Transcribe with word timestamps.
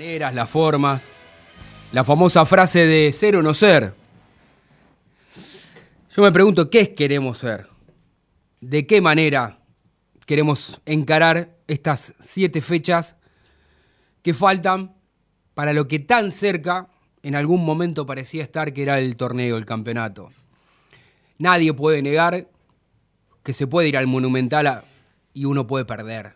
Maneras, 0.00 0.34
las 0.34 0.48
formas, 0.48 1.02
la 1.92 2.04
famosa 2.04 2.46
frase 2.46 2.86
de 2.86 3.12
ser 3.12 3.36
o 3.36 3.42
no 3.42 3.52
ser. 3.52 3.92
Yo 6.16 6.22
me 6.22 6.32
pregunto, 6.32 6.70
¿qué 6.70 6.94
queremos 6.94 7.36
ser? 7.36 7.66
¿De 8.62 8.86
qué 8.86 9.02
manera 9.02 9.58
queremos 10.24 10.80
encarar 10.86 11.54
estas 11.66 12.14
siete 12.18 12.62
fechas 12.62 13.16
que 14.22 14.32
faltan 14.32 14.94
para 15.52 15.74
lo 15.74 15.86
que 15.86 15.98
tan 15.98 16.32
cerca 16.32 16.88
en 17.22 17.34
algún 17.34 17.62
momento 17.66 18.06
parecía 18.06 18.42
estar 18.42 18.72
que 18.72 18.80
era 18.84 18.98
el 18.98 19.16
torneo, 19.16 19.58
el 19.58 19.66
campeonato? 19.66 20.32
Nadie 21.36 21.74
puede 21.74 22.00
negar 22.00 22.48
que 23.42 23.52
se 23.52 23.66
puede 23.66 23.88
ir 23.88 23.98
al 23.98 24.06
Monumental 24.06 24.82
y 25.34 25.44
uno 25.44 25.66
puede 25.66 25.84
perder. 25.84 26.32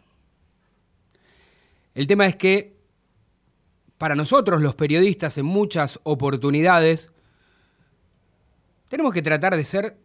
El 1.95 2.07
tema 2.07 2.27
es 2.27 2.37
que 2.37 2.74
para 3.99 4.17
nosotros 4.17 4.61
los 4.61 4.75
periodistas 4.75 5.39
en 5.39 5.47
muchas 5.47 6.01
oportunidades 6.03 7.11
tenemos 8.89 9.13
que 9.13 9.23
tratar 9.23 9.57
de 9.57 9.65
ser, 9.65 9.97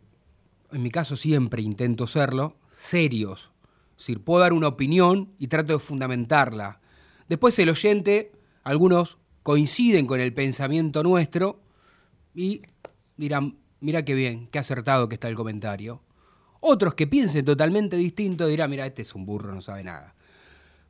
en 0.72 0.81
mi 0.81 0.89
caso 0.89 1.17
siempre 1.17 1.61
intento 1.61 2.07
serlo, 2.07 2.55
serios. 2.75 3.51
Es 3.91 3.97
decir, 4.05 4.23
puedo 4.23 4.39
dar 4.39 4.53
una 4.53 4.67
opinión 4.67 5.33
y 5.38 5.47
trato 5.47 5.73
de 5.73 5.79
fundamentarla. 5.79 6.79
Después 7.27 7.59
el 7.59 7.69
oyente, 7.69 8.31
algunos 8.63 9.17
coinciden 9.44 10.07
con 10.07 10.19
el 10.19 10.33
pensamiento 10.33 11.03
nuestro 11.03 11.59
y 12.33 12.61
dirán, 13.17 13.57
mira 13.81 14.06
qué 14.06 14.13
bien, 14.13 14.47
qué 14.47 14.59
acertado 14.59 15.09
que 15.09 15.16
está 15.16 15.27
el 15.27 15.35
comentario. 15.35 16.01
Otros 16.61 16.94
que 16.94 17.07
piensen 17.07 17.45
totalmente 17.45 17.95
distinto 17.95 18.47
dirán, 18.47 18.69
mira, 18.69 18.85
este 18.85 19.01
es 19.01 19.13
un 19.13 19.25
burro, 19.25 19.53
no 19.53 19.61
sabe 19.61 19.83
nada. 19.83 20.16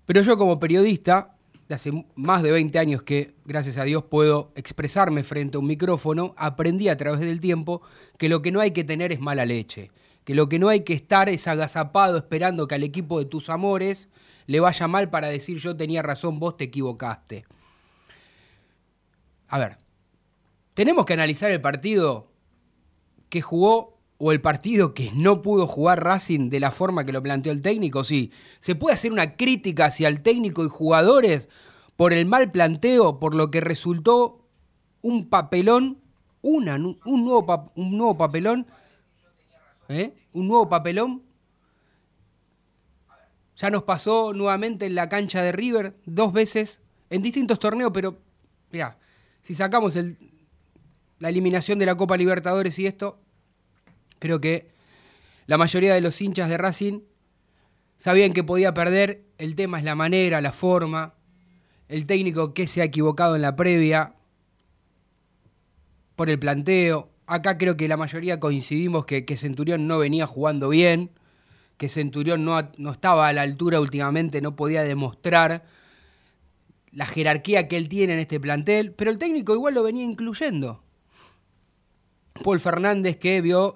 Pero 0.05 0.21
yo 0.21 0.37
como 0.37 0.57
periodista, 0.57 1.35
hace 1.75 1.91
más 2.15 2.41
de 2.41 2.51
20 2.51 2.79
años 2.79 3.03
que, 3.03 3.35
gracias 3.45 3.77
a 3.77 3.83
Dios, 3.83 4.03
puedo 4.03 4.51
expresarme 4.55 5.23
frente 5.23 5.57
a 5.57 5.59
un 5.59 5.67
micrófono, 5.67 6.33
aprendí 6.37 6.89
a 6.89 6.97
través 6.97 7.19
del 7.19 7.39
tiempo 7.39 7.81
que 8.17 8.29
lo 8.29 8.41
que 8.41 8.51
no 8.51 8.59
hay 8.59 8.71
que 8.71 8.83
tener 8.83 9.11
es 9.11 9.19
mala 9.19 9.45
leche, 9.45 9.91
que 10.23 10.33
lo 10.33 10.49
que 10.49 10.59
no 10.59 10.69
hay 10.69 10.81
que 10.81 10.93
estar 10.93 11.29
es 11.29 11.47
agazapado 11.47 12.17
esperando 12.17 12.67
que 12.67 12.75
al 12.75 12.83
equipo 12.83 13.19
de 13.19 13.25
tus 13.25 13.49
amores 13.49 14.09
le 14.47 14.59
vaya 14.59 14.87
mal 14.87 15.11
para 15.11 15.27
decir 15.27 15.59
yo 15.59 15.77
tenía 15.77 16.01
razón, 16.01 16.39
vos 16.39 16.57
te 16.57 16.65
equivocaste. 16.65 17.45
A 19.47 19.59
ver, 19.59 19.77
tenemos 20.73 21.05
que 21.05 21.13
analizar 21.13 21.51
el 21.51 21.61
partido 21.61 22.31
que 23.29 23.41
jugó 23.41 23.98
o 24.21 24.33
el 24.33 24.41
partido 24.41 24.93
que 24.93 25.11
no 25.15 25.41
pudo 25.41 25.65
jugar 25.65 26.03
Racing 26.03 26.49
de 26.49 26.59
la 26.59 26.71
forma 26.71 27.05
que 27.05 27.13
lo 27.13 27.23
planteó 27.23 27.53
el 27.53 27.61
técnico, 27.61 28.03
sí. 28.03 28.31
¿Se 28.59 28.75
puede 28.75 28.93
hacer 28.93 29.13
una 29.13 29.37
crítica 29.37 29.85
hacia 29.85 30.09
el 30.09 30.21
técnico 30.21 30.65
y 30.65 30.67
jugadores 30.67 31.47
por 31.95 32.11
el 32.11 32.25
mal 32.25 32.51
planteo, 32.51 33.17
por 33.17 33.33
lo 33.33 33.49
que 33.49 33.61
resultó 33.61 34.45
un 35.01 35.29
papelón, 35.29 36.01
una, 36.41 36.75
un, 36.75 37.25
nuevo, 37.25 37.71
un 37.75 37.97
nuevo 37.97 38.17
papelón? 38.17 38.67
¿Eh? 39.87 40.13
Un 40.33 40.49
nuevo 40.49 40.67
papelón. 40.67 41.23
Ya 43.55 43.69
nos 43.69 43.83
pasó 43.83 44.33
nuevamente 44.33 44.85
en 44.85 44.95
la 44.95 45.07
cancha 45.07 45.41
de 45.41 45.53
River 45.53 45.95
dos 46.05 46.33
veces 46.33 46.81
en 47.09 47.21
distintos 47.21 47.57
torneos, 47.57 47.91
pero 47.93 48.19
mira, 48.69 48.97
si 49.41 49.55
sacamos 49.55 49.95
el, 49.95 50.17
la 51.19 51.29
eliminación 51.29 51.79
de 51.79 51.85
la 51.85 51.95
Copa 51.95 52.17
Libertadores 52.17 52.77
y 52.79 52.85
esto, 52.85 53.21
creo 54.19 54.39
que 54.39 54.69
la 55.47 55.57
mayoría 55.57 55.93
de 55.93 56.01
los 56.01 56.21
hinchas 56.21 56.49
de 56.49 56.57
Racing 56.57 57.01
sabían 57.97 58.33
que 58.33 58.43
podía 58.43 58.73
perder. 58.73 59.23
El 59.37 59.55
tema 59.55 59.79
es 59.79 59.83
la 59.83 59.95
manera, 59.95 60.41
la 60.41 60.51
forma, 60.51 61.15
el 61.87 62.05
técnico 62.05 62.53
que 62.53 62.67
se 62.67 62.81
ha 62.81 62.85
equivocado 62.85 63.35
en 63.35 63.41
la 63.41 63.55
previa, 63.55 64.15
por 66.15 66.29
el 66.29 66.37
planteo. 66.37 67.09
Acá 67.27 67.57
creo 67.57 67.77
que 67.77 67.87
la 67.87 67.95
mayoría 67.95 68.39
coincidimos 68.39 69.05
que, 69.05 69.23
Centurión 69.37 69.87
no 69.87 69.99
venía 69.99 70.27
jugando 70.27 70.67
bien, 70.67 71.11
que 71.77 71.87
Centurión 71.87 72.43
no, 72.43 72.61
no 72.77 72.91
estaba 72.91 73.29
a 73.29 73.33
la 73.33 73.43
altura 73.43 73.79
últimamente, 73.79 74.41
no 74.41 74.55
podía 74.55 74.83
demostrar 74.83 75.63
la 76.91 77.05
jerarquía 77.05 77.67
que 77.69 77.77
él 77.77 77.87
tiene 77.87 78.13
en 78.13 78.19
este 78.19 78.39
plantel, 78.39 78.91
pero 78.91 79.11
el 79.11 79.17
técnico 79.17 79.53
igual 79.53 79.75
lo 79.75 79.83
venía 79.83 80.03
incluyendo. 80.03 80.83
Paul 82.43 82.59
Fernández 82.59 83.17
que 83.17 83.41
vio 83.41 83.75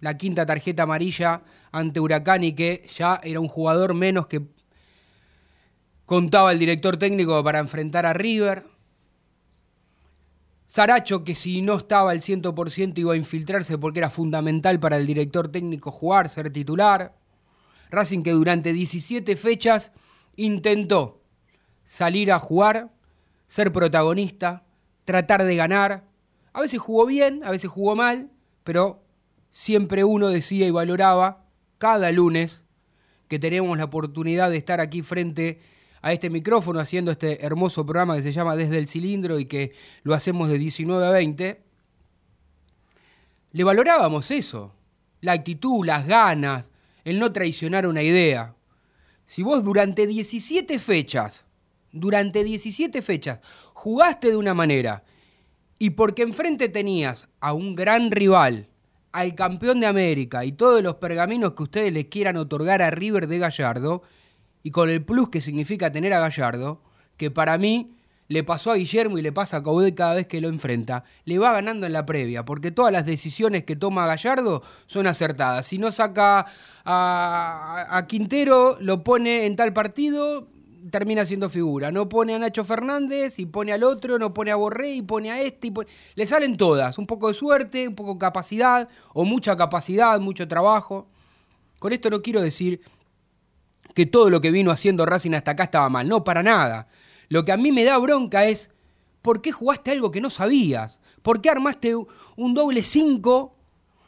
la 0.00 0.16
quinta 0.16 0.46
tarjeta 0.46 0.84
amarilla 0.84 1.42
ante 1.72 2.00
Huracán 2.00 2.44
y 2.44 2.54
que 2.54 2.86
ya 2.94 3.20
era 3.22 3.40
un 3.40 3.48
jugador 3.48 3.94
menos 3.94 4.26
que 4.26 4.42
contaba 6.06 6.52
el 6.52 6.58
director 6.58 6.96
técnico 6.96 7.42
para 7.44 7.58
enfrentar 7.58 8.06
a 8.06 8.12
River. 8.12 8.66
Saracho 10.66 11.24
que 11.24 11.34
si 11.34 11.62
no 11.62 11.76
estaba 11.76 12.12
al 12.12 12.20
100% 12.20 12.98
iba 12.98 13.14
a 13.14 13.16
infiltrarse 13.16 13.78
porque 13.78 14.00
era 14.00 14.10
fundamental 14.10 14.80
para 14.80 14.96
el 14.96 15.06
director 15.06 15.48
técnico 15.48 15.90
jugar, 15.90 16.28
ser 16.28 16.52
titular. 16.52 17.14
Racing 17.90 18.22
que 18.22 18.32
durante 18.32 18.72
17 18.72 19.34
fechas 19.36 19.92
intentó 20.36 21.22
salir 21.84 22.30
a 22.30 22.38
jugar, 22.38 22.90
ser 23.48 23.72
protagonista, 23.72 24.64
tratar 25.04 25.44
de 25.44 25.56
ganar, 25.56 26.04
A 26.52 26.60
veces 26.60 26.80
jugó 26.80 27.06
bien, 27.06 27.44
a 27.44 27.50
veces 27.50 27.70
jugó 27.70 27.94
mal, 27.94 28.30
pero 28.64 29.04
siempre 29.52 30.04
uno 30.04 30.28
decía 30.28 30.66
y 30.66 30.70
valoraba 30.70 31.44
cada 31.78 32.12
lunes 32.12 32.62
que 33.28 33.38
tenemos 33.38 33.78
la 33.78 33.84
oportunidad 33.84 34.50
de 34.50 34.56
estar 34.56 34.80
aquí 34.80 35.02
frente 35.02 35.60
a 36.02 36.12
este 36.12 36.30
micrófono 36.30 36.80
haciendo 36.80 37.10
este 37.10 37.44
hermoso 37.44 37.84
programa 37.84 38.16
que 38.16 38.22
se 38.22 38.32
llama 38.32 38.56
Desde 38.56 38.78
el 38.78 38.88
Cilindro 38.88 39.38
y 39.38 39.44
que 39.44 39.72
lo 40.02 40.14
hacemos 40.14 40.48
de 40.48 40.58
19 40.58 41.06
a 41.06 41.10
20, 41.10 41.62
le 43.52 43.64
valorábamos 43.64 44.30
eso, 44.30 44.74
la 45.20 45.32
actitud, 45.32 45.84
las 45.84 46.06
ganas, 46.06 46.70
el 47.04 47.18
no 47.18 47.32
traicionar 47.32 47.86
una 47.86 48.02
idea. 48.02 48.54
Si 49.26 49.42
vos 49.42 49.62
durante 49.62 50.06
17 50.06 50.78
fechas, 50.78 51.44
durante 51.92 52.44
17 52.44 53.02
fechas, 53.02 53.40
jugaste 53.74 54.30
de 54.30 54.36
una 54.36 54.54
manera 54.54 55.04
y 55.78 55.90
porque 55.90 56.22
enfrente 56.22 56.68
tenías 56.68 57.28
a 57.40 57.52
un 57.52 57.74
gran 57.74 58.10
rival, 58.10 58.68
al 59.12 59.34
campeón 59.34 59.80
de 59.80 59.86
América 59.86 60.44
y 60.44 60.52
todos 60.52 60.82
los 60.82 60.96
pergaminos 60.96 61.54
que 61.54 61.62
ustedes 61.64 61.92
le 61.92 62.08
quieran 62.08 62.36
otorgar 62.36 62.82
a 62.82 62.90
River 62.90 63.26
de 63.26 63.38
Gallardo, 63.38 64.02
y 64.62 64.70
con 64.70 64.88
el 64.90 65.04
plus 65.04 65.30
que 65.30 65.40
significa 65.40 65.90
tener 65.90 66.12
a 66.12 66.20
Gallardo, 66.20 66.82
que 67.16 67.30
para 67.30 67.56
mí 67.58 67.96
le 68.28 68.44
pasó 68.44 68.70
a 68.70 68.76
Guillermo 68.76 69.18
y 69.18 69.22
le 69.22 69.32
pasa 69.32 69.56
a 69.56 69.62
Caudet 69.62 69.94
cada 69.94 70.14
vez 70.14 70.26
que 70.26 70.40
lo 70.40 70.48
enfrenta, 70.48 71.02
le 71.24 71.38
va 71.38 71.52
ganando 71.52 71.86
en 71.86 71.92
la 71.92 72.06
previa, 72.06 72.44
porque 72.44 72.70
todas 72.70 72.92
las 72.92 73.04
decisiones 73.04 73.64
que 73.64 73.74
toma 73.74 74.06
Gallardo 74.06 74.62
son 74.86 75.08
acertadas. 75.08 75.66
Si 75.66 75.78
no 75.78 75.90
saca 75.90 76.46
a, 76.84 77.86
a 77.90 78.06
Quintero, 78.06 78.76
lo 78.80 79.02
pone 79.02 79.46
en 79.46 79.56
tal 79.56 79.72
partido, 79.72 80.46
termina 80.90 81.26
siendo 81.26 81.50
figura. 81.50 81.90
No 81.90 82.08
pone 82.08 82.34
a 82.34 82.38
Nacho 82.38 82.64
Fernández 82.64 83.38
y 83.38 83.46
pone 83.46 83.72
al 83.72 83.82
otro, 83.82 84.18
no 84.18 84.32
pone 84.32 84.50
a 84.50 84.56
Borré 84.56 84.92
y 84.94 85.02
pone 85.02 85.30
a 85.30 85.40
este. 85.40 85.68
Y 85.68 85.74
Le 86.14 86.26
salen 86.26 86.56
todas. 86.56 86.98
Un 86.98 87.06
poco 87.06 87.28
de 87.28 87.34
suerte, 87.34 87.88
un 87.88 87.94
poco 87.94 88.14
de 88.14 88.18
capacidad, 88.18 88.88
o 89.12 89.24
mucha 89.24 89.56
capacidad, 89.56 90.18
mucho 90.20 90.48
trabajo. 90.48 91.08
Con 91.78 91.92
esto 91.92 92.10
no 92.10 92.22
quiero 92.22 92.40
decir 92.40 92.80
que 93.94 94.06
todo 94.06 94.30
lo 94.30 94.40
que 94.40 94.50
vino 94.50 94.70
haciendo 94.70 95.06
Racing 95.06 95.34
hasta 95.34 95.52
acá 95.52 95.64
estaba 95.64 95.88
mal. 95.88 96.08
No, 96.08 96.24
para 96.24 96.42
nada. 96.42 96.88
Lo 97.28 97.44
que 97.44 97.52
a 97.52 97.56
mí 97.56 97.72
me 97.72 97.84
da 97.84 97.98
bronca 97.98 98.46
es, 98.46 98.70
¿por 99.22 99.42
qué 99.42 99.52
jugaste 99.52 99.90
algo 99.90 100.10
que 100.10 100.20
no 100.20 100.30
sabías? 100.30 101.00
¿Por 101.22 101.40
qué 101.40 101.50
armaste 101.50 101.94
un 101.94 102.54
doble 102.54 102.82
5? 102.82 103.54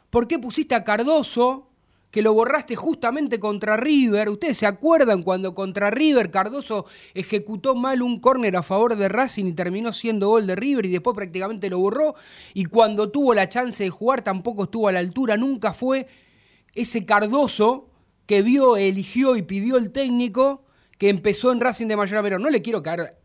¿Por 0.09 0.27
qué 0.27 0.39
pusiste 0.39 0.75
a 0.75 0.83
Cardoso? 0.83 1.69
Que 2.13 2.21
lo 2.21 2.31
borraste 2.31 2.75
justamente 2.75 3.39
contra 3.39 3.75
River. 3.75 4.29
¿Ustedes 4.29 4.59
se 4.59 4.67
acuerdan 4.67 5.23
cuando 5.23 5.55
contra 5.55 5.89
River 5.89 6.29
Cardoso 6.29 6.85
ejecutó 7.15 7.73
mal 7.73 8.03
un 8.03 8.19
córner 8.19 8.55
a 8.55 8.61
favor 8.61 8.95
de 8.95 9.09
Racing 9.09 9.45
y 9.45 9.53
terminó 9.53 9.91
siendo 9.91 10.29
gol 10.29 10.45
de 10.45 10.55
River 10.55 10.85
y 10.85 10.91
después 10.91 11.15
prácticamente 11.15 11.71
lo 11.71 11.79
borró? 11.79 12.13
Y 12.53 12.65
cuando 12.65 13.09
tuvo 13.09 13.33
la 13.33 13.49
chance 13.49 13.83
de 13.83 13.89
jugar 13.89 14.23
tampoco 14.23 14.65
estuvo 14.65 14.89
a 14.89 14.91
la 14.91 14.99
altura, 14.99 15.37
nunca 15.37 15.73
fue 15.73 16.05
ese 16.75 17.03
Cardoso 17.03 17.89
que 18.27 18.43
vio, 18.43 18.77
eligió 18.77 19.35
y 19.35 19.41
pidió 19.41 19.77
el 19.77 19.91
técnico 19.91 20.65
que 20.99 21.09
empezó 21.09 21.51
en 21.51 21.61
Racing 21.61 21.87
de 21.87 21.95
Mayor 21.95 22.21
Pero 22.21 22.37
No 22.37 22.51
le 22.51 22.61
quiero 22.61 22.83
caer 22.83 23.17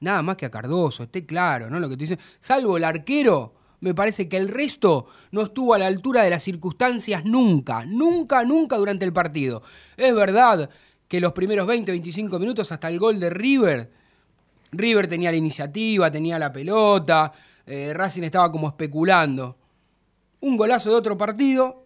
nada 0.00 0.22
más 0.22 0.38
que 0.38 0.46
a 0.46 0.50
Cardoso, 0.50 1.02
esté 1.02 1.26
claro, 1.26 1.68
¿no? 1.68 1.78
Lo 1.78 1.90
que 1.90 1.98
te 1.98 2.18
salvo 2.40 2.78
el 2.78 2.84
arquero 2.84 3.59
me 3.80 3.94
parece 3.94 4.28
que 4.28 4.36
el 4.36 4.48
resto 4.48 5.06
no 5.32 5.42
estuvo 5.42 5.74
a 5.74 5.78
la 5.78 5.86
altura 5.86 6.22
de 6.22 6.30
las 6.30 6.42
circunstancias 6.42 7.24
nunca, 7.24 7.84
nunca, 7.86 8.44
nunca 8.44 8.76
durante 8.76 9.04
el 9.04 9.12
partido. 9.12 9.62
Es 9.96 10.14
verdad 10.14 10.70
que 11.08 11.20
los 11.20 11.32
primeros 11.32 11.66
20, 11.66 11.90
25 11.90 12.38
minutos 12.38 12.70
hasta 12.72 12.88
el 12.88 12.98
gol 12.98 13.18
de 13.18 13.30
River, 13.30 13.90
River 14.72 15.08
tenía 15.08 15.30
la 15.30 15.36
iniciativa, 15.36 16.10
tenía 16.10 16.38
la 16.38 16.52
pelota, 16.52 17.32
eh, 17.66 17.92
Racing 17.94 18.22
estaba 18.22 18.52
como 18.52 18.68
especulando. 18.68 19.56
Un 20.40 20.56
golazo 20.56 20.90
de 20.90 20.96
otro 20.96 21.16
partido 21.16 21.84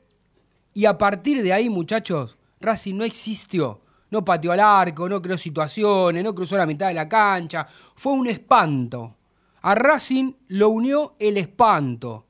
y 0.75 0.85
a 0.87 0.99
partir 0.99 1.43
de 1.43 1.53
ahí, 1.53 1.71
muchachos, 1.71 2.37
Racing 2.61 2.97
no 2.97 3.05
existió. 3.05 3.81
No 4.11 4.25
pateó 4.25 4.53
al 4.53 4.61
arco, 4.61 5.09
no 5.09 5.21
creó 5.21 5.39
situaciones, 5.39 6.23
no 6.23 6.35
cruzó 6.35 6.57
la 6.57 6.67
mitad 6.67 6.89
de 6.89 6.95
la 6.95 7.09
cancha. 7.09 7.67
Fue 7.95 8.13
un 8.13 8.27
espanto. 8.29 9.17
A 9.65 9.75
Racing 9.75 10.35
lo 10.49 10.69
unió 10.69 11.15
el 11.19 11.39
espanto. 11.39 12.27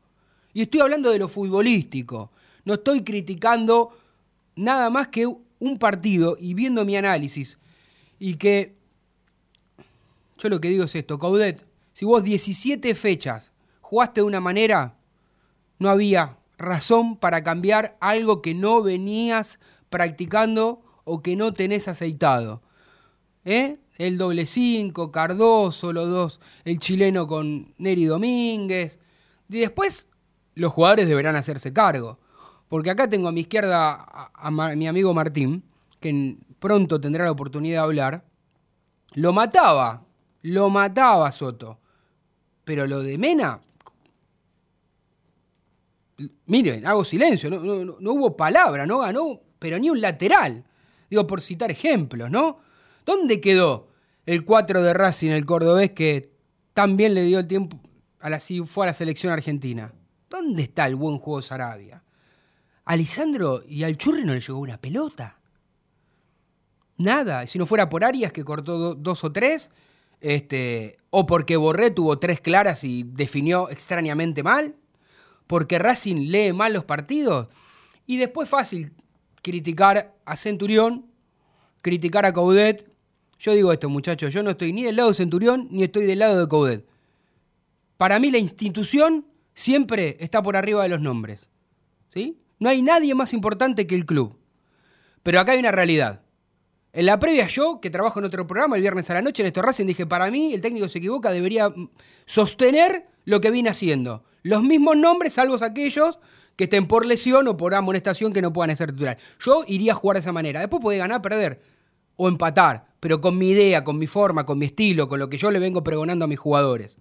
Y 0.52 0.62
estoy 0.62 0.82
hablando 0.82 1.10
de 1.10 1.18
lo 1.18 1.28
futbolístico. 1.28 2.30
No 2.64 2.74
estoy 2.74 3.02
criticando 3.02 3.90
nada 4.54 4.88
más 4.88 5.08
que 5.08 5.26
un 5.26 5.78
partido 5.80 6.36
y 6.38 6.54
viendo 6.54 6.84
mi 6.84 6.96
análisis. 6.96 7.58
Y 8.20 8.34
que 8.34 8.76
yo 10.38 10.48
lo 10.48 10.60
que 10.60 10.68
digo 10.68 10.84
es 10.84 10.94
esto, 10.94 11.18
Caudet, 11.18 11.66
si 11.92 12.04
vos 12.04 12.22
17 12.22 12.94
fechas 12.94 13.50
jugaste 13.80 14.20
de 14.20 14.26
una 14.28 14.40
manera, 14.40 14.94
no 15.80 15.90
había 15.90 16.36
razón 16.56 17.16
para 17.16 17.42
cambiar 17.42 17.96
algo 17.98 18.42
que 18.42 18.54
no 18.54 18.80
venías 18.80 19.58
practicando 19.90 20.82
o 21.02 21.20
que 21.20 21.34
no 21.34 21.52
tenés 21.52 21.88
aceitado. 21.88 22.62
¿Eh? 23.44 23.78
El 23.96 24.18
doble 24.18 24.46
cinco, 24.46 25.12
Cardoso, 25.12 25.92
los 25.92 26.08
dos, 26.08 26.40
el 26.64 26.78
chileno 26.78 27.26
con 27.26 27.74
Neri 27.78 28.06
Domínguez. 28.06 28.98
Y 29.48 29.60
después 29.60 30.08
los 30.54 30.72
jugadores 30.72 31.08
deberán 31.08 31.36
hacerse 31.36 31.72
cargo. 31.72 32.18
Porque 32.68 32.90
acá 32.90 33.08
tengo 33.08 33.28
a 33.28 33.32
mi 33.32 33.42
izquierda 33.42 34.06
a, 34.34 34.50
mi 34.50 34.88
amigo 34.88 35.14
Martín, 35.14 35.62
que 36.00 36.36
pronto 36.58 37.00
tendrá 37.00 37.24
la 37.24 37.30
oportunidad 37.30 37.82
de 37.82 37.84
hablar. 37.84 38.24
Lo 39.12 39.32
mataba, 39.32 40.04
lo 40.42 40.70
mataba 40.70 41.30
Soto. 41.30 41.78
Pero 42.64 42.86
lo 42.86 43.02
de 43.02 43.18
Mena, 43.18 43.60
miren, 46.46 46.86
hago 46.86 47.04
silencio, 47.04 47.50
no, 47.50 47.84
no 47.84 48.12
hubo 48.12 48.36
palabra, 48.36 48.86
no 48.86 49.00
ganó, 49.00 49.40
pero 49.58 49.78
ni 49.78 49.90
un 49.90 50.00
lateral. 50.00 50.64
Digo, 51.10 51.26
por 51.26 51.42
citar 51.42 51.70
ejemplos, 51.70 52.30
¿no? 52.30 52.58
¿Dónde 53.04 53.40
quedó 53.40 53.88
el 54.26 54.44
4 54.44 54.82
de 54.82 54.94
Racing, 54.94 55.30
el 55.30 55.44
cordobés, 55.44 55.90
que 55.90 56.30
también 56.72 57.14
le 57.14 57.22
dio 57.22 57.38
el 57.38 57.46
tiempo, 57.46 57.78
a 58.20 58.30
la, 58.30 58.40
fue 58.40 58.86
a 58.86 58.88
la 58.88 58.94
selección 58.94 59.32
argentina? 59.32 59.92
¿Dónde 60.30 60.62
está 60.64 60.86
el 60.86 60.96
buen 60.96 61.18
juego 61.18 61.42
Sarabia? 61.42 62.02
A 62.84 62.96
Lisandro 62.96 63.62
y 63.66 63.84
al 63.84 63.96
Churri 63.96 64.24
no 64.24 64.34
le 64.34 64.40
llegó 64.40 64.58
una 64.58 64.78
pelota. 64.78 65.38
Nada. 66.96 67.46
Si 67.46 67.58
no 67.58 67.66
fuera 67.66 67.88
por 67.88 68.04
Arias, 68.04 68.32
que 68.32 68.44
cortó 68.44 68.94
dos 68.94 69.24
o 69.24 69.32
tres, 69.32 69.70
este, 70.20 70.98
o 71.10 71.26
porque 71.26 71.56
Borré 71.56 71.90
tuvo 71.90 72.18
tres 72.18 72.40
claras 72.40 72.84
y 72.84 73.04
definió 73.04 73.68
extrañamente 73.70 74.42
mal, 74.42 74.76
porque 75.46 75.78
Racing 75.78 76.30
lee 76.30 76.52
mal 76.52 76.72
los 76.72 76.84
partidos. 76.84 77.48
Y 78.06 78.16
después 78.16 78.48
fácil 78.48 78.92
criticar 79.42 80.14
a 80.24 80.36
Centurión, 80.36 81.06
criticar 81.82 82.26
a 82.26 82.32
Caudet, 82.32 82.90
yo 83.44 83.52
digo 83.52 83.72
esto, 83.74 83.90
muchachos, 83.90 84.32
yo 84.32 84.42
no 84.42 84.48
estoy 84.48 84.72
ni 84.72 84.84
del 84.84 84.96
lado 84.96 85.10
de 85.10 85.16
Centurión 85.16 85.68
ni 85.70 85.82
estoy 85.82 86.06
del 86.06 86.18
lado 86.20 86.40
de 86.40 86.48
Coudet. 86.48 86.86
Para 87.98 88.18
mí 88.18 88.30
la 88.30 88.38
institución 88.38 89.26
siempre 89.52 90.16
está 90.18 90.42
por 90.42 90.56
arriba 90.56 90.82
de 90.82 90.88
los 90.88 91.02
nombres. 91.02 91.46
¿Sí? 92.08 92.40
No 92.58 92.70
hay 92.70 92.80
nadie 92.80 93.14
más 93.14 93.34
importante 93.34 93.86
que 93.86 93.96
el 93.96 94.06
club. 94.06 94.38
Pero 95.22 95.40
acá 95.40 95.52
hay 95.52 95.58
una 95.58 95.72
realidad. 95.72 96.22
En 96.94 97.04
la 97.04 97.18
previa 97.18 97.46
yo, 97.46 97.82
que 97.82 97.90
trabajo 97.90 98.18
en 98.18 98.24
otro 98.24 98.46
programa 98.46 98.76
el 98.76 98.82
viernes 98.82 99.10
a 99.10 99.14
la 99.14 99.20
noche 99.20 99.42
en 99.42 99.48
esto 99.48 99.60
Racing, 99.60 99.84
dije, 99.84 100.06
para 100.06 100.30
mí 100.30 100.54
el 100.54 100.62
técnico 100.62 100.88
se 100.88 100.96
equivoca, 100.96 101.30
debería 101.30 101.68
mm, 101.68 101.90
sostener 102.24 103.08
lo 103.26 103.42
que 103.42 103.50
viene 103.50 103.68
haciendo. 103.68 104.24
Los 104.42 104.62
mismos 104.62 104.96
nombres, 104.96 105.34
salvo 105.34 105.62
aquellos 105.62 106.18
que 106.56 106.64
estén 106.64 106.88
por 106.88 107.04
lesión 107.04 107.46
o 107.48 107.58
por 107.58 107.74
amonestación 107.74 108.32
que 108.32 108.40
no 108.40 108.54
puedan 108.54 108.74
ser 108.74 108.92
titular. 108.92 109.18
Yo 109.38 109.64
iría 109.66 109.92
a 109.92 109.96
jugar 109.96 110.14
de 110.14 110.20
esa 110.20 110.32
manera. 110.32 110.60
Después 110.60 110.80
puede 110.80 110.96
ganar, 110.96 111.20
perder 111.20 111.60
o 112.16 112.28
empatar 112.28 112.93
pero 113.04 113.20
con 113.20 113.36
mi 113.36 113.50
idea, 113.50 113.84
con 113.84 113.98
mi 113.98 114.06
forma, 114.06 114.46
con 114.46 114.58
mi 114.58 114.64
estilo, 114.64 115.10
con 115.10 115.18
lo 115.18 115.28
que 115.28 115.36
yo 115.36 115.50
le 115.50 115.58
vengo 115.58 115.84
pregonando 115.84 116.24
a 116.24 116.26
mis 116.26 116.38
jugadores. 116.38 116.96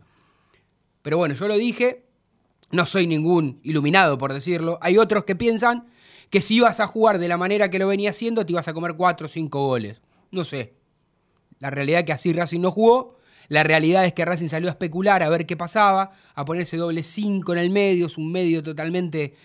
Pero 1.02 1.18
bueno, 1.18 1.34
yo 1.34 1.48
lo 1.48 1.56
dije, 1.56 2.04
no 2.72 2.86
soy 2.86 3.08
ningún 3.08 3.62
iluminado 3.64 4.18
por 4.18 4.34
decirlo. 4.34 4.78
Hay 4.82 4.98
otros 4.98 5.24
que 5.24 5.38
piensan 5.38 5.88
que 6.30 6.42
si 6.42 6.56
ibas 6.56 6.82
a 6.82 6.88
jugar 6.88 7.20
de 7.20 7.30
la 7.30 7.38
manera 7.38 7.70
que 7.70 7.80
lo 7.80 7.88
venía 7.88 8.10
haciendo, 8.10 8.46
te 8.46 8.52
ibas 8.52 8.68
a 8.68 8.74
comer 8.74 8.96
4 8.98 9.28
o 9.28 9.30
5 9.30 9.66
goles. 9.66 10.02
No 10.30 10.44
sé. 10.44 10.74
La 11.60 11.70
realidad 11.70 12.02
es 12.02 12.06
que 12.06 12.12
así 12.12 12.34
Racing 12.34 12.60
no 12.60 12.72
jugó. 12.72 13.16
La 13.48 13.64
realidad 13.64 14.04
es 14.04 14.12
que 14.12 14.26
Racing 14.26 14.50
salió 14.50 14.68
a 14.68 14.72
especular, 14.72 15.24
a 15.24 15.30
ver 15.30 15.46
qué 15.46 15.56
pasaba, 15.56 16.12
a 16.36 16.44
ponerse 16.44 16.76
doble 16.76 17.04
5 17.04 17.54
en 17.54 17.60
el 17.60 17.70
medio. 17.70 18.08
Es 18.08 18.18
un 18.18 18.30
medio 18.30 18.62
totalmente 18.62 19.36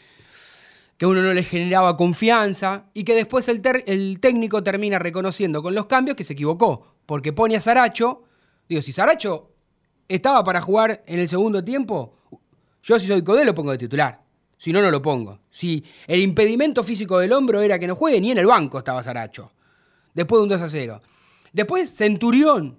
que 0.98 1.06
uno 1.06 1.22
no 1.22 1.32
le 1.32 1.44
generaba 1.44 1.96
confianza 1.96 2.86
y 2.92 3.04
que 3.04 3.14
después 3.14 3.48
el, 3.48 4.18
técnico 4.20 4.64
termina 4.64 4.98
reconociendo 4.98 5.62
con 5.62 5.74
los 5.74 5.86
cambios 5.86 6.16
que 6.16 6.24
se 6.24 6.32
equivocó, 6.32 6.96
porque 7.06 7.32
pone 7.32 7.56
a 7.56 7.60
Saracho, 7.60 8.24
digo, 8.68 8.82
si 8.82 8.92
Saracho 8.92 9.52
estaba 10.08 10.42
para 10.42 10.60
jugar 10.60 11.04
en 11.06 11.20
el 11.20 11.28
segundo 11.28 11.64
tiempo, 11.64 12.16
yo 12.82 12.98
si 12.98 13.06
soy 13.06 13.22
Codé 13.22 13.44
lo 13.44 13.54
pongo 13.54 13.70
de 13.70 13.78
titular, 13.78 14.20
si 14.58 14.72
no, 14.72 14.82
no 14.82 14.90
lo 14.90 15.00
pongo. 15.00 15.38
Si 15.50 15.84
el 16.08 16.20
impedimento 16.20 16.82
físico 16.82 17.20
del 17.20 17.32
hombro 17.32 17.60
era 17.60 17.78
que 17.78 17.86
no 17.86 17.94
juegue, 17.94 18.20
ni 18.20 18.32
en 18.32 18.38
el 18.38 18.46
banco 18.46 18.78
estaba 18.78 19.00
Saracho, 19.04 19.52
después 20.14 20.40
de 20.40 20.42
un 20.42 20.48
2 20.48 20.60
a 20.60 20.68
0. 20.68 21.00
Después 21.52 21.94
Centurión, 21.94 22.76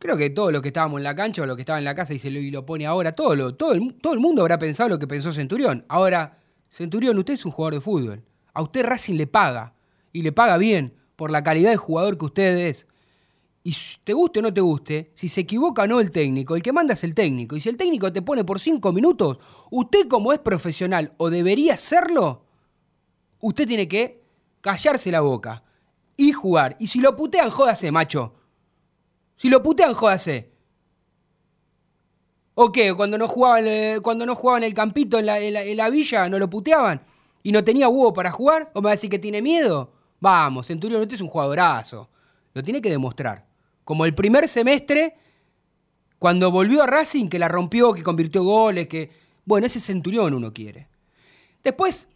creo 0.00 0.16
que 0.16 0.30
todos 0.30 0.52
los 0.52 0.60
que 0.60 0.68
estábamos 0.68 0.98
en 0.98 1.04
la 1.04 1.14
cancha 1.14 1.42
o 1.42 1.46
los 1.46 1.54
que 1.54 1.62
estaban 1.62 1.78
en 1.78 1.84
la 1.84 1.94
casa 1.94 2.14
y 2.14 2.18
se 2.18 2.32
lo, 2.32 2.40
y 2.40 2.50
lo 2.50 2.66
pone 2.66 2.84
ahora, 2.84 3.12
todo, 3.12 3.36
lo, 3.36 3.54
todo, 3.54 3.78
todo 4.00 4.12
el 4.12 4.18
mundo 4.18 4.42
habrá 4.42 4.58
pensado 4.58 4.88
lo 4.88 4.98
que 4.98 5.06
pensó 5.06 5.32
Centurión. 5.32 5.84
Ahora, 5.88 6.41
Centurión, 6.72 7.18
usted 7.18 7.34
es 7.34 7.44
un 7.44 7.52
jugador 7.52 7.74
de 7.74 7.80
fútbol. 7.82 8.24
A 8.54 8.62
usted 8.62 8.82
Racing 8.82 9.16
le 9.16 9.26
paga. 9.26 9.74
Y 10.10 10.22
le 10.22 10.32
paga 10.32 10.56
bien 10.56 10.94
por 11.16 11.30
la 11.30 11.42
calidad 11.44 11.70
de 11.70 11.76
jugador 11.76 12.16
que 12.16 12.24
usted 12.24 12.56
es. 12.56 12.86
Y 13.62 13.76
te 14.02 14.14
guste 14.14 14.38
o 14.38 14.42
no 14.42 14.54
te 14.54 14.62
guste, 14.62 15.12
si 15.14 15.28
se 15.28 15.42
equivoca 15.42 15.82
o 15.82 15.86
no 15.86 16.00
el 16.00 16.10
técnico, 16.10 16.56
el 16.56 16.62
que 16.62 16.72
manda 16.72 16.94
es 16.94 17.04
el 17.04 17.14
técnico. 17.14 17.56
Y 17.56 17.60
si 17.60 17.68
el 17.68 17.76
técnico 17.76 18.10
te 18.10 18.22
pone 18.22 18.42
por 18.42 18.58
cinco 18.58 18.90
minutos, 18.90 19.38
usted 19.70 20.08
como 20.08 20.32
es 20.32 20.38
profesional 20.38 21.12
o 21.18 21.28
debería 21.28 21.76
serlo, 21.76 22.46
usted 23.40 23.66
tiene 23.68 23.86
que 23.86 24.22
callarse 24.62 25.12
la 25.12 25.20
boca 25.20 25.62
y 26.16 26.32
jugar. 26.32 26.76
Y 26.80 26.88
si 26.88 27.00
lo 27.00 27.14
putean, 27.14 27.50
jódase, 27.50 27.92
macho. 27.92 28.34
Si 29.36 29.50
lo 29.50 29.62
putean, 29.62 29.92
jódase. 29.92 30.51
¿O 32.54 32.70
qué? 32.70 32.92
Cuando 32.94 33.16
no 33.18 33.28
jugaban, 33.28 33.66
eh, 33.66 33.98
cuando 34.02 34.26
no 34.26 34.34
el 34.62 34.74
campito 34.74 35.18
en 35.18 35.26
la, 35.26 35.38
en 35.38 35.54
la- 35.54 35.62
en 35.62 35.76
la 35.76 35.88
villa, 35.90 36.28
¿no 36.28 36.38
lo 36.38 36.50
puteaban? 36.50 37.02
¿Y 37.42 37.50
no 37.52 37.64
tenía 37.64 37.88
huevo 37.88 38.12
para 38.12 38.30
jugar? 38.30 38.70
¿O 38.74 38.80
me 38.80 38.86
va 38.86 38.90
a 38.90 38.94
decir 38.94 39.10
que 39.10 39.18
tiene 39.18 39.40
miedo? 39.42 39.92
Vamos, 40.20 40.66
Centurión, 40.66 41.00
usted 41.00 41.14
es 41.14 41.20
un 41.20 41.28
jugadorazo. 41.28 42.08
Lo 42.54 42.62
tiene 42.62 42.80
que 42.82 42.90
demostrar. 42.90 43.46
Como 43.84 44.04
el 44.04 44.14
primer 44.14 44.46
semestre, 44.46 45.16
cuando 46.18 46.50
volvió 46.50 46.82
a 46.82 46.86
Racing, 46.86 47.28
que 47.28 47.38
la 47.38 47.48
rompió, 47.48 47.92
que 47.94 48.02
convirtió 48.02 48.44
goles, 48.44 48.86
que... 48.86 49.10
Bueno, 49.44 49.66
ese 49.66 49.80
Centurión 49.80 50.34
uno 50.34 50.52
quiere. 50.52 50.86
Después, 51.64 52.06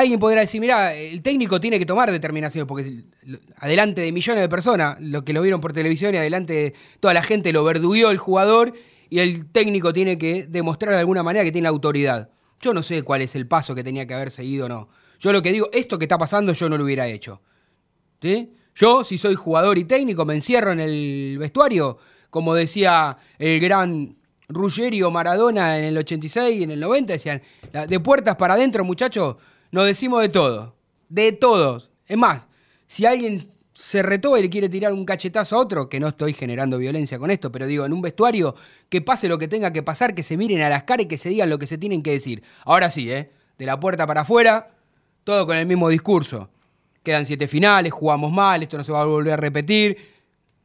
alguien 0.00 0.18
podrá 0.20 0.40
decir, 0.40 0.60
mira, 0.60 0.94
el 0.94 1.22
técnico 1.22 1.60
tiene 1.60 1.78
que 1.78 1.86
tomar 1.86 2.10
determinaciones, 2.10 2.66
porque 2.66 3.04
adelante 3.56 4.00
de 4.02 4.12
millones 4.12 4.42
de 4.42 4.48
personas, 4.48 4.96
lo 5.00 5.24
que 5.24 5.32
lo 5.32 5.42
vieron 5.42 5.60
por 5.60 5.72
televisión 5.72 6.14
y 6.14 6.18
adelante 6.18 6.52
de 6.52 6.74
toda 7.00 7.14
la 7.14 7.22
gente 7.22 7.52
lo 7.52 7.64
verduguió 7.64 8.10
el 8.10 8.18
jugador 8.18 8.72
y 9.08 9.18
el 9.20 9.46
técnico 9.50 9.92
tiene 9.92 10.18
que 10.18 10.46
demostrar 10.48 10.94
de 10.94 11.00
alguna 11.00 11.22
manera 11.22 11.44
que 11.44 11.52
tiene 11.52 11.68
autoridad. 11.68 12.30
Yo 12.60 12.74
no 12.74 12.82
sé 12.82 13.02
cuál 13.02 13.22
es 13.22 13.34
el 13.34 13.46
paso 13.46 13.74
que 13.74 13.82
tenía 13.84 14.06
que 14.06 14.14
haber 14.14 14.30
seguido 14.30 14.66
o 14.66 14.68
no. 14.68 14.88
Yo 15.18 15.32
lo 15.32 15.42
que 15.42 15.52
digo, 15.52 15.68
esto 15.72 15.98
que 15.98 16.04
está 16.04 16.18
pasando 16.18 16.52
yo 16.52 16.68
no 16.68 16.76
lo 16.78 16.84
hubiera 16.84 17.06
hecho. 17.06 17.40
¿Sí? 18.22 18.52
Yo, 18.74 19.02
si 19.04 19.18
soy 19.18 19.34
jugador 19.34 19.78
y 19.78 19.84
técnico, 19.84 20.24
me 20.24 20.34
encierro 20.34 20.72
en 20.72 20.80
el 20.80 21.36
vestuario, 21.38 21.98
como 22.30 22.54
decía 22.54 23.16
el 23.38 23.60
gran 23.60 24.16
Ruggerio 24.48 25.10
Maradona 25.10 25.78
en 25.78 25.84
el 25.84 25.98
86 25.98 26.58
y 26.58 26.62
en 26.64 26.70
el 26.72 26.80
90, 26.80 27.12
decían, 27.12 27.40
"La- 27.72 27.86
de 27.86 28.00
puertas 28.00 28.36
para 28.36 28.54
adentro, 28.54 28.84
muchachos, 28.84 29.36
nos 29.70 29.86
decimos 29.86 30.22
de 30.22 30.28
todo. 30.28 30.76
De 31.08 31.32
todos. 31.32 31.90
Es 32.06 32.16
más, 32.16 32.46
si 32.86 33.06
alguien 33.06 33.50
se 33.72 34.02
retó 34.02 34.36
y 34.36 34.42
le 34.42 34.50
quiere 34.50 34.68
tirar 34.68 34.92
un 34.92 35.04
cachetazo 35.04 35.56
a 35.56 35.60
otro, 35.60 35.88
que 35.88 36.00
no 36.00 36.08
estoy 36.08 36.34
generando 36.34 36.76
violencia 36.76 37.18
con 37.18 37.30
esto, 37.30 37.50
pero 37.50 37.66
digo, 37.66 37.86
en 37.86 37.92
un 37.92 38.02
vestuario, 38.02 38.54
que 38.88 39.00
pase 39.00 39.28
lo 39.28 39.38
que 39.38 39.48
tenga 39.48 39.72
que 39.72 39.82
pasar, 39.82 40.14
que 40.14 40.22
se 40.22 40.36
miren 40.36 40.60
a 40.62 40.68
las 40.68 40.82
caras 40.82 41.06
y 41.06 41.08
que 41.08 41.16
se 41.16 41.30
digan 41.30 41.48
lo 41.48 41.58
que 41.58 41.66
se 41.66 41.78
tienen 41.78 42.02
que 42.02 42.10
decir. 42.10 42.42
Ahora 42.64 42.90
sí, 42.90 43.10
¿eh? 43.10 43.30
De 43.58 43.66
la 43.66 43.78
puerta 43.80 44.06
para 44.06 44.22
afuera, 44.22 44.74
todo 45.24 45.46
con 45.46 45.56
el 45.56 45.66
mismo 45.66 45.88
discurso. 45.88 46.50
Quedan 47.02 47.26
siete 47.26 47.48
finales, 47.48 47.92
jugamos 47.92 48.32
mal, 48.32 48.62
esto 48.62 48.76
no 48.76 48.84
se 48.84 48.92
va 48.92 49.02
a 49.02 49.04
volver 49.04 49.34
a 49.34 49.36
repetir. 49.36 49.96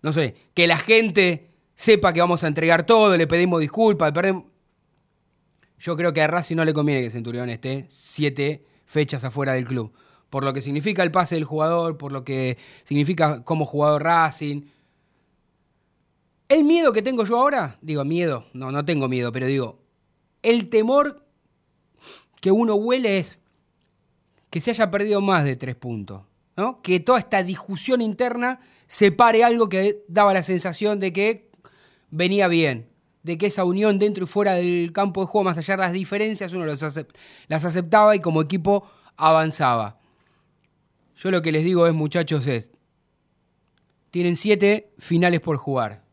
No 0.02 0.12
sé, 0.12 0.36
que 0.54 0.68
la 0.68 0.78
gente 0.78 1.52
sepa 1.76 2.12
que 2.12 2.22
vamos 2.22 2.44
a 2.44 2.48
entregar 2.48 2.86
todo, 2.86 3.16
le 3.16 3.28
pedimos 3.28 3.62
disculpas, 3.62 4.12
perdemos. 4.12 4.46
Yo 5.80 5.96
creo 5.96 6.14
que 6.14 6.22
a 6.22 6.28
Racing 6.28 6.56
no 6.56 6.66
le 6.66 6.74
conviene 6.74 7.02
que 7.02 7.10
Centurión 7.10 7.50
esté 7.50 7.86
siete 7.90 8.66
fechas 8.86 9.24
afuera 9.24 9.54
del 9.54 9.66
club. 9.66 9.94
Por 10.30 10.44
lo 10.44 10.54
que 10.54 10.62
significa 10.62 11.04
el 11.04 11.12
pase 11.12 11.36
del 11.36 11.44
jugador, 11.44 11.98
por 11.98 12.12
lo 12.12 12.24
que 12.24 12.58
significa 12.84 13.44
como 13.44 13.66
jugador 13.66 14.04
Racing. 14.04 14.64
El 16.48 16.64
miedo 16.64 16.94
que 16.94 17.02
tengo 17.02 17.24
yo 17.26 17.40
ahora, 17.40 17.78
digo, 17.82 18.04
miedo, 18.06 18.46
no, 18.54 18.72
no 18.72 18.86
tengo 18.86 19.08
miedo, 19.08 19.32
pero 19.32 19.48
digo, 19.48 19.80
el 20.42 20.70
temor 20.70 21.26
que 22.42 22.52
uno 22.52 22.76
huele 22.76 23.20
es 23.20 23.40
que 24.50 24.62
se 24.62 24.72
haya 24.72 24.92
perdido 24.92 25.22
más 25.22 25.44
de 25.44 25.56
tres 25.56 25.76
puntos. 25.76 26.24
¿no? 26.56 26.82
Que 26.82 27.00
toda 27.00 27.20
esta 27.20 27.44
discusión 27.44 28.02
interna 28.02 28.60
separe 28.88 29.44
algo 29.44 29.70
que 29.70 30.04
daba 30.08 30.34
la 30.34 30.44
sensación 30.44 31.00
de 31.00 31.12
que 31.12 31.50
venía 32.10 32.48
bien, 32.48 32.88
de 33.26 33.40
que 33.40 33.48
esa 33.48 33.64
unión 33.64 33.98
dentro 33.98 34.26
y 34.26 34.28
fuera 34.28 34.54
del 34.54 34.94
campo 34.94 35.22
de 35.22 35.28
juego, 35.28 35.46
más 35.46 35.58
allá 35.58 35.76
de 35.76 35.82
las 35.82 35.94
diferencias, 35.94 36.54
uno 36.54 36.64
las 36.64 37.66
aceptaba 37.66 38.16
y 38.16 38.20
como 38.20 38.40
equipo 38.40 38.88
avanzaba. 39.18 39.98
Yo 41.16 41.32
lo 41.32 41.42
que 41.42 41.52
les 41.52 41.66
digo 41.66 41.88
es, 41.88 41.94
muchachos, 41.96 42.46
es, 42.46 42.70
tienen 44.12 44.36
siete 44.36 44.94
finales 45.00 45.42
por 45.42 45.58
jugar. 45.58 46.04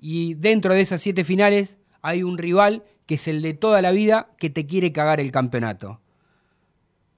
Y 0.00 0.34
dentro 0.34 0.74
de 0.74 0.80
esas 0.80 1.00
siete 1.00 1.22
finales 1.22 1.78
hay 2.02 2.24
un 2.24 2.36
rival 2.36 2.82
que 3.06 3.14
es 3.14 3.28
el 3.28 3.40
de 3.40 3.54
toda 3.54 3.80
la 3.80 3.92
vida 3.92 4.30
que 4.36 4.50
te 4.50 4.66
quiere 4.66 4.90
cagar 4.90 5.20
el 5.20 5.30
campeonato. 5.30 6.00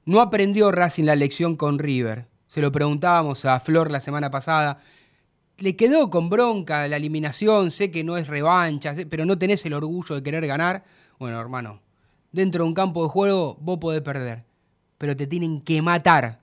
No 0.04 0.20
aprendió 0.20 0.72
Racing 0.72 1.04
la 1.04 1.16
lección 1.16 1.56
con 1.56 1.78
River. 1.78 2.28
Se 2.48 2.60
lo 2.60 2.70
preguntábamos 2.70 3.46
a 3.46 3.58
Flor 3.60 3.90
la 3.90 4.00
semana 4.00 4.30
pasada. 4.30 4.82
Le 5.58 5.74
quedó 5.74 6.10
con 6.10 6.28
bronca 6.28 6.86
la 6.86 6.96
eliminación, 6.96 7.70
sé 7.70 7.90
que 7.90 8.04
no 8.04 8.16
es 8.18 8.26
revancha, 8.26 8.94
pero 9.08 9.24
no 9.24 9.38
tenés 9.38 9.64
el 9.64 9.72
orgullo 9.72 10.14
de 10.14 10.22
querer 10.22 10.46
ganar. 10.46 10.84
Bueno, 11.18 11.40
hermano, 11.40 11.80
dentro 12.30 12.64
de 12.64 12.68
un 12.68 12.74
campo 12.74 13.02
de 13.02 13.08
juego 13.08 13.56
vos 13.60 13.78
podés 13.78 14.02
perder, 14.02 14.44
pero 14.98 15.16
te 15.16 15.26
tienen 15.26 15.62
que 15.62 15.80
matar. 15.80 16.40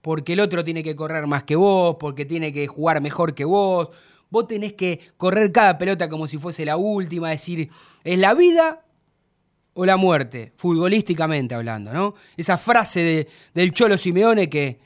Porque 0.00 0.32
el 0.34 0.40
otro 0.40 0.64
tiene 0.64 0.82
que 0.82 0.96
correr 0.96 1.26
más 1.26 1.42
que 1.42 1.56
vos, 1.56 1.96
porque 1.98 2.24
tiene 2.24 2.52
que 2.52 2.66
jugar 2.66 3.00
mejor 3.02 3.34
que 3.34 3.44
vos. 3.44 3.88
Vos 4.30 4.46
tenés 4.46 4.72
que 4.72 5.00
correr 5.16 5.52
cada 5.52 5.76
pelota 5.76 6.08
como 6.08 6.26
si 6.26 6.38
fuese 6.38 6.64
la 6.64 6.76
última, 6.76 7.30
decir, 7.30 7.68
es 8.04 8.18
la 8.18 8.32
vida 8.34 8.84
o 9.74 9.84
la 9.84 9.96
muerte, 9.98 10.52
futbolísticamente 10.56 11.54
hablando, 11.54 11.92
¿no? 11.92 12.14
Esa 12.36 12.56
frase 12.56 13.00
de- 13.00 13.28
del 13.52 13.72
Cholo 13.72 13.98
Simeone 13.98 14.48
que 14.48 14.78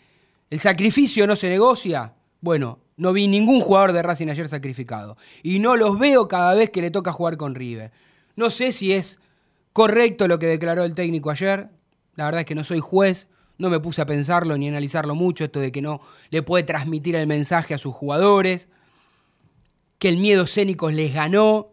el 0.50 0.58
sacrificio 0.58 1.26
no 1.26 1.36
se 1.36 1.48
negocia. 1.48 2.14
Bueno, 2.40 2.78
no 3.00 3.14
vi 3.14 3.28
ningún 3.28 3.62
jugador 3.62 3.94
de 3.94 4.02
Racing 4.02 4.28
ayer 4.28 4.46
sacrificado. 4.46 5.16
Y 5.42 5.58
no 5.58 5.74
los 5.74 5.98
veo 5.98 6.28
cada 6.28 6.52
vez 6.52 6.68
que 6.68 6.82
le 6.82 6.90
toca 6.90 7.12
jugar 7.12 7.38
con 7.38 7.54
River. 7.54 7.92
No 8.36 8.50
sé 8.50 8.72
si 8.72 8.92
es 8.92 9.18
correcto 9.72 10.28
lo 10.28 10.38
que 10.38 10.46
declaró 10.46 10.84
el 10.84 10.94
técnico 10.94 11.30
ayer. 11.30 11.70
La 12.14 12.26
verdad 12.26 12.40
es 12.40 12.46
que 12.46 12.54
no 12.54 12.62
soy 12.62 12.80
juez. 12.80 13.26
No 13.56 13.70
me 13.70 13.80
puse 13.80 14.02
a 14.02 14.06
pensarlo 14.06 14.58
ni 14.58 14.66
a 14.66 14.70
analizarlo 14.70 15.14
mucho, 15.14 15.44
esto 15.44 15.60
de 15.60 15.72
que 15.72 15.80
no 15.80 16.02
le 16.28 16.42
puede 16.42 16.62
transmitir 16.62 17.16
el 17.16 17.26
mensaje 17.26 17.72
a 17.72 17.78
sus 17.78 17.94
jugadores, 17.94 18.68
que 19.98 20.10
el 20.10 20.18
miedo 20.18 20.44
escénico 20.44 20.90
les 20.90 21.14
ganó, 21.14 21.72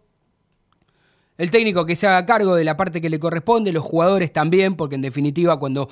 el 1.38 1.51
técnico 1.51 1.86
que 1.86 1.96
se 1.96 2.07
haga 2.07 2.25
cargo 2.25 2.55
de 2.55 2.63
la 2.63 2.75
parte 2.75 3.00
que 3.01 3.10
le 3.10 3.19
corresponde, 3.19 3.72
los 3.72 3.84
jugadores 3.84 4.31
también, 4.34 4.75
porque 4.75 4.96
en 4.96 5.01
definitiva 5.01 5.57
cuando 5.57 5.89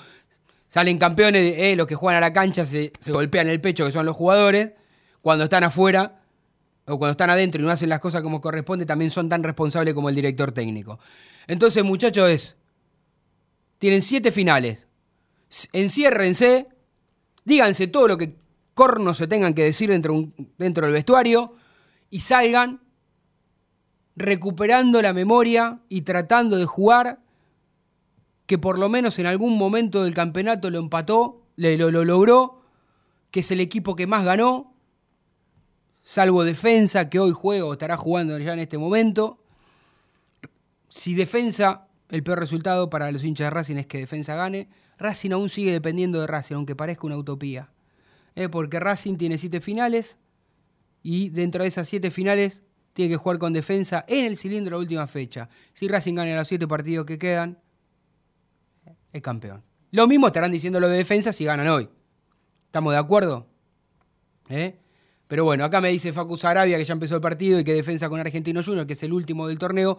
salen 0.68 0.98
campeones, 0.98 1.56
eh, 1.58 1.76
los 1.78 1.88
que 1.88 1.96
juegan 1.96 2.18
a 2.18 2.28
la 2.28 2.34
cancha 2.34 2.66
se, 2.66 2.92
se 3.00 3.12
golpean 3.12 3.48
el 3.48 3.62
pecho, 3.62 3.86
que 3.86 3.94
son 3.94 4.06
los 4.06 4.16
jugadores, 4.18 4.74
cuando 5.26 5.46
están 5.46 5.64
afuera 5.64 6.22
o 6.86 7.00
cuando 7.00 7.14
están 7.14 7.32
adentro 7.32 7.60
y 7.60 7.66
no 7.66 7.72
hacen 7.72 7.90
las 7.90 8.00
cosas 8.00 8.22
como 8.22 8.42
corresponde, 8.42 8.86
también 8.86 9.10
son 9.10 9.28
tan 9.28 9.42
responsables 9.42 9.96
como 9.96 10.08
el 10.08 10.14
director 10.14 10.52
técnico. 10.52 11.00
Entonces, 11.48 11.84
muchachos, 11.84 12.30
es, 12.30 12.56
tienen 13.80 14.04
siete 14.04 14.32
finales, 14.32 14.86
enciérrense, 15.74 16.68
díganse 17.44 17.88
todo 17.88 18.08
lo 18.08 18.20
que 18.20 18.36
cornos 18.76 19.18
se 19.18 19.26
tengan 19.26 19.56
que 19.56 19.64
decir 19.64 19.90
dentro, 19.90 20.32
dentro 20.60 20.86
del 20.86 20.94
vestuario 20.94 21.56
y 22.12 22.20
salgan 22.20 22.82
recuperando 24.16 25.02
la 25.02 25.12
memoria 25.12 25.80
y 25.90 26.02
tratando 26.02 26.56
de 26.56 26.66
jugar 26.66 27.20
que 28.46 28.60
por 28.60 28.78
lo 28.78 28.90
menos 28.90 29.18
en 29.18 29.26
algún 29.26 29.58
momento 29.58 30.04
del 30.04 30.14
campeonato 30.14 30.70
lo 30.70 30.78
empató, 30.78 31.48
lo, 31.56 31.90
lo 31.90 32.06
logró, 32.06 32.62
que 33.32 33.40
es 33.40 33.50
el 33.50 33.60
equipo 33.60 33.96
que 33.96 34.06
más 34.06 34.24
ganó, 34.24 34.75
salvo 36.06 36.44
defensa 36.44 37.10
que 37.10 37.20
hoy 37.20 37.32
juega 37.32 37.66
o 37.66 37.74
estará 37.74 37.98
jugando 37.98 38.38
ya 38.38 38.54
en 38.54 38.60
este 38.60 38.78
momento. 38.78 39.40
Si 40.88 41.16
defensa, 41.16 41.88
el 42.10 42.24
peor 42.24 42.40
resultado 42.40 42.90
para 42.90 43.12
los 43.12 43.24
hinchas 43.24 43.48
de 43.48 43.50
Racing 43.50 43.76
es 43.78 43.88
que 43.88 43.98
defensa 43.98 44.36
gane. 44.36 44.70
Racing 44.98 45.32
aún 45.32 45.50
sigue 45.50 45.74
dependiendo 45.74 46.22
de 46.22 46.28
Racing, 46.28 46.56
aunque 46.56 46.76
parezca 46.76 47.08
una 47.08 47.18
utopía. 47.18 47.72
Eh, 48.36 48.48
porque 48.48 48.80
Racing 48.80 49.18
tiene 49.18 49.38
siete 49.38 49.60
finales 49.60 50.18
y 51.02 51.30
dentro 51.30 51.64
de 51.64 51.70
esas 51.70 51.90
siete 51.90 52.12
finales 52.12 52.62
tiene 52.94 53.10
que 53.10 53.18
jugar 53.18 53.40
con 53.40 53.52
defensa 53.52 54.06
en 54.08 54.26
el 54.26 54.38
cilindro 54.38 54.78
la 54.78 54.82
última 54.82 55.08
fecha. 55.08 55.50
Si 55.74 55.88
Racing 55.88 56.14
gana 56.14 56.36
los 56.36 56.48
siete 56.48 56.68
partidos 56.68 57.06
que 57.06 57.18
quedan, 57.18 57.60
es 59.12 59.22
campeón. 59.22 59.64
Lo 59.92 60.08
mismo 60.08 60.28
estarán 60.28 60.52
diciendo 60.52 60.80
los 60.80 60.92
de 60.92 60.98
defensa 60.98 61.34
si 61.34 61.46
ganan 61.46 61.68
hoy. 61.68 61.90
¿Estamos 62.68 62.94
de 62.94 63.00
acuerdo? 63.00 63.48
¿Eh? 64.50 64.78
Pero 65.28 65.44
bueno, 65.44 65.66
acá 65.66 65.82
me 65.82 65.90
dice 65.90 66.14
Facu 66.14 66.38
Sarabia 66.38 66.78
que 66.78 66.86
ya 66.86 66.94
empezó 66.94 67.16
el 67.16 67.22
partido 67.22 67.60
y 67.60 67.64
que 67.64 67.74
defensa 67.74 68.10
con 68.10 68.20
Argentino 68.20 68.64
Junior, 68.64 68.86
que 68.86 68.94
es 68.94 69.04
el 69.04 69.14
último 69.14 69.48
del 69.48 69.58
torneo, 69.58 69.98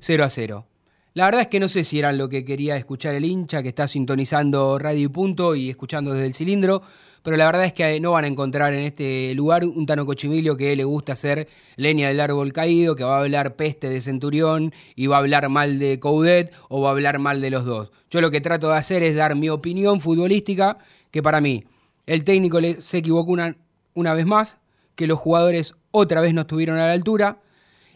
0 0.00 0.24
a 0.24 0.30
0. 0.30 0.66
La 1.14 1.24
verdad 1.24 1.40
es 1.40 1.46
que 1.46 1.60
no 1.60 1.68
sé 1.68 1.82
si 1.82 1.98
era 1.98 2.12
lo 2.12 2.28
que 2.28 2.44
quería 2.44 2.76
escuchar 2.76 3.14
el 3.14 3.24
hincha 3.24 3.62
que 3.62 3.70
está 3.70 3.88
sintonizando 3.88 4.78
Radio 4.78 5.06
y 5.06 5.08
Punto 5.08 5.54
y 5.54 5.70
escuchando 5.70 6.12
desde 6.12 6.26
el 6.26 6.34
cilindro, 6.34 6.82
pero 7.22 7.38
la 7.38 7.46
verdad 7.46 7.64
es 7.64 7.72
que 7.72 7.98
no 8.00 8.12
van 8.12 8.24
a 8.24 8.28
encontrar 8.28 8.74
en 8.74 8.80
este 8.80 9.34
lugar 9.34 9.64
un 9.64 9.86
Tano 9.86 10.04
Cochimilio 10.04 10.58
que 10.58 10.76
le 10.76 10.84
gusta 10.84 11.14
hacer 11.14 11.48
leña 11.76 12.08
del 12.08 12.20
árbol 12.20 12.52
caído, 12.52 12.94
que 12.94 13.02
va 13.02 13.16
a 13.16 13.20
hablar 13.20 13.56
peste 13.56 13.88
de 13.88 14.02
Centurión 14.02 14.74
y 14.94 15.06
va 15.06 15.16
a 15.16 15.20
hablar 15.20 15.48
mal 15.48 15.78
de 15.78 15.98
Coudet 15.98 16.52
o 16.68 16.82
va 16.82 16.90
a 16.90 16.92
hablar 16.92 17.18
mal 17.18 17.40
de 17.40 17.48
los 17.48 17.64
dos. 17.64 17.90
Yo 18.10 18.20
lo 18.20 18.30
que 18.30 18.42
trato 18.42 18.68
de 18.68 18.76
hacer 18.76 19.02
es 19.02 19.16
dar 19.16 19.36
mi 19.36 19.48
opinión 19.48 20.02
futbolística, 20.02 20.76
que 21.10 21.22
para 21.22 21.40
mí 21.40 21.64
el 22.06 22.24
técnico 22.24 22.58
se 22.80 22.98
equivocó 22.98 23.32
una, 23.32 23.56
una 23.94 24.12
vez 24.12 24.26
más, 24.26 24.58
que 24.96 25.06
los 25.06 25.18
jugadores 25.18 25.74
otra 25.92 26.20
vez 26.20 26.34
no 26.34 26.40
estuvieron 26.40 26.78
a 26.78 26.86
la 26.86 26.92
altura 26.92 27.40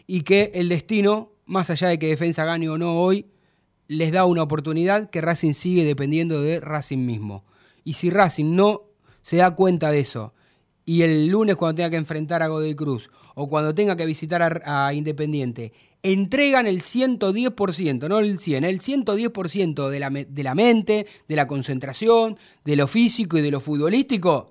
y 0.07 0.21
que 0.21 0.51
el 0.53 0.69
destino, 0.69 1.33
más 1.45 1.69
allá 1.69 1.89
de 1.89 1.99
que 1.99 2.07
defensa 2.07 2.45
gane 2.45 2.69
o 2.69 2.77
no 2.77 3.01
hoy, 3.01 3.25
les 3.87 4.11
da 4.11 4.25
una 4.25 4.43
oportunidad 4.43 5.09
que 5.09 5.19
Racing 5.19 5.53
sigue 5.53 5.83
dependiendo 5.83 6.41
de 6.41 6.61
Racing 6.61 7.05
mismo. 7.05 7.43
Y 7.83 7.93
si 7.93 8.09
Racing 8.09 8.55
no 8.55 8.83
se 9.21 9.37
da 9.37 9.53
cuenta 9.55 9.91
de 9.91 9.99
eso 9.99 10.33
y 10.85 11.01
el 11.01 11.27
lunes 11.27 11.55
cuando 11.55 11.77
tenga 11.77 11.89
que 11.89 11.97
enfrentar 11.97 12.41
a 12.41 12.47
Godoy 12.47 12.75
Cruz 12.75 13.09
o 13.35 13.49
cuando 13.49 13.75
tenga 13.75 13.95
que 13.95 14.05
visitar 14.05 14.61
a, 14.65 14.93
Independiente, 14.93 15.73
entregan 16.03 16.67
el 16.67 16.81
110%, 16.81 18.07
no 18.07 18.19
el 18.19 18.39
100, 18.39 18.63
el 18.63 18.79
110% 18.79 19.89
de 19.89 19.99
la, 19.99 20.09
de 20.09 20.43
la 20.43 20.55
mente, 20.55 21.05
de 21.27 21.35
la 21.35 21.47
concentración, 21.47 22.37
de 22.63 22.75
lo 22.75 22.87
físico 22.87 23.37
y 23.37 23.41
de 23.41 23.51
lo 23.51 23.59
futbolístico, 23.59 24.49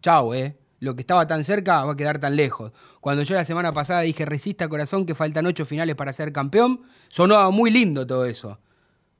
chao, 0.00 0.34
eh 0.34 0.56
lo 0.78 0.94
que 0.94 1.02
estaba 1.02 1.26
tan 1.26 1.44
cerca 1.44 1.84
va 1.84 1.92
a 1.92 1.96
quedar 1.96 2.18
tan 2.18 2.36
lejos. 2.36 2.72
Cuando 3.00 3.22
yo 3.22 3.34
la 3.34 3.44
semana 3.44 3.72
pasada 3.72 4.00
dije 4.02 4.24
resista 4.24 4.68
corazón 4.68 5.06
que 5.06 5.14
faltan 5.14 5.46
ocho 5.46 5.64
finales 5.64 5.94
para 5.94 6.12
ser 6.12 6.32
campeón, 6.32 6.82
sonaba 7.08 7.50
muy 7.50 7.70
lindo 7.70 8.06
todo 8.06 8.24
eso. 8.24 8.60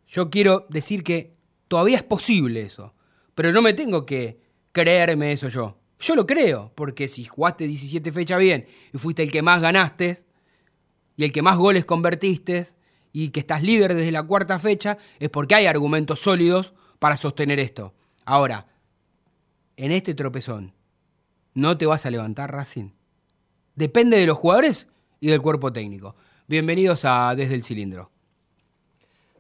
Yo 0.07 0.31
quiero 0.31 0.67
decir 0.69 1.03
que 1.03 1.37
todavía 1.69 1.97
es 1.97 2.03
posible 2.03 2.63
eso, 2.63 2.95
pero 3.35 3.53
no 3.53 3.63
me 3.63 3.73
tengo 3.75 4.07
que 4.07 4.41
creerme 4.73 5.33
eso 5.33 5.49
yo. 5.49 5.79
Yo 5.99 6.15
lo 6.15 6.27
creo, 6.27 6.73
porque 6.75 7.09
si 7.09 7.25
jugaste 7.25 7.67
17 7.67 8.13
fechas 8.13 8.39
bien 8.39 8.67
y 8.93 8.99
fuiste 8.99 9.23
el 9.23 9.33
que 9.33 9.43
más 9.43 9.61
ganaste 9.61 10.25
y 11.17 11.25
el 11.25 11.33
que 11.33 11.43
más 11.43 11.57
goles 11.57 11.87
convertiste 11.87 12.69
y 13.13 13.31
que 13.31 13.41
estás 13.41 13.63
líder 13.63 13.95
desde 13.95 14.13
la 14.13 14.23
cuarta 14.23 14.59
fecha, 14.59 14.99
es 15.19 15.31
porque 15.31 15.55
hay 15.55 15.67
argumentos 15.67 16.21
sólidos 16.21 16.75
para 16.99 17.17
sostener 17.17 17.59
esto. 17.59 17.95
Ahora, 18.27 18.67
en 19.77 19.93
este 19.93 20.15
tropezón, 20.15 20.75
no 21.57 21.79
te 21.79 21.87
vas 21.87 22.05
a 22.05 22.11
levantar, 22.11 22.53
Racing. 22.53 22.91
Depende 23.75 24.19
de 24.19 24.27
los 24.27 24.37
jugadores 24.37 24.89
y 25.21 25.29
del 25.29 25.41
cuerpo 25.41 25.73
técnico. 25.73 26.15
Bienvenidos 26.47 27.07
a 27.07 27.35
Desde 27.35 27.55
el 27.55 27.65
Cilindro. 27.65 28.11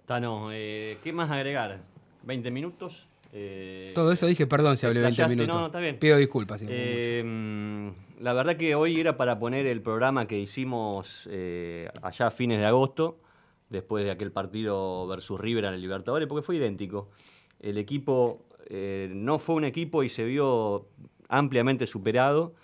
Tano, 0.06 0.48
eh, 0.50 0.96
¿qué 1.04 1.12
más 1.12 1.30
agregar? 1.30 1.82
¿20 2.26 2.50
minutos? 2.50 3.06
Eh, 3.34 3.92
Todo 3.94 4.12
eso 4.12 4.26
dije, 4.26 4.46
perdón 4.46 4.78
si 4.78 4.86
hablé 4.86 5.02
20 5.02 5.28
minutos. 5.28 5.54
No, 5.54 5.66
está 5.66 5.78
bien. 5.78 5.98
Pido 5.98 6.16
disculpas. 6.16 6.64
Eh, 6.66 7.92
la 8.20 8.32
verdad 8.32 8.56
que 8.56 8.74
hoy 8.74 8.98
era 8.98 9.18
para 9.18 9.38
poner 9.38 9.66
el 9.66 9.82
programa 9.82 10.26
que 10.26 10.38
hicimos 10.38 11.28
allá 12.00 12.28
a 12.28 12.30
fines 12.30 12.60
de 12.60 12.64
agosto, 12.64 13.18
después 13.68 14.04
de 14.06 14.10
aquel 14.10 14.32
partido 14.32 15.06
versus 15.06 15.38
River 15.38 15.66
en 15.66 15.74
el 15.74 15.82
Libertadores, 15.82 16.26
porque 16.26 16.42
fue 16.46 16.56
idéntico. 16.56 17.10
El 17.60 17.76
equipo 17.76 18.46
no 18.70 19.38
fue 19.38 19.56
un 19.56 19.64
equipo 19.64 20.02
y 20.02 20.08
se 20.08 20.24
vio 20.24 20.86
ampliamente 21.28 21.86
superado. 21.86 22.54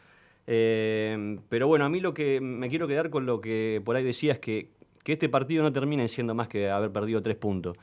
Eh, 0.46 1.38
pero 1.48 1.68
bueno, 1.68 1.84
a 1.84 1.88
mí 1.88 2.00
lo 2.00 2.14
que 2.14 2.40
me 2.40 2.68
quiero 2.68 2.88
quedar 2.88 3.10
con 3.10 3.26
lo 3.26 3.40
que 3.40 3.80
por 3.84 3.96
ahí 3.96 4.04
decía 4.04 4.32
es 4.32 4.38
que, 4.38 4.70
que 5.04 5.12
este 5.12 5.28
partido 5.28 5.62
no 5.62 5.72
termine 5.72 6.08
siendo 6.08 6.34
más 6.34 6.48
que 6.48 6.70
haber 6.70 6.90
perdido 6.90 7.22
tres 7.22 7.36
puntos. 7.36 7.76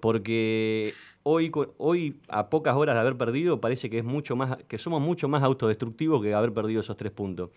Porque 0.00 0.94
hoy, 1.22 1.52
hoy, 1.78 2.16
a 2.28 2.48
pocas 2.48 2.74
horas 2.74 2.96
de 2.96 3.00
haber 3.00 3.16
perdido, 3.16 3.60
parece 3.60 3.90
que, 3.90 3.98
es 3.98 4.04
mucho 4.04 4.36
más, 4.36 4.56
que 4.68 4.78
somos 4.78 5.00
mucho 5.00 5.28
más 5.28 5.42
autodestructivos 5.42 6.22
que 6.22 6.34
haber 6.34 6.52
perdido 6.52 6.80
esos 6.80 6.96
tres 6.96 7.12
puntos. 7.12 7.50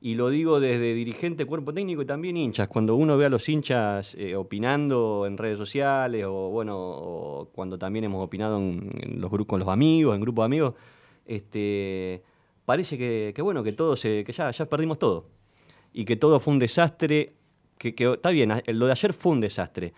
Y 0.00 0.14
lo 0.14 0.28
digo 0.28 0.60
desde 0.60 0.94
dirigente, 0.94 1.44
cuerpo 1.44 1.74
técnico 1.74 2.02
y 2.02 2.06
también 2.06 2.36
hinchas. 2.36 2.68
Cuando 2.68 2.94
uno 2.94 3.16
ve 3.16 3.24
a 3.24 3.28
los 3.28 3.48
hinchas 3.48 4.14
eh, 4.14 4.36
opinando 4.36 5.24
en 5.26 5.36
redes 5.36 5.58
sociales 5.58 6.24
o 6.28 6.50
bueno, 6.50 7.48
cuando 7.52 7.78
también 7.78 8.04
hemos 8.04 8.24
opinado 8.24 8.58
en, 8.58 8.90
los 9.16 9.30
con 9.44 9.58
los 9.58 9.68
amigos, 9.68 10.14
en 10.14 10.20
grupos 10.20 10.42
de 10.42 10.46
amigos, 10.46 10.74
este, 11.28 12.22
parece 12.64 12.98
que, 12.98 13.42
bueno, 13.42 13.62
que 13.62 13.72
todo 13.72 13.96
se, 13.96 14.24
que 14.24 14.32
ya, 14.32 14.50
ya 14.50 14.66
perdimos 14.66 14.98
todo. 14.98 15.26
Y 15.92 16.04
que 16.04 16.16
todo 16.16 16.40
fue 16.40 16.54
un 16.54 16.58
desastre, 16.58 17.34
que, 17.78 17.94
está 17.98 18.30
bien, 18.30 18.52
lo 18.66 18.86
de 18.86 18.92
ayer 18.92 19.12
fue 19.12 19.32
un 19.32 19.40
desastre, 19.40 19.92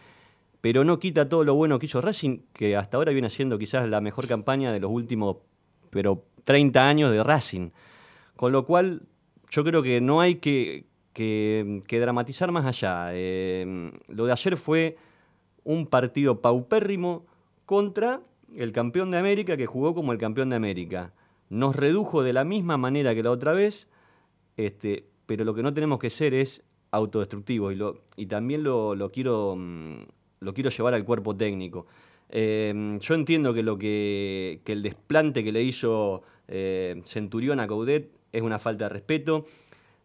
pero 0.60 0.84
no 0.84 0.98
quita 0.98 1.28
todo 1.28 1.44
lo 1.44 1.54
bueno 1.54 1.78
que 1.78 1.86
hizo 1.86 2.00
Racing, 2.00 2.40
que 2.52 2.76
hasta 2.76 2.96
ahora 2.96 3.12
viene 3.12 3.30
siendo 3.30 3.58
quizás 3.58 3.88
la 3.88 4.00
mejor 4.00 4.26
campaña 4.26 4.72
de 4.72 4.80
los 4.80 4.90
últimos, 4.90 5.38
pero 5.88 6.24
30 6.44 6.88
años 6.88 7.12
de 7.12 7.22
Racing. 7.22 7.70
Con 8.36 8.52
lo 8.52 8.66
cual, 8.66 9.02
yo 9.50 9.64
creo 9.64 9.82
que 9.82 10.00
no 10.00 10.20
hay 10.20 10.36
que, 10.36 10.84
que, 11.12 12.00
dramatizar 12.00 12.50
más 12.50 12.66
allá. 12.66 13.08
Eh, 13.12 13.92
lo 14.08 14.26
de 14.26 14.32
ayer 14.32 14.56
fue 14.56 14.96
un 15.62 15.86
partido 15.86 16.40
paupérrimo 16.40 17.24
contra 17.66 18.20
el 18.56 18.72
campeón 18.72 19.12
de 19.12 19.18
América 19.18 19.56
que 19.56 19.66
jugó 19.66 19.94
como 19.94 20.12
el 20.12 20.18
campeón 20.18 20.50
de 20.50 20.56
América 20.56 21.12
nos 21.50 21.76
redujo 21.76 22.22
de 22.22 22.32
la 22.32 22.44
misma 22.44 22.76
manera 22.76 23.14
que 23.14 23.22
la 23.22 23.30
otra 23.30 23.52
vez, 23.52 23.88
este, 24.56 25.04
pero 25.26 25.44
lo 25.44 25.52
que 25.54 25.62
no 25.62 25.74
tenemos 25.74 25.98
que 25.98 26.08
ser 26.08 26.32
es 26.32 26.62
autodestructivos 26.92 27.72
y, 27.72 27.76
lo, 27.76 28.02
y 28.16 28.26
también 28.26 28.62
lo, 28.62 29.10
quiero, 29.12 29.56
mm, 29.56 30.02
lo 30.40 30.54
quiero 30.54 30.70
llevar 30.70 30.94
al 30.94 31.04
cuerpo 31.04 31.36
técnico. 31.36 31.86
Eh, 32.30 32.98
yo 33.00 33.14
entiendo 33.14 33.52
que, 33.52 33.62
lo 33.62 33.76
que, 33.76 34.60
el 34.64 34.82
desplante 34.82 35.42
que 35.42 35.50
le 35.52 35.62
hizo 35.62 36.22
eh, 36.46 37.02
Centurión 37.04 37.58
a 37.58 37.66
Caudet 37.66 38.10
es 38.32 38.42
una 38.42 38.58
falta 38.58 38.84
de 38.84 38.90
respeto. 38.90 39.44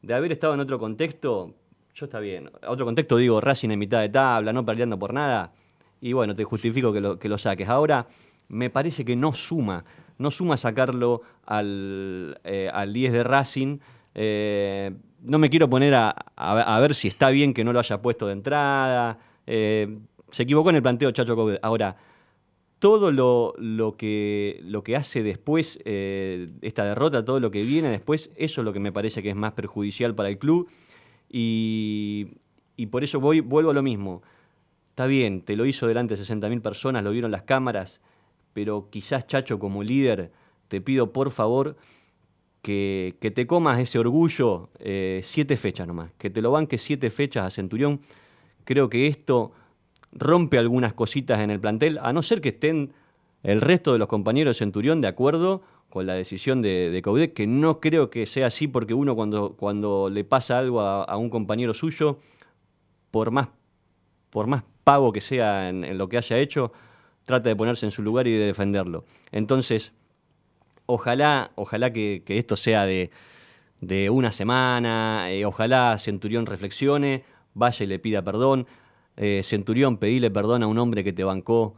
De 0.02 0.14
haber 0.14 0.32
estado 0.32 0.56
en 0.56 0.60
otro 0.60 0.80
contexto, 0.80 1.54
yo 1.94 2.06
está 2.06 2.20
bien. 2.20 2.50
Otro 2.68 2.86
contexto 2.86 3.18
digo, 3.18 3.40
Racing 3.40 3.70
en 3.70 3.80
mitad 3.80 4.02
de 4.02 4.10
tabla, 4.10 4.52
no 4.52 4.66
peleando 4.66 4.98
por 4.98 5.14
nada. 5.14 5.54
Y 6.02 6.14
bueno, 6.14 6.36
te 6.36 6.44
justifico 6.44 6.92
que 6.92 7.02
lo, 7.02 7.20
que 7.20 7.30
lo 7.30 7.38
saques. 7.38 7.70
Ahora, 7.70 8.08
me 8.48 8.70
parece 8.70 9.06
que 9.06 9.16
no 9.16 9.34
suma 9.34 9.86
no 10.18 10.32
suma 10.32 10.58
sacarlo 10.58 11.22
al, 11.46 12.40
eh, 12.44 12.70
al 12.74 12.94
10 12.94 13.14
de 13.14 13.24
Racing. 13.24 13.80
Eh, 14.14 14.92
no 15.22 15.40
me 15.40 15.50
quiero 15.50 15.70
poner 15.70 15.94
a, 15.96 16.80
ver 16.80 16.94
si 16.94 17.08
está 17.08 17.30
bien 17.30 17.54
que 17.54 17.64
no 17.64 17.74
lo 17.74 17.80
haya 17.80 18.02
puesto 18.02 18.28
de 18.28 18.34
entrada. 18.34 19.20
Eh, 19.48 19.98
se 20.32 20.44
equivocó 20.44 20.70
en 20.70 20.78
el 20.78 20.82
planteo 20.82 21.12
Chacho 21.12 21.36
Coudet. 21.36 21.60
Ahora, 21.64 21.98
todo 22.80 23.12
lo, 23.12 23.54
lo, 23.58 23.98
que, 23.98 24.60
lo 24.64 24.84
que 24.84 24.96
hace 24.96 25.24
después 25.24 25.80
esta 25.86 26.86
derrota, 26.86 27.26
todo 27.26 27.40
lo 27.40 27.50
que 27.52 27.64
viene 27.64 27.90
después, 27.90 28.30
eso 28.36 28.62
es 28.62 28.66
lo 28.66 28.74
que 28.74 28.80
me 28.80 28.92
parece 28.92 29.24
que 29.24 29.30
es 29.30 29.36
más 29.36 29.54
perjudicial 29.54 30.14
para 30.14 30.30
el 30.30 30.38
club. 30.38 30.70
Y, 31.30 32.28
y 32.78 32.86
por 32.88 33.04
eso 33.04 33.20
voy, 33.20 33.40
vuelvo 33.40 33.72
a 33.72 33.74
lo 33.74 33.82
mismo. 33.82 34.22
Está 34.92 35.08
bien, 35.08 35.42
te 35.42 35.58
lo 35.58 35.66
hizo 35.66 35.88
delante 35.88 36.16
de 36.16 36.24
60.000 36.24 36.62
personas, 36.62 37.04
lo 37.04 37.12
vieron 37.12 37.32
las 37.32 37.42
cámaras 37.42 38.00
pero 38.56 38.88
quizás 38.90 39.28
Chacho 39.28 39.60
como 39.60 39.84
líder, 39.84 40.32
te 40.70 40.80
pido 40.80 41.12
por 41.12 41.30
favor 41.32 41.76
que, 42.62 43.18
te 43.20 43.46
comas 43.46 43.82
ese 43.82 44.00
orgullo 44.00 44.70
eh, 44.80 45.20
siete 45.26 45.58
fechas 45.58 45.86
nomás, 45.86 46.14
que 46.18 46.30
te 46.30 46.42
lo 46.42 46.52
banques 46.52 46.82
siete 46.82 47.10
fechas 47.10 47.46
a 47.46 47.52
Centurión. 47.52 48.00
Creo 48.64 48.90
que 48.90 49.08
esto 49.08 49.52
rompe 50.14 50.58
algunas 50.58 50.94
cositas 50.94 51.42
en 51.42 51.52
el 51.52 51.60
plantel, 51.60 52.00
a 52.02 52.14
no 52.14 52.24
ser 52.24 52.40
que 52.40 52.50
estén 52.50 52.94
el 53.44 53.60
resto 53.60 53.92
de 53.92 54.00
los 54.00 54.08
compañeros 54.08 54.56
de 54.56 54.60
Centurión 54.60 55.02
de 55.02 55.10
acuerdo 55.10 55.62
con 55.90 56.06
la 56.06 56.14
decisión 56.14 56.62
de, 56.62 56.90
de 56.92 57.34
que 57.34 57.48
no 57.48 57.82
creo 57.82 58.10
que 58.10 58.26
sea 58.26 58.48
así 58.48 58.70
porque 58.70 58.94
uno 58.94 59.18
cuando, 59.18 59.58
cuando 59.58 60.10
le 60.10 60.24
pasa 60.24 60.60
algo 60.60 60.80
a, 60.80 61.18
un 61.18 61.30
compañero 61.30 61.74
suyo, 61.74 62.20
por 63.12 63.32
más, 63.32 63.50
por 64.30 64.48
más 64.48 64.64
pago 64.86 65.12
que 65.12 65.20
sea 65.20 65.68
en 65.68 65.98
lo 65.98 66.08
que 66.08 66.18
haya 66.18 66.38
hecho, 66.38 66.72
trata 67.26 67.50
de 67.50 67.56
ponerse 67.56 67.86
en 67.86 67.92
su 67.92 68.02
lugar 68.02 68.28
y 68.28 68.34
de 68.34 68.46
defenderlo. 68.46 69.04
Entonces, 69.32 69.94
ojalá, 70.86 71.52
ojalá 71.56 71.92
que, 71.92 72.24
esto 72.28 72.56
sea 72.56 72.86
de, 72.86 73.10
una 74.10 74.32
semana, 74.32 75.32
eh, 75.32 75.46
ojalá 75.46 75.98
Centurión 75.98 76.46
reflexione, 76.46 77.24
vaya 77.54 77.84
y 77.84 77.88
le 77.88 78.00
pida 78.00 78.22
perdón. 78.22 78.68
Eh, 79.18 79.42
Centurión, 79.44 79.98
pedile 79.98 80.32
perdón 80.32 80.64
a 80.64 80.68
un 80.68 80.78
hombre 80.78 81.04
que 81.04 81.14
te 81.14 81.24
bancó. 81.24 81.76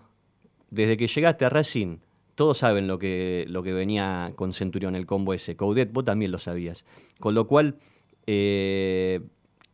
Desde 0.69 0.97
que 0.97 1.07
llegaste 1.07 1.45
a 1.45 1.49
Racing, 1.49 1.99
todos 2.35 2.59
saben 2.59 2.87
lo 2.87 2.99
que, 2.99 3.45
lo 3.47 3.63
que 3.63 3.73
venía 3.73 4.33
con 4.35 4.53
Centurión, 4.53 4.95
el 4.95 5.05
combo 5.05 5.33
ese. 5.33 5.55
Coudet, 5.55 5.91
vos 5.91 6.05
también 6.05 6.31
lo 6.31 6.39
sabías. 6.39 6.85
Con 7.19 7.35
lo 7.35 7.47
cual, 7.47 7.77
eh, 8.25 9.21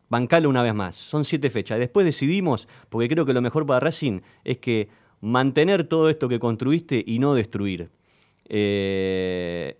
bancalo 0.10 0.50
una 0.50 0.62
vez 0.62 0.74
más. 0.74 0.96
Son 0.96 1.26
siete 1.26 1.50
fechas. 1.50 1.80
Después 1.80 2.06
decidimos, 2.06 2.68
porque 2.90 3.10
creo 3.10 3.26
que 3.26 3.34
lo 3.34 3.42
mejor 3.42 3.66
para 3.66 3.80
Racing 3.80 4.22
es 4.44 4.60
que 4.60 4.88
mantener 5.24 5.86
todo 5.86 6.10
esto 6.10 6.28
que 6.28 6.38
construiste 6.38 7.02
y 7.06 7.18
no 7.18 7.34
destruir. 7.34 7.90
Eh, 8.50 9.78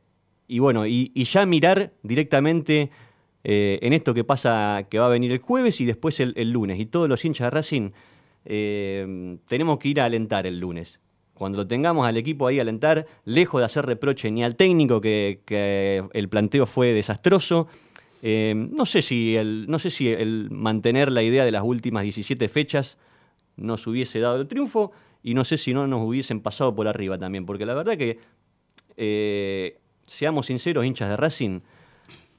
y 0.48 0.60
bueno, 0.60 0.88
y, 0.88 1.12
ya 1.26 1.46
mirar 1.46 1.92
directamente 2.02 2.90
eh, 3.44 3.78
en 3.82 3.92
esto 3.92 4.14
que 4.14 4.24
pasa, 4.24 4.88
que 4.90 5.00
va 5.00 5.08
a 5.08 5.10
venir 5.10 5.34
el 5.34 5.40
jueves 5.40 5.82
y 5.82 5.86
después 5.86 6.22
el, 6.22 6.50
lunes. 6.50 6.80
Y 6.80 6.86
todos 6.86 7.10
los 7.10 7.26
hinchas 7.26 7.48
de 7.48 7.50
Racing 7.50 7.92
eh, 8.46 9.38
tenemos 9.50 9.80
que 9.80 9.90
ir 9.90 10.00
a 10.00 10.06
alentar 10.06 10.48
el 10.48 10.60
lunes. 10.60 11.02
Cuando 11.34 11.58
lo 11.58 11.68
tengamos 11.68 12.08
al 12.08 12.16
equipo 12.16 12.48
ahí 12.48 12.60
a 12.60 12.62
alentar, 12.62 13.06
lejos 13.26 13.60
de 13.60 13.66
hacer 13.66 13.86
reproche 13.86 14.32
ni 14.32 14.46
al 14.46 14.56
técnico, 14.56 15.02
que, 15.02 16.04
el 16.14 16.30
planteo 16.30 16.66
fue 16.66 16.94
desastroso. 16.94 17.68
no, 18.22 18.86
sé 18.86 19.02
si 19.02 19.36
el, 19.36 19.66
no 19.68 19.78
sé 19.78 19.92
si 19.92 20.08
el 20.08 20.50
mantener 20.52 21.12
la 21.12 21.22
idea 21.22 21.44
de 21.44 21.52
las 21.52 21.64
últimas 21.64 22.04
17 22.04 22.48
fechas 22.48 22.98
nos 23.58 23.86
hubiese 23.88 24.22
dado 24.22 24.40
el 24.40 24.48
triunfo 24.48 24.94
y 25.24 25.34
no 25.34 25.46
sé 25.46 25.58
si 25.58 25.74
no 25.74 25.88
nos 25.88 26.06
hubiesen 26.06 26.42
pasado 26.42 26.76
por 26.76 26.88
arriba 26.88 27.18
también, 27.18 27.46
porque 27.46 27.66
la 27.66 27.74
verdad 27.74 27.98
que, 27.98 28.20
eh, 28.98 29.80
seamos 30.06 30.48
sinceros, 30.48 30.86
hinchas 30.86 31.10
de 31.10 31.18
Racing, 31.18 31.62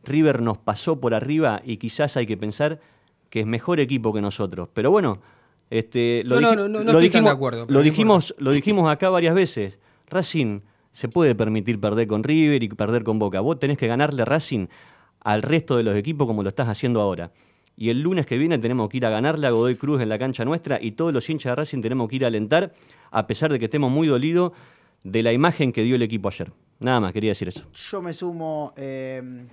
River 0.04 0.42
nos 0.42 0.58
pasó 0.58 1.00
por 1.00 1.14
arriba 1.14 1.62
y 1.64 1.78
quizás 1.78 2.16
hay 2.16 2.26
que 2.26 2.36
pensar 2.36 2.80
que 3.30 3.40
es 3.40 3.46
mejor 3.46 3.80
equipo 3.80 4.12
que 4.12 4.20
nosotros. 4.20 4.68
Pero 4.72 4.90
bueno, 4.90 5.20
este, 5.70 6.22
lo, 6.26 6.40
No, 6.40 6.54
no, 6.54 6.68
no, 6.68 6.84
no 6.84 6.92
lo 6.92 6.98
dijimos, 6.98 7.24
de 7.24 7.30
acuerdo, 7.30 7.66
lo, 7.68 7.82
dijimos, 7.82 8.34
lo 8.38 8.52
dijimos 8.52 8.90
acá 8.90 9.08
varias 9.08 9.34
veces. 9.34 9.78
Racing 10.08 10.60
se 10.92 11.08
puede 11.08 11.34
permitir 11.34 11.80
perder 11.80 12.06
con 12.06 12.22
River 12.22 12.62
y 12.62 12.68
perder 12.68 13.02
con 13.02 13.18
Boca. 13.18 13.40
Vos 13.40 13.58
tenés 13.58 13.78
que 13.78 13.86
ganarle 13.86 14.22
a 14.22 14.24
Racing 14.26 14.66
al 15.20 15.42
resto 15.42 15.76
de 15.76 15.82
los 15.82 15.96
equipos 15.96 16.26
como 16.26 16.42
lo 16.42 16.50
estás 16.50 16.68
haciendo 16.68 17.00
ahora. 17.00 17.32
Y 17.76 17.90
el 17.90 18.00
lunes 18.00 18.26
que 18.26 18.38
viene 18.38 18.58
tenemos 18.58 18.88
que 18.88 18.98
ir 18.98 19.06
a 19.06 19.10
ganarle 19.10 19.46
a 19.46 19.50
Godoy 19.50 19.76
Cruz 19.76 20.00
en 20.00 20.08
la 20.08 20.18
cancha 20.18 20.44
nuestra 20.44 20.80
y 20.80 20.92
todos 20.92 21.12
los 21.12 21.28
hinchas 21.28 21.52
de 21.52 21.56
Racing 21.56 21.82
tenemos 21.82 22.08
que 22.08 22.16
ir 22.16 22.24
a 22.24 22.28
alentar, 22.28 22.72
a 23.10 23.26
pesar 23.26 23.52
de 23.52 23.58
que 23.58 23.64
estemos 23.64 23.90
muy 23.90 24.06
dolidos 24.06 24.52
de 25.02 25.22
la 25.22 25.32
imagen 25.32 25.72
que 25.72 25.82
dio 25.82 25.96
el 25.96 26.02
equipo 26.02 26.28
ayer. 26.28 26.52
Nada 26.78 27.00
más, 27.00 27.12
quería 27.12 27.30
decir 27.30 27.48
eso. 27.48 27.62
Yo 27.72 28.02
me 28.02 28.12
sumo 28.12 28.72
eh, 28.76 29.46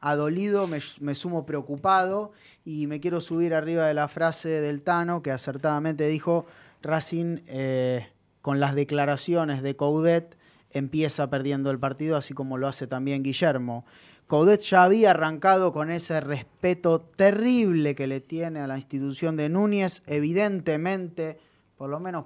adolido, 0.00 0.66
me, 0.66 0.78
me 1.00 1.14
sumo 1.14 1.44
preocupado 1.46 2.32
y 2.64 2.86
me 2.86 3.00
quiero 3.00 3.20
subir 3.20 3.54
arriba 3.54 3.86
de 3.86 3.94
la 3.94 4.08
frase 4.08 4.48
del 4.48 4.82
Tano 4.82 5.22
que 5.22 5.30
acertadamente 5.30 6.06
dijo 6.08 6.46
Racing 6.82 7.40
eh, 7.46 8.06
con 8.42 8.60
las 8.60 8.74
declaraciones 8.74 9.62
de 9.62 9.76
Coudet 9.76 10.36
empieza 10.70 11.30
perdiendo 11.30 11.70
el 11.70 11.78
partido, 11.78 12.16
así 12.16 12.34
como 12.34 12.58
lo 12.58 12.68
hace 12.68 12.86
también 12.86 13.22
Guillermo. 13.22 13.84
Coudet 14.26 14.60
ya 14.60 14.82
había 14.82 15.12
arrancado 15.12 15.72
con 15.72 15.90
ese 15.90 16.20
respeto 16.20 17.00
terrible 17.00 17.94
que 17.94 18.08
le 18.08 18.20
tiene 18.20 18.60
a 18.60 18.66
la 18.66 18.76
institución 18.76 19.36
de 19.36 19.48
Núñez, 19.48 20.02
evidentemente, 20.06 21.38
por 21.76 21.90
lo 21.90 22.00
menos 22.00 22.24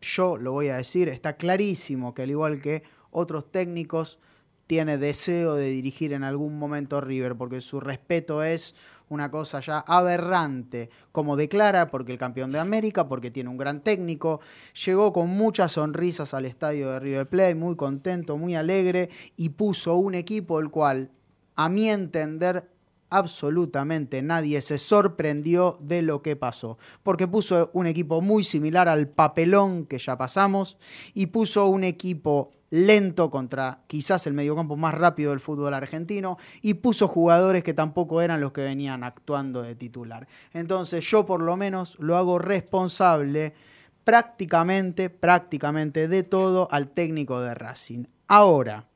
yo 0.00 0.36
lo 0.36 0.52
voy 0.52 0.68
a 0.68 0.76
decir, 0.76 1.08
está 1.08 1.36
clarísimo 1.36 2.14
que 2.14 2.22
al 2.22 2.30
igual 2.30 2.60
que 2.60 2.84
otros 3.10 3.50
técnicos, 3.50 4.18
tiene 4.66 4.96
deseo 4.96 5.56
de 5.56 5.68
dirigir 5.68 6.12
en 6.12 6.24
algún 6.24 6.58
momento 6.58 7.00
River, 7.00 7.36
porque 7.36 7.60
su 7.60 7.80
respeto 7.80 8.42
es 8.42 8.74
una 9.08 9.30
cosa 9.30 9.60
ya 9.60 9.80
aberrante, 9.80 10.88
como 11.12 11.36
declara, 11.36 11.90
porque 11.90 12.12
el 12.12 12.18
campeón 12.18 12.50
de 12.52 12.58
América, 12.58 13.06
porque 13.06 13.30
tiene 13.30 13.50
un 13.50 13.58
gran 13.58 13.82
técnico, 13.82 14.40
llegó 14.84 15.12
con 15.12 15.28
muchas 15.28 15.72
sonrisas 15.72 16.32
al 16.32 16.46
estadio 16.46 16.90
de 16.90 17.00
River 17.00 17.28
Plate, 17.28 17.54
muy 17.54 17.76
contento, 17.76 18.38
muy 18.38 18.54
alegre, 18.54 19.10
y 19.36 19.50
puso 19.50 19.96
un 19.96 20.14
equipo 20.14 20.58
el 20.58 20.70
cual, 20.70 21.10
a 21.56 21.68
mi 21.68 21.88
entender, 21.88 22.70
absolutamente 23.10 24.22
nadie 24.22 24.60
se 24.60 24.78
sorprendió 24.78 25.78
de 25.80 26.02
lo 26.02 26.22
que 26.22 26.36
pasó, 26.36 26.78
porque 27.02 27.28
puso 27.28 27.70
un 27.72 27.86
equipo 27.86 28.20
muy 28.20 28.42
similar 28.42 28.88
al 28.88 29.08
papelón 29.08 29.86
que 29.86 29.98
ya 29.98 30.18
pasamos 30.18 30.76
y 31.14 31.26
puso 31.26 31.66
un 31.66 31.84
equipo 31.84 32.50
lento 32.70 33.30
contra 33.30 33.84
quizás 33.86 34.26
el 34.26 34.32
mediocampo 34.32 34.74
más 34.74 34.94
rápido 34.94 35.30
del 35.30 35.38
fútbol 35.38 35.74
argentino 35.74 36.38
y 36.60 36.74
puso 36.74 37.06
jugadores 37.06 37.62
que 37.62 37.72
tampoco 37.72 38.20
eran 38.20 38.40
los 38.40 38.50
que 38.50 38.64
venían 38.64 39.04
actuando 39.04 39.62
de 39.62 39.76
titular. 39.76 40.26
Entonces 40.52 41.08
yo 41.08 41.24
por 41.24 41.40
lo 41.40 41.56
menos 41.56 41.96
lo 42.00 42.16
hago 42.16 42.40
responsable 42.40 43.54
prácticamente, 44.02 45.08
prácticamente 45.08 46.08
de 46.08 46.24
todo 46.24 46.66
al 46.72 46.88
técnico 46.88 47.40
de 47.40 47.54
Racing. 47.54 48.06
Ahora, 48.26 48.88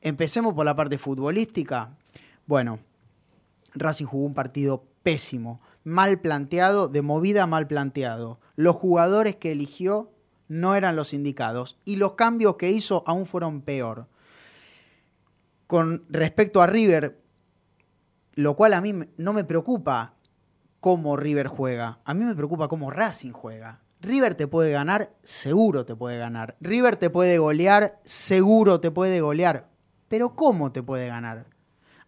empecemos 0.00 0.52
por 0.54 0.64
la 0.64 0.74
parte 0.74 0.98
futbolística. 0.98 1.96
Bueno, 2.46 2.80
Racing 3.74 4.06
jugó 4.06 4.26
un 4.26 4.34
partido 4.34 4.84
pésimo, 5.02 5.60
mal 5.84 6.20
planteado, 6.20 6.88
de 6.88 7.02
movida 7.02 7.46
mal 7.46 7.66
planteado. 7.66 8.40
Los 8.56 8.76
jugadores 8.76 9.36
que 9.36 9.52
eligió 9.52 10.10
no 10.48 10.74
eran 10.74 10.96
los 10.96 11.14
indicados 11.14 11.78
y 11.84 11.96
los 11.96 12.14
cambios 12.14 12.56
que 12.56 12.70
hizo 12.70 13.04
aún 13.06 13.26
fueron 13.26 13.62
peor. 13.62 14.06
Con 15.66 16.04
respecto 16.08 16.60
a 16.60 16.66
River, 16.66 17.20
lo 18.34 18.56
cual 18.56 18.74
a 18.74 18.80
mí 18.80 18.92
no 19.16 19.32
me 19.32 19.44
preocupa 19.44 20.14
cómo 20.80 21.16
River 21.16 21.46
juega, 21.46 22.00
a 22.04 22.14
mí 22.14 22.24
me 22.24 22.34
preocupa 22.34 22.68
cómo 22.68 22.90
Racing 22.90 23.32
juega. 23.32 23.80
River 24.00 24.34
te 24.34 24.48
puede 24.48 24.72
ganar, 24.72 25.12
seguro 25.22 25.84
te 25.84 25.94
puede 25.94 26.18
ganar. 26.18 26.56
River 26.60 26.96
te 26.96 27.10
puede 27.10 27.38
golear, 27.38 28.00
seguro 28.02 28.80
te 28.80 28.90
puede 28.90 29.20
golear. 29.20 29.68
Pero 30.08 30.34
¿cómo 30.34 30.72
te 30.72 30.82
puede 30.82 31.06
ganar? 31.06 31.46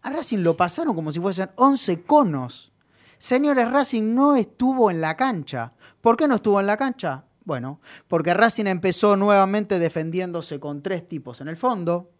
A 0.03 0.09
Racing 0.09 0.39
lo 0.39 0.57
pasaron 0.57 0.95
como 0.95 1.11
si 1.11 1.19
fuesen 1.19 1.49
11 1.55 2.03
conos. 2.03 2.73
Señores, 3.17 3.71
Racing 3.71 4.13
no 4.13 4.35
estuvo 4.35 4.91
en 4.91 4.99
la 4.99 5.15
cancha. 5.15 5.71
¿Por 6.01 6.17
qué 6.17 6.27
no 6.27 6.35
estuvo 6.35 6.59
en 6.59 6.65
la 6.65 6.75
cancha? 6.75 7.23
Bueno, 7.45 7.79
porque 8.09 8.33
Racing 8.33 8.65
empezó 8.65 9.15
nuevamente 9.15 9.79
defendiéndose 9.79 10.59
con 10.59 10.81
tres 10.81 11.07
tipos 11.07 11.39
en 11.39 11.47
el 11.47 11.55
fondo, 11.55 12.11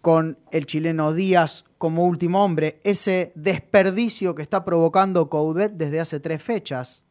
con 0.00 0.38
el 0.50 0.64
chileno 0.64 1.12
Díaz 1.12 1.66
como 1.76 2.06
último 2.06 2.42
hombre, 2.42 2.80
ese 2.82 3.32
desperdicio 3.34 4.34
que 4.34 4.42
está 4.42 4.64
provocando 4.64 5.28
Coudet 5.28 5.72
desde 5.72 6.00
hace 6.00 6.18
tres 6.18 6.42
fechas. 6.42 7.02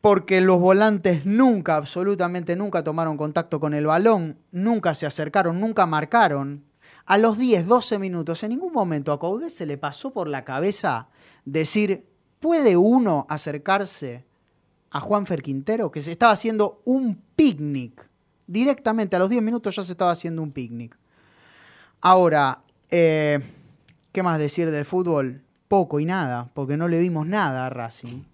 Porque 0.00 0.40
los 0.40 0.60
volantes 0.60 1.26
nunca, 1.26 1.74
absolutamente 1.74 2.54
nunca 2.54 2.84
tomaron 2.84 3.16
contacto 3.16 3.58
con 3.58 3.74
el 3.74 3.86
balón, 3.86 4.38
nunca 4.52 4.94
se 4.94 5.06
acercaron, 5.06 5.58
nunca 5.58 5.84
marcaron. 5.86 6.67
A 7.08 7.16
los 7.16 7.38
10, 7.38 7.66
12 7.66 7.98
minutos, 7.98 8.42
en 8.42 8.50
ningún 8.50 8.70
momento 8.70 9.12
a 9.12 9.18
Coudet 9.18 9.48
se 9.48 9.64
le 9.64 9.78
pasó 9.78 10.12
por 10.12 10.28
la 10.28 10.44
cabeza 10.44 11.08
decir, 11.46 12.04
¿puede 12.38 12.76
uno 12.76 13.24
acercarse 13.30 14.26
a 14.90 15.00
Juanfer 15.00 15.40
Quintero? 15.40 15.90
Que 15.90 16.02
se 16.02 16.12
estaba 16.12 16.32
haciendo 16.32 16.82
un 16.84 17.22
picnic. 17.34 18.06
Directamente 18.46 19.16
a 19.16 19.20
los 19.20 19.30
10 19.30 19.42
minutos 19.42 19.74
ya 19.74 19.84
se 19.84 19.92
estaba 19.92 20.10
haciendo 20.10 20.42
un 20.42 20.52
picnic. 20.52 20.98
Ahora, 22.02 22.60
eh, 22.90 23.40
¿qué 24.12 24.22
más 24.22 24.38
decir 24.38 24.70
del 24.70 24.84
fútbol? 24.84 25.40
Poco 25.66 26.00
y 26.00 26.04
nada, 26.04 26.50
porque 26.52 26.76
no 26.76 26.88
le 26.88 26.98
vimos 26.98 27.26
nada 27.26 27.64
a 27.64 27.70
Racing. 27.70 28.24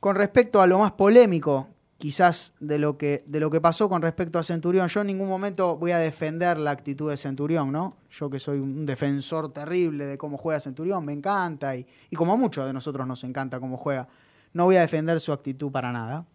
Con 0.00 0.16
respecto 0.16 0.60
a 0.60 0.66
lo 0.66 0.80
más 0.80 0.90
polémico, 0.90 1.68
quizás 2.04 2.52
de 2.60 2.78
lo 2.78 2.98
que, 2.98 3.24
de 3.26 3.40
lo 3.40 3.50
que 3.50 3.62
pasó 3.62 3.88
con 3.88 4.02
respecto 4.02 4.38
a 4.38 4.42
Centurión, 4.42 4.88
yo 4.88 5.00
en 5.00 5.06
ningún 5.06 5.26
momento 5.26 5.78
voy 5.78 5.92
a 5.92 5.96
defender 5.96 6.58
la 6.58 6.70
actitud 6.70 7.08
de 7.08 7.16
Centurión, 7.16 7.72
¿no? 7.72 7.96
Yo 8.10 8.28
que 8.28 8.38
soy 8.38 8.58
un 8.58 8.84
defensor 8.84 9.54
terrible 9.54 10.04
de 10.04 10.18
cómo 10.18 10.36
juega 10.36 10.60
Centurión, 10.60 11.02
me 11.02 11.14
encanta, 11.14 11.74
y, 11.74 11.86
y 12.10 12.14
como 12.14 12.34
a 12.34 12.36
muchos 12.36 12.66
de 12.66 12.74
nosotros 12.74 13.06
nos 13.06 13.24
encanta 13.24 13.58
cómo 13.58 13.78
juega, 13.78 14.06
no 14.52 14.64
voy 14.64 14.76
a 14.76 14.82
defender 14.82 15.18
su 15.18 15.32
actitud 15.32 15.72
para 15.72 15.92
nada. 15.92 16.26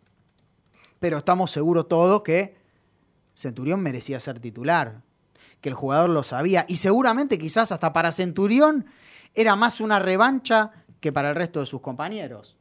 Pero 0.97 1.19
estamos 1.19 1.51
seguros 1.51 1.87
todos 1.87 2.23
que 2.23 2.57
Centurión 3.35 3.79
merecía 3.79 4.19
ser 4.19 4.39
titular, 4.39 5.03
que 5.61 5.69
el 5.69 5.75
jugador 5.75 6.09
lo 6.09 6.23
sabía, 6.23 6.65
y 6.67 6.77
seguramente 6.77 7.37
quizás 7.37 7.71
hasta 7.71 7.93
para 7.93 8.11
Centurión 8.11 8.87
era 9.35 9.55
más 9.55 9.81
una 9.81 9.99
revancha 9.99 10.71
que 10.99 11.11
para 11.11 11.29
el 11.29 11.35
resto 11.35 11.59
de 11.59 11.67
sus 11.67 11.81
compañeros. 11.81 12.57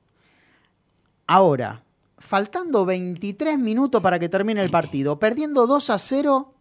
Ahora, 1.26 1.84
faltando 2.18 2.84
23 2.84 3.58
minutos 3.58 4.00
para 4.02 4.18
que 4.18 4.28
termine 4.28 4.62
el 4.62 4.70
partido, 4.70 5.18
perdiendo 5.18 5.66
2 5.66 5.90
a 5.90 5.98
0, 5.98 6.54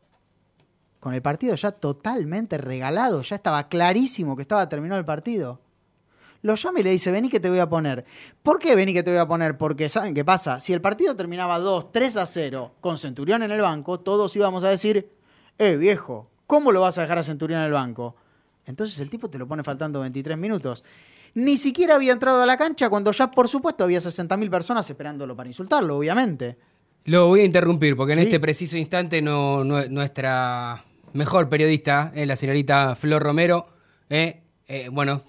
con 0.99 1.13
el 1.13 1.21
partido 1.21 1.55
ya 1.55 1.71
totalmente 1.71 2.57
regalado, 2.57 3.21
ya 3.21 3.35
estaba 3.35 3.67
clarísimo 3.67 4.35
que 4.35 4.43
estaba 4.43 4.67
terminado 4.69 4.99
el 4.99 5.05
partido. 5.05 5.61
Lo 6.41 6.55
llama 6.55 6.79
y 6.79 6.83
le 6.83 6.91
dice, 6.91 7.11
vení 7.11 7.29
que 7.29 7.39
te 7.39 7.49
voy 7.49 7.59
a 7.59 7.67
poner. 7.67 8.05
¿Por 8.43 8.59
qué 8.59 8.75
vení 8.75 8.93
que 8.93 9.03
te 9.03 9.11
voy 9.11 9.19
a 9.19 9.27
poner? 9.27 9.57
Porque 9.57 9.89
¿saben 9.89 10.13
qué 10.13 10.23
pasa? 10.23 10.59
Si 10.59 10.71
el 10.71 10.81
partido 10.81 11.15
terminaba 11.15 11.59
2, 11.59 11.91
3 11.91 12.17
a 12.17 12.25
0, 12.25 12.75
con 12.79 12.97
Centurión 12.97 13.43
en 13.43 13.51
el 13.51 13.61
banco, 13.61 13.99
todos 13.99 14.35
íbamos 14.35 14.63
a 14.63 14.69
decir, 14.69 15.09
eh 15.57 15.75
viejo, 15.77 16.29
¿cómo 16.45 16.71
lo 16.71 16.81
vas 16.81 16.97
a 16.97 17.01
dejar 17.01 17.17
a 17.17 17.23
Centurión 17.23 17.59
en 17.61 17.65
el 17.65 17.73
banco? 17.73 18.15
Entonces 18.65 18.99
el 18.99 19.09
tipo 19.09 19.29
te 19.29 19.39
lo 19.39 19.47
pone 19.47 19.63
faltando 19.63 19.99
23 20.01 20.37
minutos. 20.37 20.83
Ni 21.33 21.57
siquiera 21.57 21.95
había 21.95 22.13
entrado 22.13 22.41
a 22.41 22.45
la 22.45 22.57
cancha 22.57 22.89
cuando 22.89 23.11
ya, 23.11 23.29
por 23.31 23.47
supuesto, 23.47 23.83
había 23.83 23.99
60.000 23.99 24.49
personas 24.49 24.89
esperándolo 24.89 25.35
para 25.35 25.47
insultarlo, 25.49 25.97
obviamente. 25.97 26.57
Lo 27.05 27.27
voy 27.27 27.41
a 27.41 27.45
interrumpir 27.45 27.95
porque 27.95 28.13
en 28.13 28.19
Sí. 28.19 28.25
este 28.25 28.39
preciso 28.39 28.77
instante 28.77 29.21
no, 29.21 29.63
no- 29.63 29.85
nuestra 29.87 30.83
mejor 31.13 31.47
periodista, 31.49 32.11
eh, 32.15 32.25
la 32.25 32.35
señorita 32.35 32.95
Flor 32.95 33.23
Romero, 33.23 33.67
eh, 34.09 34.41
eh, 34.67 34.89
bueno, 34.91 35.23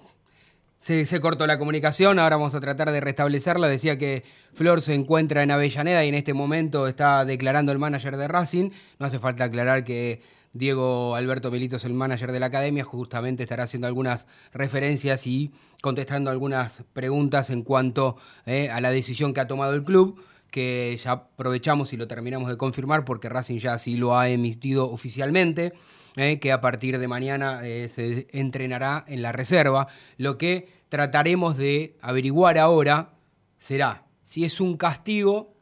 se, 0.79 1.05
se 1.05 1.19
cortó 1.21 1.45
la 1.47 1.57
comunicación, 1.59 2.19
ahora 2.19 2.37
vamos 2.37 2.55
a 2.55 2.59
tratar 2.59 2.91
de 2.91 2.99
restablecerla. 3.01 3.67
Decía 3.67 3.97
que 3.97 4.23
Flor 4.53 4.81
se 4.81 4.93
encuentra 4.93 5.43
en 5.43 5.51
Avellaneda 5.51 6.03
y 6.05 6.09
en 6.09 6.15
este 6.15 6.33
momento 6.33 6.87
está 6.87 7.23
declarando 7.25 7.71
el 7.71 7.79
manager 7.79 8.17
de 8.17 8.27
Racing. 8.27 8.71
No 8.97 9.05
hace 9.05 9.19
falta 9.19 9.45
aclarar 9.45 9.83
que 9.83 10.21
Diego 10.53 11.15
Alberto 11.15 11.51
Milito 11.51 11.75
es 11.77 11.85
el 11.85 11.93
manager 11.93 12.31
de 12.31 12.39
la 12.39 12.47
academia, 12.47 12.83
justamente 12.83 13.43
estará 13.43 13.63
haciendo 13.63 13.87
algunas 13.87 14.25
referencias 14.53 15.27
y 15.27 15.51
contestando 15.81 16.31
algunas 16.31 16.83
preguntas 16.93 17.49
en 17.49 17.61
cuanto 17.63 18.17
eh, 18.45 18.69
a 18.69 18.81
la 18.81 18.89
decisión 18.89 19.33
que 19.33 19.41
ha 19.41 19.47
tomado 19.47 19.73
el 19.73 19.83
club, 19.83 20.21
que 20.49 20.99
ya 21.03 21.11
aprovechamos 21.11 21.93
y 21.93 21.97
lo 21.97 22.07
terminamos 22.07 22.49
de 22.49 22.57
confirmar 22.57 23.05
porque 23.05 23.29
Racing 23.29 23.59
ya 23.59 23.73
así 23.73 23.95
lo 23.95 24.17
ha 24.17 24.29
emitido 24.29 24.89
oficialmente. 24.91 25.73
eh, 26.15 26.39
que 26.39 26.51
a 26.51 26.59
partir 26.59 26.97
de 26.97 27.07
mañana 27.07 27.61
eh, 27.63 27.87
se 27.93 28.27
entrenará 28.31 29.05
en 29.07 29.21
la 29.21 29.31
reserva. 29.31 29.87
Lo 30.17 30.39
que 30.39 30.67
trataremos 30.89 31.55
de 31.55 31.95
averiguar 32.01 32.57
ahora 32.57 33.11
será 33.59 34.03
si 34.23 34.43
es 34.43 34.59
un 34.59 34.75
castigo 34.75 35.53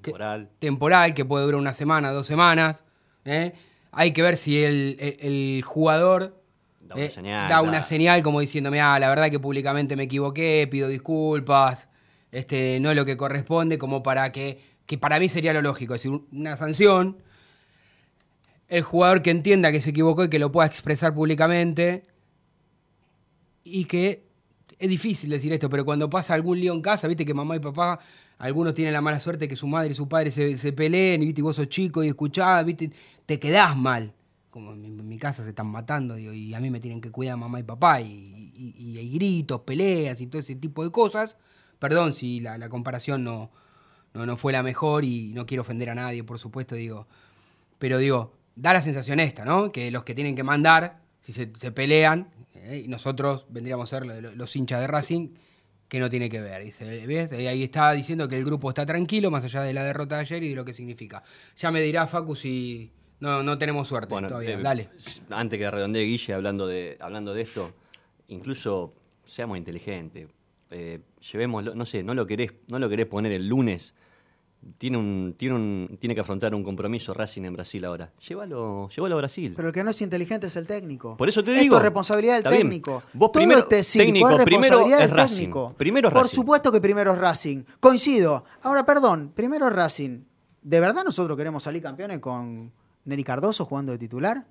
Temporal. 0.00 0.48
temporal 0.58 1.12
que 1.14 1.24
puede 1.26 1.44
durar 1.44 1.60
una 1.60 1.74
semana, 1.74 2.10
dos 2.10 2.26
semanas. 2.26 2.82
¿eh? 3.26 3.52
Hay 3.92 4.12
que 4.12 4.22
ver 4.22 4.36
si 4.36 4.62
el, 4.64 4.96
el- 4.98 5.16
el 5.20 5.62
jugador 5.62 6.42
Da 6.80 6.94
una 6.96 7.04
eh, 7.04 7.10
señal, 7.10 7.48
da 7.48 7.56
da- 7.56 7.62
una 7.62 7.82
señal 7.84 8.22
como 8.22 8.40
diciéndome, 8.40 8.80
ah, 8.80 8.98
la 8.98 9.08
verdad 9.08 9.30
que 9.30 9.38
públicamente 9.38 9.94
me 9.96 10.04
equivoqué, 10.04 10.66
pido 10.70 10.88
disculpas, 10.88 11.88
este, 12.32 12.80
no 12.80 12.90
es 12.90 12.96
lo 12.96 13.04
que 13.04 13.16
corresponde, 13.16 13.78
como 13.78 14.02
para 14.02 14.32
que, 14.32 14.60
que 14.86 14.98
para 14.98 15.20
mí 15.20 15.28
sería 15.28 15.52
lo 15.52 15.62
lógico, 15.62 15.94
es 15.94 16.02
decir, 16.02 16.20
una 16.32 16.56
sanción, 16.56 17.18
el 18.68 18.82
jugador 18.82 19.22
que 19.22 19.30
entienda 19.30 19.70
que 19.70 19.80
se 19.82 19.90
equivocó 19.90 20.24
y 20.24 20.30
que 20.30 20.38
lo 20.38 20.50
pueda 20.50 20.66
expresar 20.66 21.14
públicamente, 21.14 22.04
y 23.64 23.84
que 23.84 24.24
es 24.78 24.88
difícil 24.88 25.30
decir 25.30 25.52
esto, 25.52 25.70
pero 25.70 25.84
cuando 25.84 26.10
pasa 26.10 26.34
algún 26.34 26.58
lío 26.58 26.72
en 26.72 26.82
casa, 26.82 27.06
viste 27.06 27.24
que 27.24 27.34
mamá 27.34 27.54
y 27.56 27.60
papá, 27.60 28.00
algunos 28.42 28.74
tienen 28.74 28.92
la 28.92 29.00
mala 29.00 29.20
suerte 29.20 29.46
que 29.46 29.54
su 29.54 29.68
madre 29.68 29.92
y 29.92 29.94
su 29.94 30.08
padre 30.08 30.32
se, 30.32 30.72
peleen, 30.72 31.22
y 31.22 31.26
viste, 31.26 31.42
vos 31.42 31.54
sos 31.54 31.68
chico 31.68 32.02
y 32.02 32.08
escuchás, 32.08 32.64
viste, 32.64 32.90
te 33.24 33.38
quedás 33.38 33.76
mal. 33.76 34.12
Como 34.50 34.72
en 34.72 35.08
mi, 35.08 35.16
casa 35.16 35.44
se 35.44 35.50
están 35.50 35.68
matando, 35.68 36.16
digo, 36.16 36.32
y 36.32 36.52
a 36.52 36.58
mí 36.58 36.68
me 36.68 36.80
tienen 36.80 37.00
que 37.00 37.12
cuidar 37.12 37.36
mamá 37.36 37.60
y 37.60 37.62
papá, 37.62 38.00
y, 38.00 38.52
y- 38.56 38.98
hay 38.98 39.10
gritos, 39.10 39.60
peleas 39.60 40.20
y 40.20 40.26
todo 40.26 40.40
ese 40.40 40.56
tipo 40.56 40.82
de 40.82 40.90
cosas. 40.90 41.36
Perdón 41.78 42.14
si 42.14 42.40
la, 42.40 42.68
comparación 42.68 43.22
no, 43.22 43.52
no, 44.12 44.26
no 44.26 44.36
fue 44.36 44.52
la 44.52 44.64
mejor 44.64 45.04
y 45.04 45.32
no 45.34 45.46
quiero 45.46 45.60
ofender 45.62 45.90
a 45.90 45.94
nadie, 45.94 46.24
por 46.24 46.40
supuesto, 46.40 46.74
digo. 46.74 47.06
Pero 47.78 47.98
digo, 47.98 48.32
da 48.56 48.72
la 48.72 48.82
sensación 48.82 49.20
esta, 49.20 49.44
¿no? 49.44 49.70
Que 49.70 49.92
los 49.92 50.02
que 50.02 50.16
tienen 50.16 50.34
que 50.34 50.42
mandar, 50.42 51.00
si 51.20 51.32
se, 51.32 51.46
pelean, 51.46 52.28
eh, 52.56 52.82
y 52.84 52.88
nosotros 52.88 53.46
vendríamos 53.50 53.92
a 53.92 53.96
ser 53.98 54.04
lo- 54.06 54.20
lo- 54.20 54.34
los 54.34 54.56
hinchas 54.56 54.80
de 54.80 54.88
Racing, 54.88 55.28
que 55.92 56.00
no 56.00 56.08
tiene 56.08 56.30
que 56.30 56.40
ver. 56.40 56.64
Dice, 56.64 57.06
¿ves? 57.06 57.32
Eh, 57.32 57.48
Ahí 57.48 57.62
está 57.64 57.92
diciendo 57.92 58.26
que 58.26 58.34
el 58.38 58.46
grupo 58.46 58.70
está 58.70 58.86
tranquilo, 58.86 59.30
más 59.30 59.44
allá 59.44 59.60
de 59.60 59.74
la 59.74 59.84
derrota 59.84 60.14
de 60.14 60.20
ayer 60.22 60.42
y 60.42 60.48
de 60.48 60.54
lo 60.54 60.64
que 60.64 60.72
significa. 60.72 61.22
Ya 61.58 61.70
me 61.70 61.82
dirá 61.82 62.06
Facu 62.06 62.34
si 62.34 62.90
no, 63.20 63.42
no 63.42 63.58
tenemos 63.58 63.88
suerte 63.88 64.08
Bueno, 64.08 64.28
todavía. 64.28 64.54
eh, 64.58 64.62
Dale. 64.62 64.88
Antes 65.28 65.58
que 65.58 65.70
redondee 65.70 66.04
Guille 66.04 66.32
hablando 66.32 66.66
de, 66.66 66.96
hablando 66.98 67.34
de 67.34 67.42
esto, 67.42 67.74
incluso 68.28 68.94
seamos 69.26 69.58
inteligentes. 69.58 70.28
Eh, 70.70 71.00
llevémoslo, 71.30 71.74
no 71.74 71.84
sé, 71.84 72.02
no 72.02 72.14
lo 72.14 72.26
querés, 72.26 72.52
no 72.68 72.78
lo 72.78 72.88
querés 72.88 73.04
poner 73.04 73.30
el 73.32 73.46
lunes. 73.46 73.92
Tiene 74.78 74.96
un, 74.96 75.34
tiene 75.36 75.54
un, 75.56 75.96
tiene 76.00 76.14
que 76.14 76.20
afrontar 76.20 76.54
un 76.54 76.62
compromiso 76.62 77.12
Racing 77.12 77.42
en 77.42 77.52
Brasil 77.54 77.84
ahora. 77.84 78.12
Llévalo, 78.28 78.88
llévalo 78.90 79.14
a 79.16 79.18
Brasil. 79.18 79.54
Pero 79.56 79.68
el 79.68 79.74
que 79.74 79.82
no 79.82 79.90
es 79.90 80.00
inteligente 80.02 80.46
es 80.46 80.54
el 80.56 80.66
técnico. 80.68 81.16
Por 81.16 81.28
eso 81.28 81.42
te 81.42 81.50
Esto 81.52 81.62
digo. 81.62 81.76
es 81.76 81.82
responsabilidad 81.82 82.42
del 82.42 82.52
técnico. 82.58 83.02
Vos 83.12 83.32
Todo 83.32 83.40
primero- 83.40 83.58
este 83.60 83.82
circo 83.82 84.04
técnico, 84.06 84.30
es 84.30 84.44
primero 84.44 84.62
responsabilidad 84.62 85.02
es 85.02 85.08
del 85.10 85.18
Racing. 85.18 85.36
técnico. 85.36 85.74
Primero 85.76 86.08
es 86.08 86.14
Por 86.14 86.22
Racing. 86.22 86.34
supuesto 86.36 86.70
que 86.72 86.80
primero 86.80 87.12
es 87.12 87.18
Racing. 87.18 87.64
Coincido. 87.80 88.44
Ahora, 88.62 88.86
perdón, 88.86 89.32
primero 89.34 89.66
es 89.66 89.72
Racing. 89.72 90.20
¿De 90.62 90.78
verdad 90.80 91.02
nosotros 91.04 91.36
queremos 91.36 91.62
salir 91.64 91.82
campeones 91.82 92.20
con 92.20 92.70
Neri 93.04 93.24
Cardoso 93.24 93.64
jugando 93.64 93.90
de 93.90 93.98
titular? 93.98 94.46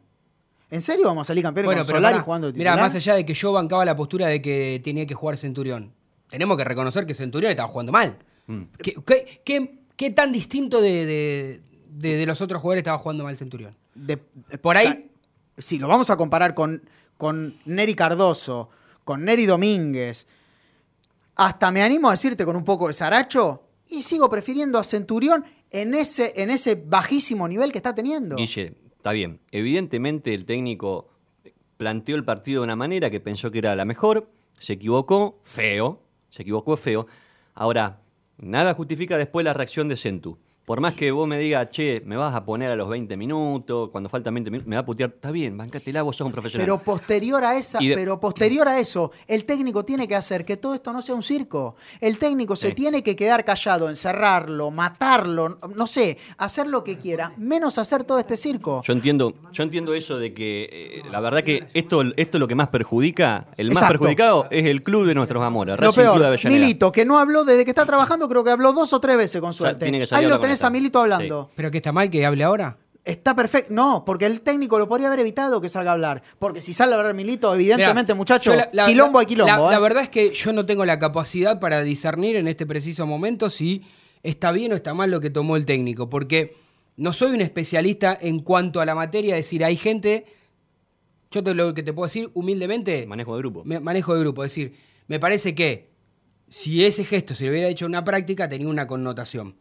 ¿En 0.69 0.82
serio 0.82 1.06
vamos 1.06 1.26
a 1.26 1.28
salir 1.30 1.43
campeones 1.43 1.74
con 1.74 1.84
Solari 1.86 2.15
pará, 2.15 2.24
jugando 2.24 2.47
de 2.47 2.54
titular? 2.54 2.78
más 2.80 2.95
allá 2.95 3.15
de 3.15 3.26
que 3.26 3.34
yo 3.34 3.52
bancaba 3.54 3.86
la 3.86 3.95
postura 3.95 4.28
de 4.28 4.41
que 4.41 4.82
tenía 4.84 5.06
que 5.06 5.13
jugar 5.13 5.38
Centurión, 5.38 5.93
tenemos 6.30 6.58
que 6.58 6.63
reconocer 6.65 7.06
que 7.06 7.13
Centurión 7.15 7.50
estaba 7.52 7.69
jugando 7.69 7.91
mal. 7.93 8.17
Mm. 8.47 8.62
¿Qué, 8.82 8.95
qué- 9.06 9.41
qué- 9.45 9.81
qué 10.02 10.10
tan 10.10 10.32
distinto 10.32 10.82
de, 10.82 11.06
de- 11.06 11.62
de- 11.92 12.16
de 12.18 12.26
los 12.26 12.42
otros 12.42 12.60
jugadores 12.60 12.80
estaba 12.82 12.98
jugando 12.98 13.24
mal 13.24 13.38
Centurión? 13.38 13.76
De- 13.94 14.18
Por 14.18 14.76
ahí- 14.76 15.08
Si 15.60 15.78
lo 15.78 15.88
vamos 15.88 16.10
a 16.10 16.18
comparar 16.18 16.56
con, 16.56 16.82
con 17.18 17.56
Neri 17.66 17.94
Cardoso, 17.94 18.70
con 19.04 19.24
Neri 19.24 19.46
Domínguez, 19.46 20.26
hasta 21.36 21.70
me 21.72 21.84
animo 21.84 22.08
a 22.08 22.12
decirte 22.12 22.46
con 22.46 22.56
un 22.56 22.64
poco 22.66 22.88
de 22.88 22.94
Saracho, 22.94 23.62
y 23.90 24.02
sigo 24.02 24.28
prefiriendo 24.28 24.80
a 24.80 24.84
Centurión 24.84 25.44
en 25.70 25.94
ese, 25.94 26.34
en 26.36 26.50
ese 26.50 26.74
bajísimo 26.76 27.48
nivel 27.48 27.72
que 27.72 27.78
está 27.78 27.94
teniendo. 27.94 28.38
Guille, 28.38 28.74
está 28.96 29.12
bien. 29.12 29.40
Evidentemente 29.52 30.34
el 30.34 30.46
técnico 30.46 31.10
planteó 31.78 32.16
el 32.16 32.24
partido 32.26 32.62
de 32.62 32.66
una 32.66 32.76
manera 32.76 33.12
que 33.12 33.20
pensó 33.20 33.52
que 33.52 33.60
era 33.60 33.76
la 33.76 33.86
mejor, 33.86 34.30
se 34.58 34.74
equivocó, 34.74 35.40
feo, 35.44 36.02
se 36.32 36.42
equivocó 36.42 36.76
feo. 36.78 37.06
Ahora, 37.54 38.00
nada 38.41 38.73
justifica 38.73 39.17
después 39.17 39.43
la 39.45 39.54
reacción 39.54 39.88
de 39.88 39.97
Centu. 39.97 40.38
Por 40.71 40.79
más 40.79 40.93
que 40.93 41.12
vos 41.12 41.27
me 41.27 41.38
digas, 41.38 41.69
che, 41.69 42.01
me 42.05 42.15
vas 42.15 42.34
a 42.34 42.45
poner 42.45 42.71
a 42.71 42.77
los 42.77 42.88
20 42.88 43.17
minutos, 43.17 43.89
cuando 43.89 44.10
faltan 44.10 44.34
20 44.34 44.49
minutos, 44.51 44.69
me 44.69 44.77
va 44.77 44.84
a 44.84 44.86
putear, 44.86 45.10
está 45.10 45.29
bien, 45.29 45.57
bancátela, 45.57 46.01
vos 46.01 46.15
sos 46.15 46.27
un 46.27 46.31
profesional. 46.31 46.65
Pero 46.65 46.79
posterior 46.79 47.43
a 47.43 47.57
esa, 47.57 47.77
de- 47.79 47.93
pero 47.93 48.21
posterior 48.21 48.65
a 48.69 48.79
eso, 48.79 49.12
el 49.27 49.43
técnico 49.43 49.84
tiene 49.84 50.07
que 50.07 50.15
hacer 50.15 50.45
que 50.45 50.55
todo 50.55 50.73
esto 50.73 50.93
no 50.93 51.01
sea 51.01 51.13
un 51.13 51.23
circo. 51.23 51.75
El 51.99 52.17
técnico 52.17 52.55
se 52.55 52.71
tiene 52.71 53.03
que 53.03 53.17
quedar 53.17 53.43
callado, 53.43 53.89
encerrarlo, 53.89 54.71
matarlo, 54.71 55.57
no 55.75 55.88
sé, 55.88 56.17
hacer 56.38 56.67
lo 56.67 56.86
que 56.86 56.97
quiera, 56.97 57.34
menos 57.36 57.77
hacer 57.77 58.05
todo 58.05 58.17
este 58.19 58.38
circo. 58.38 58.81
Yo 58.86 58.93
entiendo, 58.93 59.34
yo 59.51 59.63
entiendo 59.63 59.93
eso 59.93 60.19
de 60.19 60.34
que 60.34 60.69
eh, 60.71 61.03
la 61.12 61.19
verdad 61.19 61.43
que 61.43 61.67
esto, 61.73 62.01
esto 62.15 62.38
es 62.38 62.39
lo 62.39 62.47
que 62.47 62.55
más 62.55 62.69
perjudica, 62.69 63.47
el 63.57 63.67
más 63.67 63.75
Exacto. 63.79 63.99
perjudicado 63.99 64.47
es 64.49 64.63
el 64.65 64.84
club 64.84 65.05
de 65.05 65.15
nuestros 65.15 65.43
amores, 65.43 65.73
Lo 65.77 65.88
Racing 65.88 66.01
Club 66.01 66.19
de 66.19 66.27
Avellaneda. 66.27 66.62
Milito, 66.62 66.93
que 66.93 67.03
no 67.03 67.19
habló 67.19 67.43
desde 67.43 67.65
que 67.65 67.71
está 67.71 67.86
trabajando, 67.86 68.29
creo 68.29 68.45
que 68.45 68.51
habló 68.51 68.71
dos 68.71 68.93
o 68.93 69.01
tres 69.01 69.17
veces 69.17 69.41
con 69.41 69.51
suerte. 69.51 69.86
salir 69.86 70.07
Ahí 70.13 70.25
lo 70.27 70.39
tenés. 70.39 70.61
A 70.63 70.69
Milito 70.69 71.00
hablando. 71.00 71.50
¿Pero 71.56 71.71
que 71.71 71.78
está 71.78 71.91
mal 71.91 72.10
que 72.10 72.26
hable 72.26 72.43
ahora? 72.43 72.78
Está 73.04 73.36
perfecto. 73.36 73.74
No, 73.74 74.04
porque 74.06 74.28
el 74.28 74.41
técnico 74.41 74.78
lo 74.78 74.88
podría 74.88 75.08
haber 75.08 75.21
evitado 75.21 75.60
que 75.60 75.69
salga 75.69 75.89
a 75.91 75.93
hablar. 75.93 76.21
Porque 76.38 76.62
si 76.62 76.71
sale 76.71 76.93
a 76.93 76.97
hablar 77.00 77.15
Milito, 77.15 77.54
evidentemente, 77.54 78.13
Mirá, 78.13 78.17
muchacho, 78.17 78.52
yo 78.52 78.58
la- 78.58 78.69
la- 78.74 78.86
quilombo 78.86 79.17
hay 79.19 79.26
quilombo. 79.26 79.65
La, 79.65 79.71
la 79.71 79.78
¿eh? 79.78 79.82
verdad 79.82 80.04
es 80.04 80.10
que 80.10 80.32
yo 80.34 80.54
no 80.54 80.65
tengo 80.67 80.86
la 80.86 81.00
capacidad 81.00 81.60
para 81.60 81.82
discernir 81.82 82.36
en 82.36 82.47
este 82.47 82.65
preciso 82.67 83.08
momento 83.08 83.50
si 83.50 83.82
está 84.21 84.52
bien 84.52 84.71
o 84.71 84.76
está 84.76 84.93
mal 84.93 85.10
lo 85.10 85.19
que 85.19 85.32
tomó 85.32 85.56
el 85.56 85.65
técnico, 85.65 86.10
porque 86.12 86.56
no 86.95 87.12
soy 87.12 87.32
un 87.32 87.41
especialista 87.41 88.15
en 88.21 88.39
cuanto 88.39 88.82
a 88.82 88.86
la 88.86 88.93
materia, 88.93 89.36
es 89.36 89.45
decir, 89.45 89.65
hay 89.65 89.78
gente, 89.78 90.26
yo 91.32 91.43
te 91.43 91.56
lo 91.56 91.74
que 91.74 91.82
te 91.82 91.93
puedo 91.93 92.06
decir 92.08 92.30
humildemente, 92.36 93.08
Manejo 93.08 93.34
de 93.36 93.39
grupo. 93.41 93.63
me- 93.65 93.80
manejo 93.80 94.13
de 94.13 94.19
grupo, 94.19 94.43
es 94.43 94.52
decir, 94.52 94.76
me 95.08 95.19
parece 95.19 95.56
que 95.56 95.89
si 96.50 96.86
ese 96.86 97.04
gesto 97.06 97.34
se 97.34 97.45
le 97.45 97.50
hubiera 97.50 97.67
hecho 97.67 97.86
en 97.86 97.91
una 97.91 98.04
práctica, 98.04 98.47
tenía 98.47 98.67
una 98.67 98.86
connotación. 98.86 99.56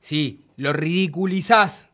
Si 0.00 0.40
lo 0.56 0.72
ridiculizás, 0.72 1.88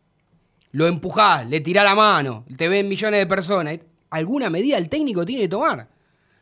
lo 0.72 0.86
empujás, 0.86 1.46
le 1.48 1.60
tirás 1.60 1.84
la 1.84 1.94
mano, 1.94 2.44
te 2.56 2.68
ven 2.68 2.88
millones 2.88 3.18
de 3.20 3.26
personas, 3.26 3.78
alguna 4.10 4.50
medida 4.50 4.76
el 4.78 4.88
técnico 4.88 5.24
tiene 5.24 5.42
que 5.42 5.48
tomar. 5.48 5.88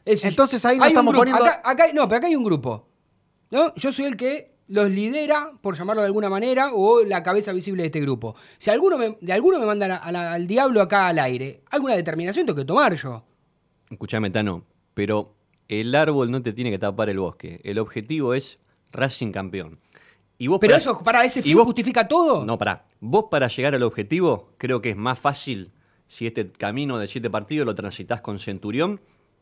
Es 0.05 0.17
decir, 0.17 0.29
Entonces 0.29 0.65
ahí 0.65 0.79
un 0.79 0.85
estamos 0.87 1.13
grupo, 1.13 1.21
poniendo- 1.27 1.45
acá- 1.45 1.63
acá- 1.65 1.93
no, 1.95 2.07
pero 2.09 2.19
acá 2.19 2.27
hay 2.27 2.37
un 2.37 2.45
grupo. 2.45 2.89
¿no? 3.51 3.73
Yo 3.77 3.93
soy 3.93 4.07
el 4.07 4.17
que 4.17 4.53
los 4.69 4.91
lidera, 4.91 5.53
por 5.61 5.77
llamarlo 5.77 6.03
de 6.03 6.07
alguna 6.07 6.29
manera, 6.29 6.71
o 6.73 7.05
la 7.05 7.23
cabeza 7.23 7.53
visible 7.53 7.83
de 7.83 7.87
este 7.87 8.01
grupo. 8.01 8.35
Si 8.59 8.71
alguno 8.71 8.99
me, 8.99 9.17
de 9.21 9.33
alguno 9.33 9.59
me 9.61 9.67
manda 9.67 9.87
a 9.87 9.89
la- 9.89 9.97
a 9.97 10.11
la- 10.13 10.33
al 10.33 10.47
diablo 10.47 10.81
acá 10.83 11.07
al 11.09 11.19
aire, 11.21 11.63
alguna 11.71 11.95
determinación 11.95 12.47
tengo 12.47 12.57
que 12.59 12.65
tomar 12.65 12.95
yo. 12.97 13.23
Escuchame, 13.91 14.31
Tano, 14.31 14.65
pero 14.95 15.35
el 15.69 15.95
árbol 15.95 16.31
no 16.31 16.43
te 16.43 16.53
tiene 16.53 16.71
que 16.71 16.79
tapar 16.79 17.09
el 17.11 17.19
bosque. 17.19 17.61
El 17.65 17.79
objetivo 17.79 18.35
es 18.35 18.59
Racing 18.93 19.31
campeón. 19.33 19.79
Y 20.39 20.47
vos 20.49 20.59
Pero 20.61 20.73
para- 20.73 20.81
eso, 20.83 21.03
para 21.03 21.25
ese 21.25 21.43
fin 21.43 21.57
vos- 21.57 21.65
justifica 21.65 22.07
todo. 22.09 22.45
No, 22.45 22.59
pará. 22.59 22.85
Vos 23.01 23.27
para 23.31 23.49
llegar 23.49 23.75
al 23.75 23.83
objetivo, 23.83 24.51
creo 24.59 24.81
que 24.83 24.91
es 24.91 24.97
más 24.97 25.19
fácil 25.19 25.73
si 26.07 26.27
este 26.27 26.51
camino 26.51 26.99
de 26.99 27.07
siete 27.09 27.31
partidos 27.31 27.67
lo 27.67 27.75
transitas 27.75 28.21
con 28.21 28.39
Centurión 28.39 29.01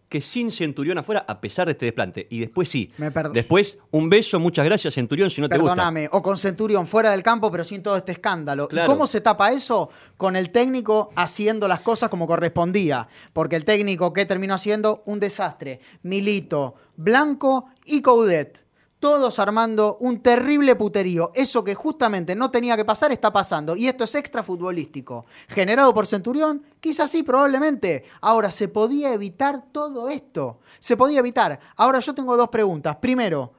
que 0.08 0.20
sin 0.20 0.52
Centurión 0.52 0.98
afuera, 0.98 1.24
a 1.26 1.40
pesar 1.40 1.64
de 1.66 1.72
este 1.72 1.86
desplante. 1.86 2.26
Y 2.28 2.38
después 2.40 2.68
sí. 2.68 2.92
Me 2.98 3.10
perdo- 3.10 3.32
Después, 3.32 3.78
un 3.92 4.10
beso, 4.10 4.38
muchas 4.38 4.66
gracias, 4.66 4.92
Centurión, 4.92 5.30
si 5.30 5.40
no 5.40 5.48
te 5.48 5.56
gusta. 5.56 5.74
Perdóname, 5.74 6.06
o 6.12 6.20
con 6.20 6.36
Centurión 6.36 6.86
fuera 6.86 7.10
del 7.12 7.22
campo, 7.22 7.50
pero 7.50 7.64
sin 7.64 7.82
todo 7.82 7.96
este 7.96 8.12
escándalo. 8.12 8.68
Claro. 8.68 8.86
¿Y 8.86 8.92
cómo 8.94 9.06
se 9.06 9.22
tapa 9.22 9.52
eso? 9.52 9.88
Con 10.18 10.36
el 10.36 10.50
técnico 10.50 11.08
haciendo 11.16 11.66
las 11.66 11.80
cosas 11.80 12.10
como 12.10 12.26
correspondía. 12.26 13.08
Porque 13.32 13.56
el 13.56 13.64
técnico, 13.64 14.12
¿qué 14.12 14.26
terminó 14.26 14.52
haciendo? 14.52 15.02
Un 15.06 15.18
desastre. 15.18 15.80
Milito, 16.02 16.74
Blanco 16.96 17.70
y 17.86 18.02
Coudet. 18.02 18.66
Todos 19.02 19.38
armando 19.40 19.96
un 19.98 20.20
terrible 20.22 20.76
puterío. 20.76 21.32
Eso 21.34 21.64
que 21.64 21.74
justamente 21.74 22.36
no 22.36 22.52
tenía 22.52 22.76
que 22.76 22.84
pasar 22.84 23.10
está 23.10 23.32
pasando. 23.32 23.74
Y 23.74 23.88
esto 23.88 24.04
es 24.04 24.14
extra 24.14 24.44
futbolístico. 24.44 25.26
Generado 25.48 25.92
por 25.92 26.06
Centurión, 26.06 26.62
quizás 26.78 27.10
sí, 27.10 27.24
probablemente. 27.24 28.04
Ahora, 28.20 28.52
¿se 28.52 28.68
podía 28.68 29.12
evitar 29.12 29.64
todo 29.72 30.08
esto? 30.08 30.60
Se 30.78 30.96
podía 30.96 31.18
evitar. 31.18 31.58
Ahora 31.76 31.98
yo 31.98 32.14
tengo 32.14 32.36
dos 32.36 32.48
preguntas. 32.48 32.96
Primero, 32.96 33.54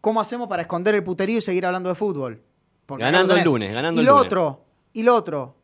¿Cómo 0.00 0.20
hacemos 0.20 0.48
para 0.48 0.62
esconder 0.62 0.94
el 0.94 1.02
puterío 1.02 1.38
y 1.38 1.40
seguir 1.40 1.66
hablando 1.66 1.88
de 1.88 1.94
fútbol? 1.94 2.42
Porque 2.86 3.04
Ganando 3.04 3.34
el 3.34 3.44
lunes, 3.44 3.72
ganando 3.72 4.00
y 4.00 4.02
el 4.02 4.06
lo 4.06 4.12
lunes. 4.12 4.26
otro, 4.26 4.64
y 4.92 5.02
lo 5.02 5.14
otro. 5.14 5.56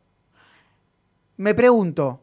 me 1.37 1.55
pregunto, 1.55 2.21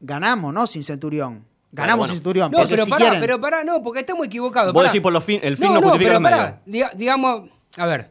ganamos, 0.00 0.52
¿no? 0.52 0.66
Sin 0.66 0.82
Centurión. 0.82 1.46
Ganamos 1.74 2.06
bueno. 2.06 2.14
Centurión. 2.14 2.50
No, 2.50 2.58
pero 2.68 2.84
si 2.84 2.90
pará, 2.90 3.04
quieren- 3.04 3.20
pero 3.20 3.40
pará, 3.40 3.64
no, 3.64 3.82
porque 3.82 4.00
estamos 4.00 4.26
equivocados. 4.26 4.72
Vos 4.72 4.80
pará. 4.80 4.88
decís 4.92 5.02
por 5.02 5.12
los 5.12 5.24
fin- 5.24 5.40
el 5.42 5.56
fin 5.56 5.66
no 5.66 5.74
no, 5.74 5.82
justifica 5.82 6.10
pero 6.10 6.22
pará, 6.22 6.62
diga- 6.66 6.92
digamos, 6.94 7.50
a 7.76 7.86
ver, 7.86 8.10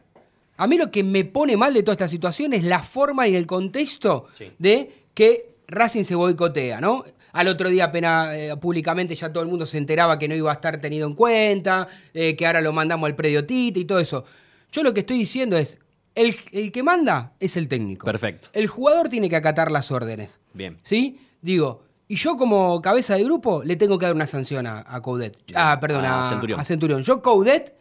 a 0.56 0.66
mí 0.66 0.76
lo 0.76 0.90
que 0.90 1.02
me 1.02 1.24
pone 1.24 1.56
mal 1.56 1.72
de 1.74 1.82
toda 1.82 1.92
esta 1.94 2.08
situación 2.08 2.52
es 2.52 2.62
la 2.64 2.80
forma 2.82 3.26
y 3.26 3.34
el 3.36 3.46
contexto 3.46 4.26
Sí. 4.34 4.52
de 4.58 5.04
que 5.14 5.54
Racing 5.66 6.04
se 6.04 6.14
boicotea, 6.14 6.80
¿no? 6.80 7.04
Al 7.32 7.48
otro 7.48 7.68
día 7.68 7.86
apenas 7.86 8.32
eh, 8.34 8.54
públicamente 8.60 9.14
ya 9.14 9.32
todo 9.32 9.42
el 9.42 9.48
mundo 9.48 9.66
se 9.66 9.78
enteraba 9.78 10.18
que 10.18 10.28
no 10.28 10.34
iba 10.36 10.50
a 10.50 10.54
estar 10.54 10.80
tenido 10.80 11.08
en 11.08 11.14
cuenta, 11.14 11.88
eh, 12.12 12.36
que 12.36 12.46
ahora 12.46 12.60
lo 12.60 12.72
mandamos 12.72 13.08
al 13.08 13.16
predio 13.16 13.44
Tite 13.46 13.80
y 13.80 13.84
todo 13.86 13.98
eso. 13.98 14.24
Yo 14.70 14.82
lo 14.82 14.92
que 14.94 15.00
estoy 15.00 15.18
diciendo 15.18 15.56
es, 15.56 15.78
el, 16.14 16.36
el 16.52 16.70
que 16.70 16.82
manda 16.84 17.32
es 17.40 17.56
el 17.56 17.66
técnico. 17.66 18.04
Perfecto. 18.06 18.48
El 18.52 18.66
jugador 18.68 19.08
tiene 19.08 19.28
que 19.28 19.36
acatar 19.36 19.72
las 19.72 19.90
órdenes. 19.90 20.38
Bien. 20.52 20.78
¿Sí? 20.84 21.18
Digo, 21.42 21.83
y 22.08 22.16
yo 22.16 22.36
como 22.36 22.80
cabeza 22.82 23.14
de 23.16 23.24
grupo 23.24 23.62
le 23.64 23.76
tengo 23.76 23.98
que 23.98 24.06
dar 24.06 24.14
una 24.14 24.26
sanción 24.26 24.66
a, 24.66 24.84
a 24.86 25.00
Coudet. 25.00 25.36
Ah, 25.54 25.78
perdón, 25.80 26.04
A 26.04 26.26
a, 26.26 26.30
Centurión. 26.30 26.60
a 26.60 26.64
Centurión. 26.64 27.02
Yo 27.02 27.22
Coudet 27.22 27.74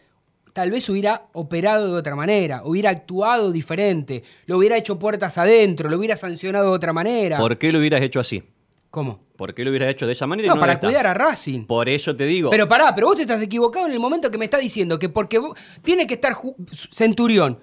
tal 0.54 0.70
vez 0.72 0.88
hubiera 0.90 1.28
operado 1.34 1.92
de 1.94 2.00
otra 2.00 2.16
manera, 2.16 2.62
hubiera 2.64 2.92
actuado 2.92 3.52
diferente, 3.52 4.24
lo 4.46 4.58
hubiera 4.60 4.78
hecho 4.78 5.00
puertas 5.00 5.38
adentro, 5.38 5.90
lo 5.90 5.98
hubiera 5.98 6.16
sancionado 6.16 6.66
de 6.70 6.76
otra 6.76 6.94
manera. 6.94 7.38
¿Por 7.38 7.58
qué 7.58 7.72
lo 7.72 7.80
hubieras 7.80 8.02
hecho 8.02 8.20
así? 8.20 8.44
¿Cómo? 8.92 9.20
¿Por 9.36 9.56
qué 9.56 9.64
lo 9.64 9.72
hubieras 9.72 9.90
hecho 9.90 10.06
de 10.06 10.14
esa 10.14 10.28
manera? 10.28 10.46
y 10.46 10.50
No, 10.50 10.54
no 10.56 10.62
para 10.62 10.80
cuidar 10.80 11.08
a 11.08 11.16
Racing. 11.16 11.66
Por 11.66 11.90
eso 11.90 12.16
te 12.16 12.26
digo. 12.26 12.52
Pero 12.52 12.70
pará, 12.70 12.94
pero 12.94 13.08
vos 13.08 13.16
te 13.16 13.24
estás 13.24 13.42
equivocado 13.42 13.88
en 13.88 13.94
el 13.94 14.00
momento 14.00 14.30
que 14.30 14.38
me 14.38 14.46
está 14.46 14.60
diciendo 14.60 15.00
que 15.00 15.10
porque 15.10 15.40
vos- 15.40 15.58
tiene 15.84 16.06
que 16.06 16.14
estar 16.14 16.36
Centurión, 16.92 17.60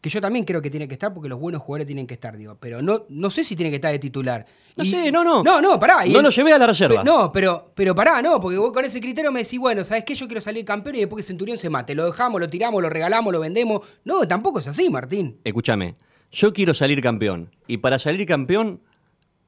que 0.00 0.10
yo 0.10 0.20
también 0.20 0.44
creo 0.44 0.62
que 0.62 0.70
tiene 0.70 0.86
que 0.86 0.94
estar 0.94 1.12
porque 1.12 1.28
los 1.28 1.40
buenos 1.40 1.60
jugadores 1.60 1.86
tienen 1.86 2.06
que 2.06 2.14
estar, 2.14 2.36
digo, 2.36 2.56
pero 2.60 2.80
no, 2.82 3.04
no 3.08 3.30
sé 3.30 3.42
si 3.42 3.56
tiene 3.56 3.70
que 3.70 3.76
estar 3.76 3.90
de 3.90 3.98
titular. 3.98 4.46
No 4.76 4.84
sé, 4.84 5.10
no, 5.10 5.24
no. 5.24 5.42
No, 5.42 5.60
no, 5.60 5.80
pará. 5.80 6.06
y 6.06 6.10
No 6.10 6.18
el- 6.18 6.24
lo 6.24 6.30
llevé 6.30 6.52
a 6.52 6.58
la 6.58 6.68
reserva. 6.68 7.02
No, 7.02 7.32
pero, 7.32 7.72
pero 7.74 7.94
pará, 7.96 8.22
no, 8.22 8.38
porque 8.38 8.58
vos 8.58 8.72
con 8.72 8.84
ese 8.84 9.00
criterio 9.00 9.32
me 9.32 9.42
decís, 9.42 9.58
bueno, 9.58 9.82
¿sabes 9.84 10.04
qué? 10.04 10.14
Yo 10.14 10.26
quiero 10.28 10.40
salir 10.40 10.64
campeón 10.64 10.94
y 10.94 11.00
después 11.00 11.24
que 11.24 11.26
Centurión 11.26 11.58
se 11.58 11.68
mate. 11.68 11.96
Lo 11.96 12.06
dejamos, 12.06 12.40
lo 12.40 12.48
tiramos, 12.48 12.80
lo 12.80 12.88
regalamos, 12.88 13.32
lo 13.32 13.40
vendemos. 13.40 13.80
No, 14.04 14.26
tampoco 14.28 14.60
es 14.60 14.68
así, 14.68 14.88
Martín. 14.88 15.40
Escúchame, 15.42 15.96
yo 16.30 16.52
quiero 16.52 16.74
salir 16.74 17.02
campeón. 17.02 17.50
Y 17.66 17.78
para 17.78 17.98
salir 17.98 18.24
campeón, 18.24 18.80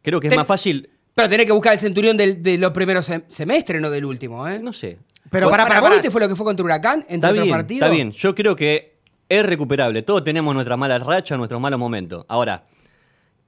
creo 0.02 0.18
que 0.18 0.26
es 0.26 0.30
Ten- 0.30 0.38
más 0.40 0.48
fácil. 0.48 0.90
Pero 1.14 1.28
tenés 1.28 1.46
que 1.46 1.52
buscar 1.52 1.74
el 1.74 1.78
Centurión 1.80 2.16
del- 2.16 2.42
de 2.42 2.58
los 2.58 2.72
primeros 2.72 3.08
sem- 3.08 3.22
semestres, 3.28 3.80
no 3.80 3.88
del 3.90 4.04
último, 4.04 4.48
¿eh? 4.48 4.58
No 4.58 4.72
sé. 4.72 4.98
Pero 5.30 5.46
¿Vos- 5.46 5.52
pará, 5.52 5.64
pará, 5.64 5.80
¿Vos 5.80 5.86
pará. 5.90 5.96
viste 5.96 6.10
fue 6.10 6.20
lo 6.20 6.28
que 6.28 6.34
fue 6.34 6.44
contra 6.44 6.64
Huracán 6.64 7.00
entre 7.02 7.14
Está 7.16 7.28
otros 7.30 7.44
bien, 7.44 7.56
partidos? 7.56 7.82
está 7.86 7.94
bien. 7.94 8.10
Yo 8.12 8.34
creo 8.34 8.56
que 8.56 8.89
es 9.30 9.46
recuperable. 9.46 10.02
Todos 10.02 10.22
tenemos 10.24 10.52
nuestra 10.54 10.76
mala 10.76 10.98
racha, 10.98 11.38
nuestros 11.38 11.60
malos 11.60 11.78
momentos. 11.80 12.26
Ahora, 12.28 12.64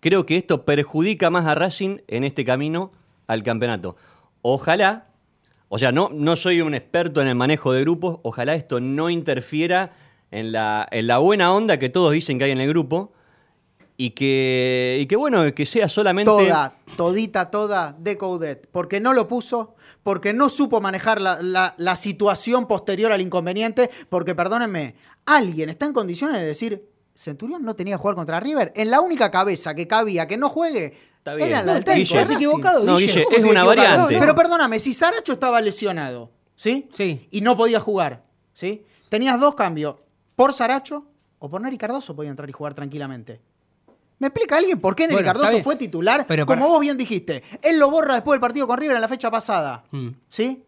creo 0.01 0.25
que 0.25 0.37
esto 0.39 0.65
perjudica 0.65 1.29
más 1.29 1.47
a 1.47 1.55
Racing 1.55 1.99
en 2.09 2.25
este 2.25 2.45
camino 2.45 2.91
al 3.27 3.43
campeonato. 3.43 3.97
Ojalá, 4.41 5.09
o 5.69 5.79
sea, 5.79 5.93
no, 5.93 6.09
no 6.13 6.37
soy 6.37 6.61
un 6.61 6.75
experto 6.75 7.21
en 7.21 7.29
el 7.29 7.35
manejo 7.35 7.73
de 7.73 7.83
grupos, 7.83 8.21
ojalá 8.23 8.55
esto 8.55 8.81
no 8.81 9.11
interfiera 9.11 9.93
en 10.31 10.53
la, 10.53 10.89
en 10.91 11.07
la 11.07 11.19
buena 11.19 11.53
onda 11.53 11.79
que 11.79 11.89
todos 11.89 12.13
dicen 12.13 12.39
que 12.39 12.45
hay 12.45 12.51
en 12.53 12.61
el 12.61 12.69
grupo 12.69 13.13
y 13.97 14.11
que, 14.11 14.99
y 15.01 15.07
que 15.07 15.17
bueno, 15.17 15.53
que 15.55 15.67
sea 15.67 15.89
solamente... 15.89 16.31
Toda, 16.31 16.75
todita, 16.97 17.51
toda 17.51 17.95
de 17.99 18.17
Coudet. 18.17 18.69
Porque 18.73 18.99
no 19.01 19.13
lo 19.13 19.29
puso, 19.29 19.75
porque 20.03 20.33
no 20.33 20.49
supo 20.49 20.81
manejar 20.81 21.21
la, 21.21 21.41
la- 21.43 21.75
la 21.77 21.95
situación 21.97 22.67
posterior 22.67 23.13
al 23.13 23.21
inconveniente, 23.21 23.91
porque 24.09 24.35
perdónenme, 24.35 24.95
alguien 25.27 25.69
está 25.71 25.87
en 25.87 25.93
condiciones 25.93 26.37
de 26.41 26.47
decir, 26.47 26.89
Centurión 27.15 27.63
no 27.63 27.75
tenía 27.75 27.95
que 27.97 28.01
jugar 28.01 28.15
contra 28.17 28.41
River. 28.41 28.73
En 28.75 28.91
la 28.91 29.01
única 29.01 29.31
cabeza 29.31 29.75
que 29.75 29.87
cabía 29.87 30.27
que 30.27 30.37
no 30.37 30.49
juegue 30.49 30.95
Está 31.19 31.35
bien. 31.35 31.49
era 31.51 31.63
la 31.63 31.75
del 31.75 31.85
técnico. 31.85 32.09
Guille, 32.11 32.21
estás 32.23 32.37
equivocado, 32.37 32.85
No, 32.85 32.97
Guille. 32.97 33.13
Guille, 33.13 33.25
¿Cómo 33.25 33.37
es 33.37 33.51
una 33.51 33.65
variante. 33.65 34.19
Pero 34.19 34.35
perdóname, 34.35 34.79
si 34.79 34.93
Saracho 34.93 35.33
estaba 35.35 35.61
lesionado, 35.61 36.31
¿sí? 36.57 36.89
Sí. 36.97 37.29
Y 37.31 37.41
no 37.43 37.57
podía 37.57 37.81
jugar, 37.81 38.25
¿sí? 38.55 38.85
Tenías 39.09 39.39
dos 39.39 39.55
cambios. 39.55 39.97
Por 40.35 40.53
Saracho 40.55 41.05
o 41.39 41.51
por 41.51 41.61
Neri 41.61 41.77
Cardoso 41.79 42.17
podía 42.17 42.31
entrar 42.31 42.49
y 42.49 42.53
jugar 42.53 42.75
tranquilamente. 42.75 43.41
¿Me 44.19 44.29
explica 44.29 44.57
alguien 44.57 44.81
por 44.81 44.95
qué 44.97 45.03
Neri 45.05 45.15
Bueno, 45.17 45.27
está 45.29 45.33
Cardoso 45.35 45.53
bien. 45.53 45.65
fue 45.65 45.77
titular? 45.77 46.25
Pero 46.27 46.47
como 46.47 46.61
para- 46.61 46.71
vos 46.73 46.81
bien 46.81 46.97
dijiste. 46.97 47.43
Él 47.61 47.79
lo 47.79 47.91
borra 47.91 48.15
después 48.15 48.35
del 48.37 48.41
partido 48.41 48.67
con 48.67 48.79
River 48.79 48.97
en 48.97 49.03
la 49.03 49.09
fecha 49.09 49.31
pasada. 49.31 49.85
Mm. 49.91 50.09
¿Sí? 50.29 50.65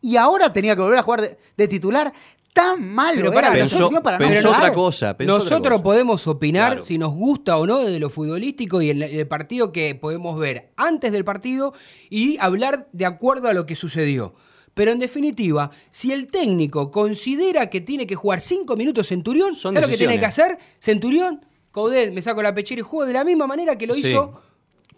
Y 0.00 0.16
ahora 0.16 0.52
tenía 0.52 0.74
que 0.74 0.82
volver 0.82 0.98
a 0.98 1.02
jugar 1.02 1.20
de, 1.20 1.38
de 1.56 1.68
titular. 1.68 2.12
Tan 2.52 2.86
malo 2.86 3.16
Pero 3.16 3.32
era 3.38 3.48
la 3.48 3.54
Pensó, 3.54 3.90
para 4.02 4.18
pensó 4.18 4.50
otra 4.50 4.74
cosa. 4.74 5.16
pensó 5.16 5.34
otra 5.36 5.44
Nosotros 5.44 5.72
cosa. 5.78 5.82
podemos 5.82 6.26
opinar 6.26 6.72
Claro. 6.72 6.82
si 6.82 6.98
nos 6.98 7.12
gusta 7.14 7.56
o 7.56 7.66
no 7.66 7.78
de 7.78 7.98
lo 7.98 8.10
futbolístico 8.10 8.82
y 8.82 8.90
en 8.90 9.02
el 9.02 9.26
partido 9.26 9.72
que 9.72 9.94
podemos 9.94 10.38
ver 10.38 10.70
antes 10.76 11.12
del 11.12 11.24
partido 11.24 11.72
y 12.10 12.36
hablar 12.40 12.88
de 12.92 13.06
acuerdo 13.06 13.48
a 13.48 13.54
lo 13.54 13.64
que 13.64 13.74
sucedió. 13.74 14.34
Pero 14.74 14.90
en 14.90 14.98
definitiva, 14.98 15.70
si 15.90 16.12
el 16.12 16.26
técnico 16.26 16.90
considera 16.90 17.70
que 17.70 17.80
tiene 17.80 18.06
que 18.06 18.16
jugar 18.16 18.40
cinco 18.42 18.76
minutos 18.76 19.08
Centurión, 19.08 19.56
Son 19.56 19.72
¿sabes 19.72 19.88
lo 19.88 19.90
que 19.92 19.98
tiene 19.98 20.18
que 20.20 20.26
hacer? 20.26 20.58
Centurión, 20.78 21.44
Coudet, 21.70 22.12
me 22.12 22.20
saco 22.20 22.42
la 22.42 22.54
pechera 22.54 22.80
y 22.80 22.82
juego 22.82 23.06
de 23.06 23.14
la 23.14 23.24
misma 23.24 23.46
manera 23.46 23.76
que 23.76 23.86
lo 23.86 23.94
Sí. 23.94 24.08
hizo 24.10 24.40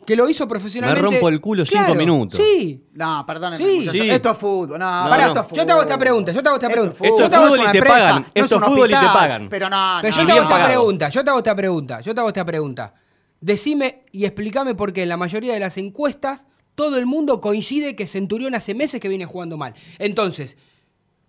que 0.04 0.16
lo 0.16 0.28
hizo 0.28 0.46
profesionalmente. 0.48 1.02
Me 1.08 1.12
rompo 1.12 1.28
el 1.28 1.40
culo 1.40 1.64
cinco 1.64 1.78
Claro, 1.84 1.94
minutos. 1.94 2.40
Sí. 2.40 2.84
No, 2.92 3.24
perdónenme, 3.26 3.64
Sí. 3.64 3.76
muchachos. 3.78 4.00
Sí. 4.00 4.10
Esto 4.10 4.30
es 4.30 4.38
fútbol. 4.38 4.78
No, 4.78 5.02
No, 5.04 5.08
pará, 5.10 5.22
no. 5.22 5.28
esto 5.28 5.40
es 5.40 5.46
fútbol. 5.46 5.58
Yo 5.58 5.66
te 5.66 5.72
hago 5.72 5.82
esta 5.82 5.98
pregunta, 5.98 6.32
yo 6.32 6.42
te 6.42 6.48
hago 6.48 6.56
esta 6.56 6.66
Esto 6.68 6.80
es 6.82 6.88
pregunta. 6.90 7.08
fútbol. 7.08 7.20
Yo 7.20 7.30
te 7.30 7.64
es 7.68 7.74
empresa, 7.74 7.96
pagan. 7.98 8.22
no 8.22 8.28
Esto 8.44 8.56
es 8.56 8.64
fútbol 8.64 8.90
y 8.90 8.94
te 8.94 9.06
pagan. 9.12 9.48
Pero 9.48 9.70
no, 9.70 9.98
Pero 10.02 10.16
no, 10.16 10.20
yo 10.22 10.26
te 10.26 10.32
hago 10.32 10.40
esta 10.42 10.50
pagado. 10.54 10.68
pregunta, 10.70 11.08
yo 11.08 11.24
te 11.24 11.30
hago 11.30 11.38
esta 11.38 11.56
pregunta, 11.56 12.00
yo 12.00 12.14
te 12.14 12.20
hago 12.20 12.28
esta 12.28 12.44
pregunta. 12.44 12.94
Decime 13.40 14.04
y 14.12 14.24
explícame 14.24 14.74
por 14.74 14.92
qué 14.92 15.02
en 15.02 15.08
la 15.08 15.16
mayoría 15.16 15.52
de 15.54 15.60
las 15.60 15.76
encuestas 15.76 16.44
todo 16.74 16.96
el 16.98 17.06
mundo 17.06 17.40
coincide 17.40 17.94
que 17.94 18.06
Centurión 18.06 18.54
hace 18.54 18.74
meses 18.74 19.00
que 19.00 19.08
viene 19.08 19.26
jugando 19.26 19.56
mal. 19.56 19.74
Entonces, 19.98 20.56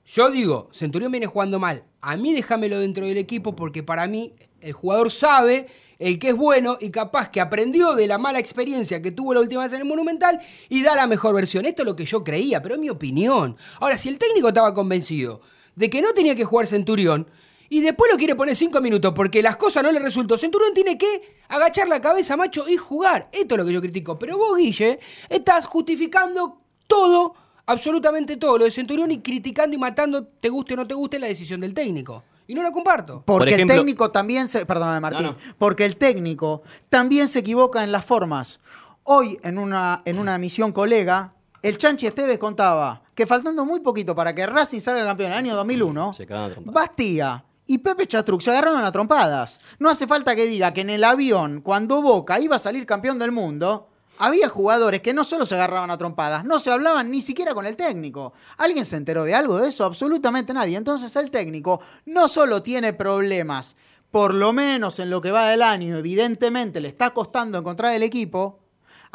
yo 0.05 0.29
digo, 0.31 0.69
Centurión 0.73 1.11
viene 1.11 1.25
jugando 1.27 1.59
mal. 1.59 1.83
A 2.01 2.15
mí 2.17 2.33
déjamelo 2.33 2.79
dentro 2.79 3.05
del 3.05 3.17
equipo 3.17 3.55
porque 3.55 3.83
para 3.83 4.07
mí 4.07 4.33
el 4.61 4.73
jugador 4.73 5.11
sabe 5.11 5.67
el 5.99 6.19
que 6.19 6.29
es 6.29 6.35
bueno 6.35 6.77
y 6.79 6.91
capaz 6.91 7.29
que 7.29 7.41
aprendió 7.41 7.95
de 7.95 8.07
la 8.07 8.17
mala 8.17 8.39
experiencia 8.39 9.01
que 9.01 9.11
tuvo 9.11 9.33
la 9.33 9.41
última 9.41 9.63
vez 9.63 9.73
en 9.73 9.79
el 9.79 9.85
Monumental 9.85 10.39
y 10.69 10.83
da 10.83 10.95
la 10.95 11.07
mejor 11.07 11.35
versión. 11.35 11.65
Esto 11.65 11.83
es 11.83 11.85
lo 11.85 11.95
que 11.95 12.05
yo 12.05 12.23
creía, 12.23 12.61
pero 12.61 12.75
es 12.75 12.81
mi 12.81 12.89
opinión. 12.89 13.57
Ahora, 13.79 13.97
si 13.97 14.09
el 14.09 14.17
técnico 14.17 14.49
estaba 14.49 14.73
convencido 14.73 15.41
de 15.75 15.89
que 15.89 16.01
no 16.01 16.13
tenía 16.13 16.35
que 16.35 16.45
jugar 16.45 16.67
Centurión 16.67 17.29
y 17.69 17.81
después 17.81 18.11
lo 18.11 18.17
quiere 18.17 18.35
poner 18.35 18.55
cinco 18.55 18.81
minutos 18.81 19.13
porque 19.15 19.41
las 19.41 19.57
cosas 19.57 19.83
no 19.83 19.91
le 19.91 19.99
resultó, 19.99 20.37
Centurión 20.37 20.73
tiene 20.73 20.97
que 20.97 21.35
agachar 21.47 21.87
la 21.87 22.01
cabeza, 22.01 22.37
macho, 22.37 22.67
y 22.69 22.77
jugar. 22.77 23.29
Esto 23.31 23.55
es 23.55 23.59
lo 23.59 23.65
que 23.65 23.73
yo 23.73 23.81
critico. 23.81 24.19
Pero 24.19 24.37
vos, 24.37 24.57
Guille, 24.57 24.99
estás 25.29 25.65
justificando 25.65 26.61
todo 26.87 27.35
absolutamente 27.65 28.37
todo 28.37 28.59
lo 28.59 28.65
de 28.65 28.71
Centurión 28.71 29.11
y 29.11 29.21
criticando 29.21 29.75
y 29.75 29.79
matando, 29.79 30.25
te 30.25 30.49
guste 30.49 30.75
o 30.75 30.77
no 30.77 30.87
te 30.87 30.93
guste, 30.93 31.19
la 31.19 31.27
decisión 31.27 31.61
del 31.61 31.73
técnico. 31.73 32.23
Y 32.47 32.53
no 32.55 32.61
la 32.63 32.71
comparto. 32.71 33.23
Porque 33.25 33.45
Por 33.45 33.49
ejemplo- 33.49 33.73
el 33.73 33.79
técnico 33.79 34.11
también 34.11 34.47
se. 34.47 34.65
Perdóname, 34.65 34.99
Martín. 34.99 35.23
No, 35.23 35.31
no. 35.31 35.37
Porque 35.57 35.85
el 35.85 35.97
técnico 35.97 36.61
también 36.89 37.27
se 37.27 37.39
equivoca 37.39 37.83
en 37.83 37.91
las 37.91 38.05
formas. 38.05 38.59
Hoy, 39.03 39.39
en 39.43 39.57
una, 39.57 40.01
en 40.05 40.19
una 40.19 40.35
emisión 40.35 40.71
colega, 40.71 41.33
el 41.61 41.77
Chanchi 41.77 42.07
Esteves 42.07 42.37
contaba 42.39 43.01
que 43.13 43.25
faltando 43.25 43.65
muy 43.65 43.79
poquito 43.79 44.15
para 44.15 44.33
que 44.35 44.45
Racing 44.45 44.79
salga 44.79 45.03
campeón 45.03 45.27
en 45.27 45.33
el 45.33 45.39
año 45.39 45.55
2001, 45.55 46.13
Se 46.13 46.25
cagaron 46.25 46.51
a 46.51 46.53
trompadas. 46.53 46.73
Bastía 46.89 47.45
y 47.67 47.77
Pepe 47.79 48.07
Chastruc 48.07 48.41
se 48.41 48.51
agarraron 48.51 48.83
a 48.83 48.91
trompadas. 48.91 49.59
No 49.79 49.89
hace 49.89 50.05
falta 50.05 50.35
que 50.35 50.45
diga 50.45 50.73
que 50.73 50.81
en 50.81 50.89
el 50.91 51.03
avión, 51.03 51.61
cuando 51.61 52.01
Boca 52.01 52.39
iba 52.39 52.55
a 52.57 52.59
salir 52.59 52.85
campeón 52.85 53.17
del 53.17 53.31
mundo, 53.31 53.89
había 54.19 54.47
jugadores 54.49 55.01
que 55.01 55.13
no 55.13 55.23
solo 55.23 55.45
se 55.45 55.55
agarraban 55.55 55.91
a 55.91 55.97
trompadas, 55.97 56.45
no 56.45 56.59
se 56.59 56.71
hablaban 56.71 57.11
ni 57.11 57.21
siquiera 57.21 57.53
con 57.53 57.65
el 57.65 57.75
técnico. 57.75 58.33
¿Alguien 58.57 58.85
se 58.85 58.95
enteró 58.97 59.23
de 59.23 59.35
algo 59.35 59.57
de 59.59 59.69
eso? 59.69 59.83
Absolutamente 59.85 60.53
nadie. 60.53 60.77
Entonces 60.77 61.15
el 61.15 61.31
técnico 61.31 61.81
no 62.05 62.27
solo 62.27 62.61
tiene 62.63 62.93
problemas, 62.93 63.75
por 64.11 64.33
lo 64.33 64.53
menos 64.53 64.99
en 64.99 65.09
lo 65.09 65.21
que 65.21 65.31
va 65.31 65.49
del 65.49 65.61
año, 65.61 65.97
evidentemente 65.97 66.79
le 66.81 66.87
está 66.87 67.09
costando 67.11 67.57
encontrar 67.57 67.93
el 67.93 68.03
equipo. 68.03 68.59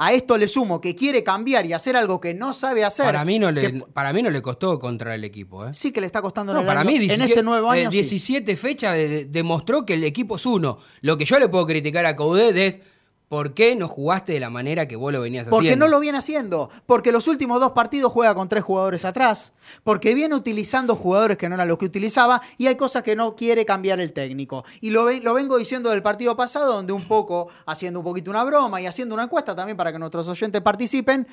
A 0.02 0.14
esto 0.14 0.38
le 0.38 0.48
sumo 0.48 0.80
que 0.80 0.94
quiere 0.94 1.22
cambiar 1.22 1.66
y 1.66 1.74
hacer 1.74 1.94
algo 1.94 2.20
que 2.22 2.32
no 2.32 2.54
sabe 2.54 2.84
hacer. 2.84 3.04
Para 3.04 3.22
mí, 3.22 3.38
no 3.38 3.50
le, 3.52 3.60
que- 3.72 3.80
para 3.92 4.14
mí 4.14 4.22
no 4.22 4.30
le 4.30 4.40
costó 4.40 4.78
contra 4.78 5.14
el 5.14 5.24
equipo. 5.24 5.66
¿eh? 5.66 5.74
sí 5.74 5.92
que 5.92 6.00
le 6.00 6.06
está 6.06 6.22
costando 6.22 6.52
en, 6.52 6.54
No, 6.54 6.60
el 6.62 6.66
para 6.66 6.80
año- 6.80 6.88
mí, 6.88 6.94
en 6.96 7.00
17, 7.02 7.28
este 7.32 7.42
nuevo 7.42 7.74
eh, 7.74 7.80
año. 7.82 7.90
sí. 7.90 7.98
17 7.98 8.56
fechas 8.56 8.94
de- 8.94 9.08
de- 9.08 9.24
demostró 9.26 9.84
que 9.84 9.94
el 9.94 10.04
equipo 10.04 10.36
es 10.36 10.46
uno. 10.46 10.78
Lo 11.02 11.18
que 11.18 11.26
yo 11.26 11.38
le 11.38 11.48
puedo 11.50 11.66
criticar 11.66 12.06
a 12.06 12.16
Coudet 12.16 12.56
es 12.56 12.80
por 13.30 13.54
qué 13.54 13.76
no 13.76 13.86
jugaste 13.86 14.32
de 14.32 14.40
la 14.40 14.50
manera 14.50 14.88
que 14.88 14.96
vos 14.96 15.12
lo 15.12 15.20
venías 15.20 15.46
Porque 15.46 15.68
haciendo. 15.68 15.86
no 15.86 15.90
lo 15.92 16.00
viene 16.00 16.18
haciendo. 16.18 16.68
Porque 16.84 17.12
los 17.12 17.28
últimos 17.28 17.60
dos 17.60 17.70
partidos 17.70 18.12
juega 18.12 18.34
con 18.34 18.48
tres 18.48 18.64
jugadores 18.64 19.04
atrás. 19.04 19.52
Porque 19.84 20.16
viene 20.16 20.34
utilizando 20.34 20.96
jugadores 20.96 21.38
que 21.38 21.48
no 21.48 21.54
eran 21.54 21.68
los 21.68 21.78
que 21.78 21.84
utilizaba. 21.84 22.42
Y 22.58 22.66
hay 22.66 22.74
cosas 22.74 23.04
que 23.04 23.14
no 23.14 23.36
quiere 23.36 23.64
cambiar 23.64 24.00
el 24.00 24.12
técnico. 24.12 24.64
Y 24.80 24.90
lo, 24.90 25.08
lo 25.08 25.32
vengo 25.32 25.58
diciendo 25.58 25.90
del 25.90 26.02
partido 26.02 26.36
pasado, 26.36 26.72
donde 26.74 26.92
un 26.92 27.06
poco, 27.06 27.46
haciendo 27.66 28.00
un 28.00 28.04
poquito 28.04 28.32
una 28.32 28.42
broma 28.42 28.80
y 28.80 28.86
haciendo 28.86 29.14
una 29.14 29.22
encuesta 29.22 29.54
también 29.54 29.76
para 29.76 29.92
que 29.92 30.00
nuestros 30.00 30.26
oyentes 30.26 30.60
participen, 30.60 31.28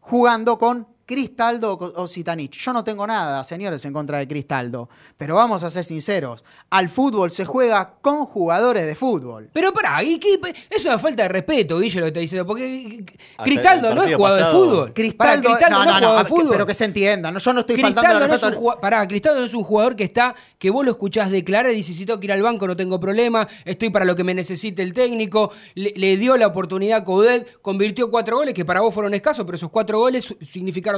jugando 0.00 0.56
con 0.56 0.88
Cristaldo 1.14 1.76
o 1.96 2.06
Zitanich. 2.06 2.56
Yo 2.56 2.72
no 2.72 2.84
tengo 2.84 3.04
nada, 3.04 3.42
señores, 3.42 3.84
en 3.84 3.92
contra 3.92 4.18
de 4.18 4.28
Cristaldo. 4.28 4.88
Pero 5.18 5.34
vamos 5.34 5.64
a 5.64 5.68
ser 5.70 5.82
sinceros. 5.84 6.44
Al 6.70 6.88
fútbol 6.88 7.32
se 7.32 7.44
juega 7.44 7.94
con 8.00 8.26
jugadores 8.26 8.86
de 8.86 8.94
fútbol. 8.94 9.50
Pero 9.52 9.72
pará, 9.72 10.04
¿y 10.04 10.20
qué? 10.20 10.34
eso 10.34 10.52
es 10.70 10.84
una 10.86 10.98
falta 11.00 11.24
de 11.24 11.28
respeto, 11.30 11.80
Guillo, 11.80 11.98
lo 11.98 12.04
que 12.04 12.08
está 12.10 12.20
diciendo. 12.20 12.46
Porque 12.46 13.04
Cristaldo 13.42 13.92
no 13.92 14.04
es 14.04 14.14
jugador 14.14 14.44
de 14.44 14.52
fútbol. 14.52 14.92
Cristaldo, 14.94 15.42
Pará, 15.50 15.58
Cristaldo 15.58 15.84
no, 15.84 15.90
es 15.90 15.96
jugador 15.96 16.18
de 16.18 16.22
que- 16.24 16.28
fútbol. 16.28 16.48
pero 16.52 16.66
que 16.66 16.74
se 16.74 16.84
entienda. 16.84 17.32
no, 17.32 17.38
yo 17.40 17.52
no 17.52 17.60
estoy 17.60 17.76
faltando 17.76 18.00
Cristaldo 18.00 18.24
al 18.24 18.28
no 18.30 18.34
es 18.36 18.40
respeto. 18.42 18.80
pará, 18.80 19.08
Cristaldo 19.08 19.40
no 19.40 19.46
es 19.46 19.54
un 19.54 19.64
jugador 19.64 19.96
que 19.96 20.04
está, 20.04 20.34
que 20.58 20.70
vos 20.70 20.84
lo 20.84 20.92
escuchás 20.92 21.30
declarar 21.30 21.72
y 21.72 21.76
dices, 21.76 21.96
si 21.96 22.06
tengo 22.06 22.20
que 22.20 22.26
ir 22.26 22.32
al 22.32 22.42
banco 22.42 22.68
no 22.68 22.76
tengo 22.76 23.00
problema, 23.00 23.48
estoy 23.64 23.90
para 23.90 24.04
lo 24.04 24.14
que 24.14 24.22
me 24.22 24.32
necesite 24.32 24.82
el 24.82 24.92
técnico, 24.92 25.50
le, 25.74 25.92
le 25.96 26.16
dio 26.16 26.36
la 26.36 26.46
oportunidad 26.46 26.98
a 26.98 27.04
Coudet, 27.04 27.60
convirtió 27.62 28.10
cuatro 28.10 28.36
goles 28.36 28.54
que 28.54 28.64
para 28.64 28.80
vos 28.80 28.94
fueron 28.94 29.12
escasos, 29.14 29.44
pero 29.44 29.56
esos 29.56 29.70
cuatro 29.70 29.98
goles 29.98 30.24
su- 30.24 30.36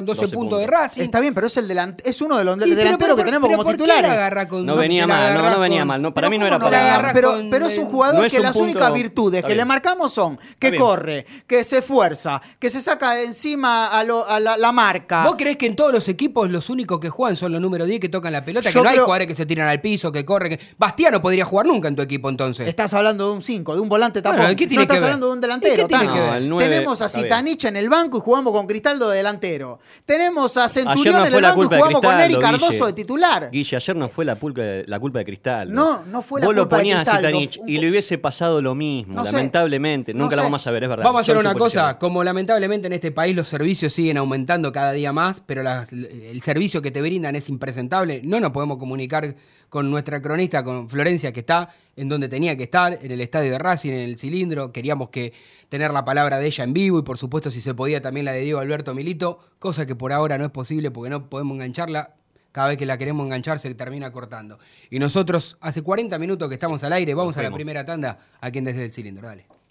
significaron 0.03 0.07
12, 0.07 0.21
12 0.23 0.35
puntos 0.37 0.61
de. 0.61 0.67
Racing. 0.67 1.03
Está 1.03 1.21
bien, 1.21 1.35
pero 1.35 1.47
es, 1.47 1.57
el 1.57 1.69
delant- 1.69 2.01
es 2.05 2.21
uno 2.21 2.37
de 2.39 2.45
los 2.45 2.57
pero- 2.57 2.67
delanteros 2.77 2.99
pero- 2.99 3.17
que 3.17 3.25
tenemos 3.25 3.49
pero 3.49 3.57
como 3.59 3.65
¿por 3.65 3.73
qué 3.77 3.83
titulares. 3.85 4.09
la 4.09 4.13
agarra 4.15 4.49
con- 4.49 4.67
No 4.67 4.77
venía 4.77 5.07
la 5.07 5.15
mal, 5.15 5.35
no, 5.53 5.61
venía 5.61 5.81
con- 5.81 5.89
mal. 5.89 6.03
No, 6.03 6.15
para 6.15 6.31
mí 6.31 6.39
no 6.39 6.45
¿cómo 6.45 6.47
era 6.49 6.59
no 6.59 6.65
para 6.99 7.13
pero, 7.13 7.33
con 7.33 7.51
pero 7.51 7.67
es 7.67 7.79
un 7.79 7.87
jugador 7.87 8.19
No 8.21 8.25
es 8.27 8.33
que 8.33 8.39
un 8.39 8.43
las 8.43 8.53
punto- 8.53 8.65
únicas 8.65 8.93
virtudes 8.95 9.39
Está 9.39 9.49
que 9.49 9.55
le 9.55 9.65
marcamos 9.65 10.13
son 10.13 10.39
que 10.59 10.77
corre, 10.77 11.27
que 11.47 11.65
se 11.65 11.79
esfuerza, 11.79 12.41
que 12.59 12.71
se 12.71 12.81
saca 12.81 13.13
de 13.15 13.25
encima 13.25 13.87
a, 13.89 14.05
lo- 14.05 14.29
a 14.29 14.41
la, 14.41 14.57
la 14.57 14.73
marca. 14.73 15.25
¿Vos 15.25 15.37
creés 15.37 15.57
que 15.57 15.67
en 15.67 15.77
todos 15.77 15.93
los 15.93 16.09
equipos 16.09 16.51
los 16.51 16.69
únicos 16.71 16.99
que 17.01 17.09
juegan 17.09 17.37
son 17.37 17.53
los 17.53 17.61
números 17.61 17.87
10 17.89 18.01
que 18.01 18.09
tocan 18.09 18.33
la 18.33 18.45
pelota? 18.45 18.71
Yo 18.71 18.81
que 18.81 18.85
no 18.85 18.89
hay 18.89 18.95
creo- 18.97 19.05
jugadores 19.05 19.29
que 19.29 19.35
se 19.35 19.47
tiran 19.47 19.69
al 19.69 19.81
piso, 19.81 20.11
que 20.13 20.25
corren. 20.25 20.57
Que... 20.57 20.61
Bastiano 20.79 21.21
podría 21.23 21.45
jugar 21.45 21.67
nunca 21.67 21.89
en 21.89 21.97
tu 21.97 22.03
equipo 22.03 22.29
entonces. 22.29 22.67
Estás 22.69 22.93
hablando 22.95 23.29
de 23.29 23.35
un 23.37 23.43
5, 23.43 23.75
de 23.75 23.81
un 23.81 23.89
volante 23.89 24.21
Bueno, 24.21 24.39
tapón. 24.39 24.57
¿qué 24.57 24.67
tiene 24.67 24.77
no 24.77 24.83
estás 24.83 24.97
ver? 25.01 25.05
hablando 25.05 25.27
de 25.27 25.33
un 25.33 25.39
¿Y 25.39 25.43
delantero. 25.43 25.87
tiene 25.89 26.09
que 26.13 26.21
ver? 26.21 26.59
Tenemos 26.59 27.01
a. 27.03 27.09
Zitanich 27.09 27.65
en 27.67 27.77
el 27.77 27.89
banco 27.89 28.19
y 28.19 28.21
jugamos 28.21 28.53
con 28.53 28.67
Cristaldo 28.67 29.11
de 29.11 29.19
delantero. 29.19 29.79
Tenemos 30.05 30.57
a 30.57 30.69
Centurión 30.69 31.17
no 31.17 31.27
en 31.27 31.35
el 31.35 31.43
banco 31.43 31.63
y 31.63 31.67
jugamos 31.67 31.89
con 31.93 32.01
Cristaldo, 32.01 32.25
Eric 32.25 32.41
Cardoso 32.41 32.71
Guille. 32.73 32.87
de 32.87 32.93
titular. 32.93 33.51
Guille, 33.53 33.77
ayer 33.77 33.97
no 33.97 34.09
fue 34.09 34.25
la 34.25 34.35
culpa 34.37 34.61
de, 34.63 34.85
la 34.87 34.99
culpa 35.01 35.19
de 35.21 35.25
Cristal. 35.25 35.73
No, 35.73 36.03
no 36.07 36.23
fue 36.23 36.41
la 36.41 36.47
Vos 36.47 36.55
culpa 36.55 36.77
lo 36.77 36.77
de 36.77 36.81
ponías 36.81 37.09
a. 37.09 37.17
Zitanich 37.17 37.61
y 37.67 37.79
le 37.79 37.91
hubiese 37.91 38.19
pasado 38.19 38.61
lo 38.63 38.75
mismo, 38.75 39.15
No 39.15 39.25
sé. 39.27 39.33
lamentablemente. 39.33 40.13
No 40.15 40.25
Nunca 40.25 40.37
lo 40.37 40.43
sé. 40.43 40.47
vamos 40.47 40.67
a 40.67 40.71
ver, 40.71 40.83
es 40.85 40.89
verdad. 40.89 41.05
Vamos 41.05 41.19
a 41.19 41.23
hacer 41.23 41.37
una 41.37 41.55
cosa, 41.55 41.99
como 41.99 42.25
lamentablemente 42.25 42.87
en 42.87 42.93
este 42.95 43.13
país 43.13 43.37
los 43.37 43.49
servicios 43.49 43.93
siguen 43.93 44.17
aumentando 44.17 44.73
cada 44.73 44.93
día 44.93 45.13
más, 45.13 45.41
pero 45.47 45.63
las- 45.63 45.93
el 45.93 46.41
servicio 46.43 46.83
que 46.83 46.91
te 46.91 47.01
brindan 47.01 47.37
es 47.37 47.49
impresentable, 47.49 48.21
no 48.25 48.41
nos 48.41 48.53
podemos 48.53 48.79
comunicar 48.79 49.35
con 49.73 49.91
nuestra 49.91 50.21
cronista, 50.21 50.63
con 50.63 50.87
Florencia, 50.87 51.33
que 51.33 51.41
está 51.41 51.71
en 51.97 52.07
donde 52.07 52.29
tenía 52.29 52.55
que 52.59 52.65
estar, 52.65 52.99
en 53.01 53.11
el 53.11 53.23
estadio 53.23 53.53
de 53.53 53.59
Racing, 53.59 53.93
en 53.93 54.01
el 54.01 54.19
cilindro, 54.19 54.71
queríamos 54.71 55.09
que 55.09 55.33
tener 55.71 55.95
la 55.95 56.05
palabra 56.05 56.39
de 56.39 56.47
ella 56.47 56.65
en 56.65 56.75
vivo 56.75 56.99
y 56.99 57.03
por 57.03 57.17
supuesto 57.17 57.51
si 57.51 57.63
se 57.63 57.73
podía 57.73 58.03
también 58.03 58.27
la 58.27 58.33
de 58.33 58.43
Diego 58.43 58.61
Alberto 58.61 58.95
Milito, 58.95 59.39
cosa 59.59 59.87
que 59.87 59.95
por 59.95 60.13
ahora 60.13 60.37
no 60.37 60.45
es 60.45 60.51
posible 60.51 60.91
porque 60.91 61.09
no 61.09 61.31
podemos 61.31 61.55
engancharla. 61.55 62.17
Cada 62.53 62.69
vez 62.69 62.77
que 62.77 62.85
la 62.85 62.99
queremos 62.99 63.25
enganchar 63.25 63.61
se 63.61 63.75
termina 63.75 64.13
cortando. 64.13 64.59
Y 64.91 64.99
nosotros, 64.99 65.57
hace 65.63 65.81
40 65.81 66.19
minutos 66.19 66.51
que 66.51 66.55
estamos 66.57 66.85
al 66.85 66.93
aire, 66.93 67.15
vamos 67.15 67.39
a 67.39 67.43
la 67.43 67.51
primera 67.51 67.87
tanda 67.87 68.19
aquí 68.43 68.59
en 68.59 68.65
Desde 68.65 68.85
el 68.85 68.93
Cilindro. 68.93 69.27
Dale. 69.27 69.62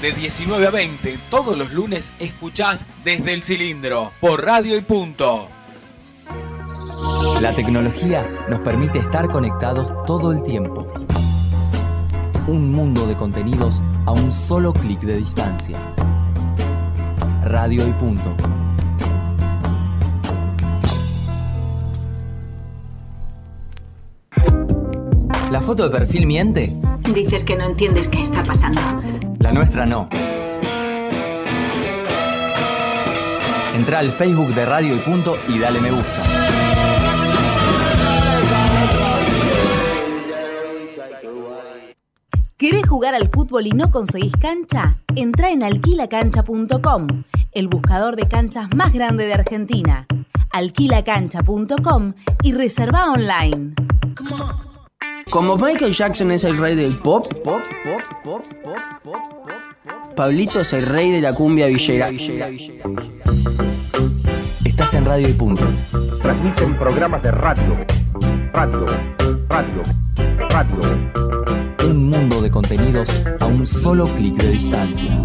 De 0.00 0.12
19 0.12 0.66
a 0.66 0.70
20, 0.70 1.18
todos 1.28 1.58
los 1.58 1.74
lunes 1.74 2.14
escuchás 2.18 2.86
desde 3.04 3.34
el 3.34 3.42
cilindro, 3.42 4.12
por 4.18 4.42
radio 4.42 4.78
y 4.78 4.80
punto. 4.80 5.46
La 7.38 7.54
tecnología 7.54 8.26
nos 8.48 8.60
permite 8.60 8.98
estar 8.98 9.28
conectados 9.28 9.92
todo 10.06 10.32
el 10.32 10.42
tiempo. 10.42 10.90
Un 12.46 12.72
mundo 12.72 13.06
de 13.06 13.14
contenidos 13.14 13.82
a 14.06 14.12
un 14.12 14.32
solo 14.32 14.72
clic 14.72 15.00
de 15.00 15.18
distancia. 15.18 15.76
Radio 17.44 17.86
y 17.86 17.90
punto. 17.92 18.34
¿La 25.50 25.60
foto 25.60 25.84
de 25.84 25.90
perfil 25.90 26.24
miente? 26.24 26.72
Dices 27.12 27.44
que 27.44 27.54
no 27.54 27.64
entiendes 27.64 28.08
qué 28.08 28.22
está 28.22 28.42
pasando. 28.42 28.80
La 29.40 29.52
nuestra 29.52 29.86
no. 29.86 30.06
Entra 33.74 34.00
al 34.00 34.12
Facebook 34.12 34.54
de 34.54 34.66
Radio 34.66 34.94
y 34.94 34.98
Punto 34.98 35.38
y 35.48 35.58
dale 35.58 35.80
me 35.80 35.90
gusta. 35.90 36.22
¿Querés 42.58 42.86
jugar 42.86 43.14
al 43.14 43.30
fútbol 43.30 43.66
y 43.66 43.70
no 43.70 43.90
conseguís 43.90 44.34
cancha? 44.38 44.98
Entra 45.16 45.50
en 45.50 45.62
alquilacancha.com, 45.62 47.06
el 47.52 47.68
buscador 47.68 48.16
de 48.16 48.28
canchas 48.28 48.68
más 48.74 48.92
grande 48.92 49.24
de 49.24 49.32
Argentina. 49.32 50.06
Alquilacancha.com 50.50 52.12
y 52.42 52.52
reserva 52.52 53.10
online. 53.10 53.74
Como 55.30 55.56
Michael 55.56 55.92
Jackson 55.92 56.32
es 56.32 56.42
el 56.42 56.58
rey 56.58 56.74
del 56.74 56.98
pop, 56.98 57.24
pop, 57.44 57.62
pop, 57.84 58.02
pop, 58.24 58.42
pop, 58.64 58.74
pop, 59.04 59.04
pop, 59.04 59.14
pop, 59.44 60.16
Pablito 60.16 60.60
es 60.60 60.72
el 60.72 60.84
rey 60.86 61.12
de 61.12 61.20
la 61.20 61.32
cumbia 61.32 61.66
villera. 61.66 62.10
Estás 64.64 64.94
en 64.94 65.04
Radio 65.04 65.28
y 65.28 65.32
Punto. 65.32 65.62
Transmiten 66.20 66.76
programas 66.76 67.22
de 67.22 67.30
radio, 67.30 67.76
radio, 68.52 68.86
radio, 69.48 69.82
radio. 70.48 70.80
Un 71.84 72.10
mundo 72.10 72.42
de 72.42 72.50
contenidos 72.50 73.08
a 73.38 73.46
un 73.46 73.64
solo 73.64 74.06
clic 74.06 74.34
de 74.34 74.50
distancia. 74.50 75.16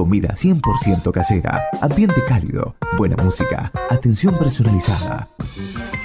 Comida 0.00 0.34
100% 0.34 1.12
casera, 1.12 1.60
ambiente 1.82 2.24
cálido, 2.26 2.74
buena 2.96 3.22
música, 3.22 3.70
atención 3.90 4.34
personalizada. 4.38 5.28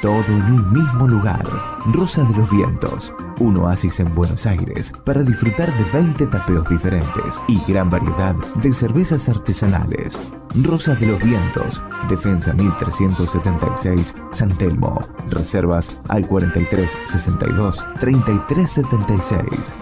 Todo 0.02 0.26
en 0.28 0.52
un 0.52 0.74
mismo 0.74 1.08
lugar. 1.08 1.46
Rosa 1.94 2.26
de 2.26 2.36
los 2.36 2.52
Vientos, 2.52 3.14
un 3.40 3.56
oasis 3.56 4.02
en 4.02 4.14
Buenos 4.14 4.46
Aires 4.46 4.92
para 5.06 5.24
disfrutar 5.24 5.72
de 5.72 5.92
20 5.98 6.28
tapeos 6.28 6.68
diferentes 6.68 7.36
y 7.48 7.58
gran 7.72 7.90
variedad 7.90 8.36
de 8.62 8.74
cervezas 8.74 9.30
artesanales. 9.30 10.20
Rosa 10.56 10.94
de 10.96 11.06
los 11.06 11.24
Vientos, 11.24 11.82
Defensa 12.10 12.52
1376, 12.52 14.14
San 14.32 14.50
Telmo. 14.58 15.00
Reservas 15.30 16.02
al 16.10 16.28
43 16.28 16.92
62 17.06 17.82
33 18.02 18.70
76. 18.70 19.74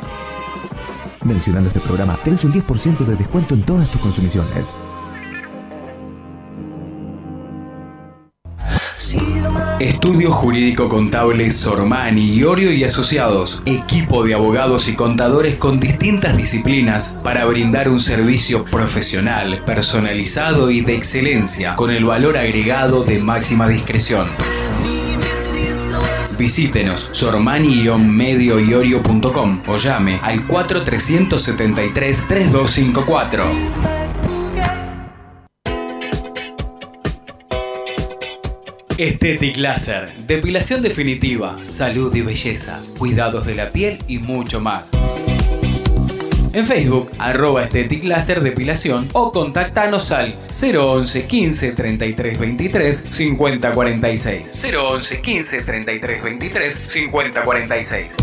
Mencionando 1.24 1.70
este 1.70 1.80
programa, 1.80 2.18
tenés 2.24 2.44
un 2.44 2.54
10% 2.54 3.06
de 3.06 3.16
descuento 3.16 3.54
en 3.54 3.64
todas 3.64 3.90
tus 3.90 4.02
consumiciones. 4.02 4.76
Estudio 9.80 10.32
Jurídico 10.32 10.88
Contable 10.88 11.52
Sormani, 11.52 12.36
Iorio 12.36 12.72
y 12.72 12.84
Asociados, 12.84 13.62
equipo 13.66 14.24
de 14.24 14.34
abogados 14.34 14.88
y 14.88 14.96
contadores 14.96 15.56
con 15.56 15.78
distintas 15.78 16.38
disciplinas 16.38 17.16
para 17.24 17.46
brindar 17.46 17.90
un 17.90 18.00
servicio 18.00 18.64
profesional, 18.66 19.62
personalizado 19.66 20.72
y 20.72 20.82
de 20.82 20.96
excelencia, 20.96 21.76
con 21.76 21.92
el 21.92 22.06
valor 22.06 22.38
agregado 22.38 23.04
de 23.04 23.20
máxima 23.20 23.68
discreción. 23.68 24.28
Visítenos 26.44 27.08
sormani-medioiorio.com 27.14 29.64
o 29.66 29.78
llame 29.78 30.20
al 30.22 30.46
4373 30.46 32.28
3254. 32.28 33.46
Estetic 38.98 39.56
Laser, 39.56 40.12
depilación 40.28 40.82
definitiva, 40.82 41.60
salud 41.64 42.14
y 42.14 42.20
belleza, 42.20 42.82
cuidados 42.98 43.46
de 43.46 43.56
la 43.56 43.70
piel 43.70 44.00
y 44.10 44.18
mucho 44.18 44.60
más. 44.60 44.90
En 46.54 46.68
Facebook, 46.68 47.10
arroba 47.18 47.64
Estetic 47.64 48.04
Laser 48.04 48.44
Depilación 48.44 49.10
o 49.14 49.32
contactanos 49.32 50.12
al 50.12 50.36
011 50.52 51.26
15 51.26 51.72
33 51.72 52.40
23 52.40 53.08
50 53.10 53.72
46. 53.72 54.64
011 54.64 55.22
15 55.22 55.62
33 55.64 56.24
23 56.24 56.84
50 56.88 57.44
46. 57.44 58.16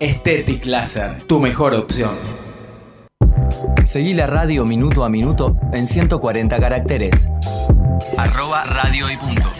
Estetic 0.00 0.64
Laser, 0.64 1.22
tu 1.24 1.38
mejor 1.38 1.74
opción. 1.74 2.16
Seguí 3.84 4.14
la 4.14 4.26
radio 4.26 4.64
minuto 4.64 5.04
a 5.04 5.10
minuto 5.10 5.58
en 5.74 5.86
140 5.86 6.58
caracteres. 6.58 7.28
Arroba 8.16 8.64
radio 8.64 9.10
y 9.10 9.16
punto. 9.18 9.59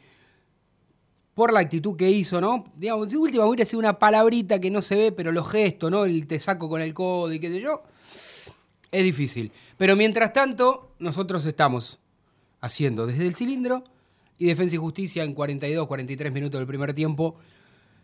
por 1.39 1.53
la 1.53 1.61
actitud 1.61 1.95
que 1.95 2.09
hizo, 2.09 2.41
¿no? 2.41 2.65
Digamos, 2.75 3.07
de 3.07 3.15
última 3.15 3.45
hubiera 3.45 3.63
sido 3.63 3.79
una 3.79 3.97
palabrita 3.97 4.59
que 4.59 4.69
no 4.69 4.81
se 4.81 4.97
ve, 4.97 5.13
pero 5.13 5.31
los 5.31 5.47
gestos, 5.47 5.89
¿no? 5.89 6.03
El 6.03 6.27
te 6.27 6.37
saco 6.37 6.67
con 6.67 6.81
el 6.81 6.93
codo 6.93 7.31
y 7.31 7.39
qué 7.39 7.47
sé 7.47 7.61
yo. 7.61 7.81
Es 8.91 9.05
difícil. 9.05 9.49
Pero 9.77 9.95
mientras 9.95 10.33
tanto, 10.33 10.91
nosotros 10.99 11.45
estamos 11.45 11.97
haciendo 12.59 13.07
desde 13.07 13.25
el 13.25 13.35
cilindro 13.35 13.85
y 14.37 14.47
Defensa 14.47 14.75
y 14.75 14.79
Justicia 14.79 15.23
en 15.23 15.33
42, 15.33 15.87
43 15.87 16.33
minutos 16.33 16.59
del 16.59 16.67
primer 16.67 16.93
tiempo 16.93 17.37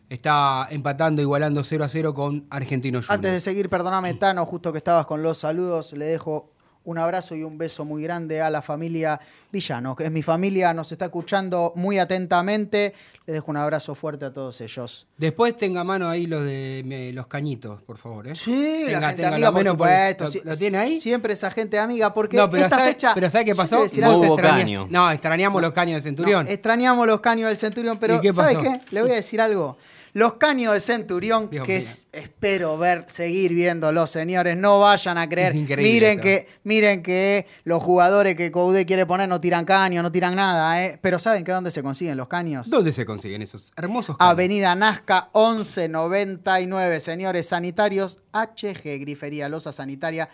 está 0.08 0.70
empatando, 0.72 1.22
igualando 1.22 1.62
0 1.62 1.84
a 1.84 1.90
0 1.90 2.14
con 2.14 2.48
Argentino 2.50 3.00
Juniors. 3.00 3.10
Antes 3.10 3.34
de 3.34 3.42
seguir, 3.42 3.68
perdóname, 3.68 4.14
Tano, 4.14 4.46
justo 4.46 4.72
que 4.72 4.78
estabas 4.78 5.06
con 5.08 5.22
los 5.22 5.40
saludos, 5.40 5.92
le 5.92 6.06
dejo 6.06 6.54
un 6.86 6.98
abrazo 6.98 7.36
y 7.36 7.44
un 7.44 7.58
beso 7.58 7.84
muy 7.86 8.02
grande 8.04 8.42
a 8.42 8.50
la 8.50 8.62
familia 8.62 9.20
Villano, 9.52 9.96
que 9.96 10.06
es 10.06 10.12
mi 10.12 10.22
familia, 10.24 10.74
nos 10.74 10.92
está 10.92 11.06
escuchando 11.06 11.72
muy 11.76 11.98
atentamente. 12.00 12.94
Les 13.26 13.34
dejo 13.34 13.50
un 13.52 13.58
abrazo 13.58 13.96
fuerte 13.96 14.26
a 14.26 14.32
todos 14.34 14.62
ellos. 14.62 15.08
Después 15.18 15.58
tenga 15.58 15.82
a 15.82 15.84
mano 15.84 16.08
ahí 16.10 16.28
los 16.28 16.44
de 16.44 16.84
me- 16.86 17.12
los 17.12 17.26
cañitos, 17.28 17.82
por 17.82 17.98
favor. 17.98 18.28
¿eh? 18.28 18.36
Sí, 18.36 18.86
la 18.88 19.00
gente 19.08 19.24
tenga 19.24 19.30
amiga, 19.36 19.52
por 19.52 19.58
menos 19.64 19.76
por- 19.78 19.88
supuesto. 19.88 20.26
¿Lo, 20.44 20.52
lo 20.52 20.58
tiene 20.58 20.78
ahí? 20.78 21.00
Siempre 21.00 21.34
esa 21.34 21.50
gente 21.50 21.80
amiga, 21.80 22.14
porque 22.14 22.38
No, 22.38 22.50
pero 22.50 22.66
esta 22.66 22.78
¿sabe, 22.78 22.92
fecha... 22.92 23.12
pero 23.16 23.30
¿sabe 23.30 23.46
qué 23.46 23.56
pasó? 23.56 23.78
algo. 23.84 24.18
hubo 24.20 24.36
caño. 24.38 24.88
No, 24.90 25.10
extrañamos 25.12 25.62
los 25.62 25.74
caños 25.74 26.04
de 26.04 26.10
Centurión. 26.10 26.46
No, 26.46 26.52
extrañamos 26.52 27.08
los 27.08 27.20
caños 27.22 27.48
del 27.48 27.58
Centurión, 27.58 27.98
pero 28.00 28.16
¿Y 28.18 28.22
qué 28.22 28.32
¿sabe 28.34 28.56
pasó? 28.56 28.62
qué? 28.70 28.82
Le 28.92 29.02
voy 29.02 29.12
a 29.12 29.16
decir 29.16 29.42
algo. 29.42 29.78
Los 30.16 30.36
caños 30.36 30.74
de 30.74 30.80
Centurión, 30.80 31.49
Dios 31.49 31.68
que 31.68 31.76
es- 31.76 32.07
espero 32.13 32.78
ver, 32.78 33.03
seguir 33.07 33.53
viéndolos, 33.53 34.09
señores, 34.09 34.55
no 34.55 34.80
vayan 34.80 35.18
a 35.18 35.28
creer. 35.28 35.53
Miren 35.53 36.11
esto. 36.11 36.22
que, 36.24 36.47
miren 36.63 37.03
que 37.03 37.45
los 37.66 37.84
jugadores 37.84 38.36
que 38.38 38.49
Coudet 38.49 38.88
quiere 38.88 39.05
poner 39.05 39.28
no 39.28 39.41
tiran 39.41 39.66
caños, 39.66 40.01
no 40.01 40.13
tiran 40.13 40.34
nada, 40.36 40.82
¿eh? 40.86 40.97
Pero 41.01 41.20
¿saben 41.20 41.43
que 41.43 41.51
dónde 41.51 41.70
se 41.70 41.84
consiguen 41.84 42.16
los 42.16 42.30
caños? 42.30 42.70
¿Dónde 42.70 42.93
se 42.93 43.05
consiguen 43.05 43.41
esos 43.41 43.74
hermosos 43.76 44.16
caños? 44.16 44.32
Avenida 44.32 44.74
Nazca 44.74 45.30
1199, 45.34 46.99
señores 47.01 47.47
sanitarios, 47.47 48.20
HG, 48.32 48.97
Grifería 49.01 49.49
Loza 49.49 49.72
Sanitaria, 49.74 50.30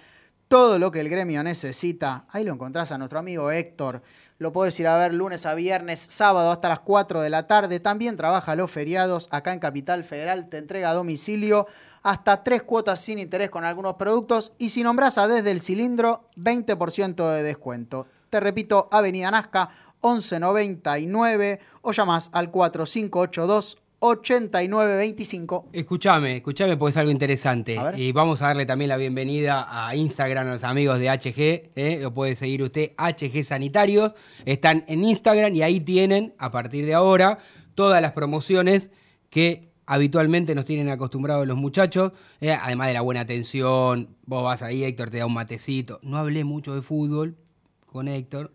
todo 0.47 0.77
lo 0.77 0.91
que 0.91 0.99
el 0.99 1.09
gremio 1.09 1.41
necesita. 1.43 2.25
Ahí 2.29 2.43
lo 2.43 2.53
encontrás 2.53 2.91
a 2.91 2.97
nuestro 2.99 3.17
amigo 3.17 3.49
Héctor. 3.49 4.03
Lo 4.41 4.51
podés 4.51 4.79
ir 4.79 4.87
a 4.87 4.97
ver 4.97 5.13
lunes 5.13 5.45
a 5.45 5.53
viernes, 5.53 6.03
sábado 6.09 6.49
hasta 6.49 6.67
las 6.67 6.79
4 6.79 7.21
de 7.21 7.29
la 7.29 7.45
tarde. 7.45 7.79
También 7.79 8.17
trabaja 8.17 8.55
los 8.55 8.71
feriados 8.71 9.27
acá 9.29 9.53
en 9.53 9.59
Capital 9.59 10.03
Federal. 10.03 10.49
Te 10.49 10.57
entrega 10.57 10.89
a 10.89 10.95
domicilio 10.95 11.67
hasta 12.01 12.43
tres 12.43 12.63
cuotas 12.63 12.99
sin 12.99 13.19
interés 13.19 13.51
con 13.51 13.65
algunos 13.65 13.97
productos. 13.97 14.51
Y 14.57 14.71
si 14.71 14.81
nombras 14.81 15.19
a 15.19 15.27
desde 15.27 15.51
el 15.51 15.61
cilindro, 15.61 16.23
20% 16.37 17.31
de 17.33 17.43
descuento. 17.43 18.07
Te 18.31 18.39
repito, 18.39 18.89
Avenida 18.91 19.29
Nazca 19.29 19.69
1199 20.01 21.59
o 21.83 21.91
llamás 21.91 22.31
al 22.33 22.49
4582 22.49 23.77
8925. 24.04 25.70
Escuchame, 25.74 26.38
escuchame 26.38 26.76
porque 26.76 26.89
es 26.89 26.97
algo 26.97 27.12
interesante. 27.12 27.80
Y 27.95 28.12
vamos 28.12 28.41
a 28.41 28.47
darle 28.47 28.66
también 28.66 28.89
la 28.89 28.97
bienvenida 28.97 29.68
a 29.70 29.95
Instagram 29.95 30.47
a 30.47 30.54
los 30.54 30.64
amigos 30.64 30.97
de 30.97 31.08
HG. 31.08 31.72
¿eh? 31.76 31.99
Lo 32.02 32.12
puede 32.12 32.36
seguir 32.36 32.64
usted, 32.64 32.93
HG 32.97 33.43
Sanitarios. 33.43 34.14
Están 34.43 34.86
en 34.88 35.04
Instagram 35.04 35.54
y 35.54 35.62
ahí 35.62 35.82
tienen, 35.82 36.34
a 36.39 36.52
partir 36.52 36.84
de 36.88 36.95
ahora, 36.95 37.38
todas 37.76 38.02
las 38.02 38.14
promociones 38.14 38.89
que 39.30 39.70
habitualmente 39.86 40.56
nos 40.56 40.66
tienen 40.66 40.89
acostumbrados 40.89 41.45
los 41.45 41.58
muchachos. 41.58 42.12
¿eh? 42.39 42.58
Además 42.60 42.88
de 42.88 42.93
la 42.95 43.02
buena 43.02 43.22
atención, 43.22 44.18
vos 44.26 44.43
vas 44.43 44.64
ahí, 44.64 44.84
Héctor 44.84 45.12
te 45.12 45.18
da 45.18 45.28
un 45.28 45.36
matecito. 45.36 45.99
No 46.02 46.18
hablé 46.18 46.43
mucho 46.43 46.74
de 46.74 46.82
fútbol 46.82 47.38
con 47.86 48.08
Héctor. 48.08 48.52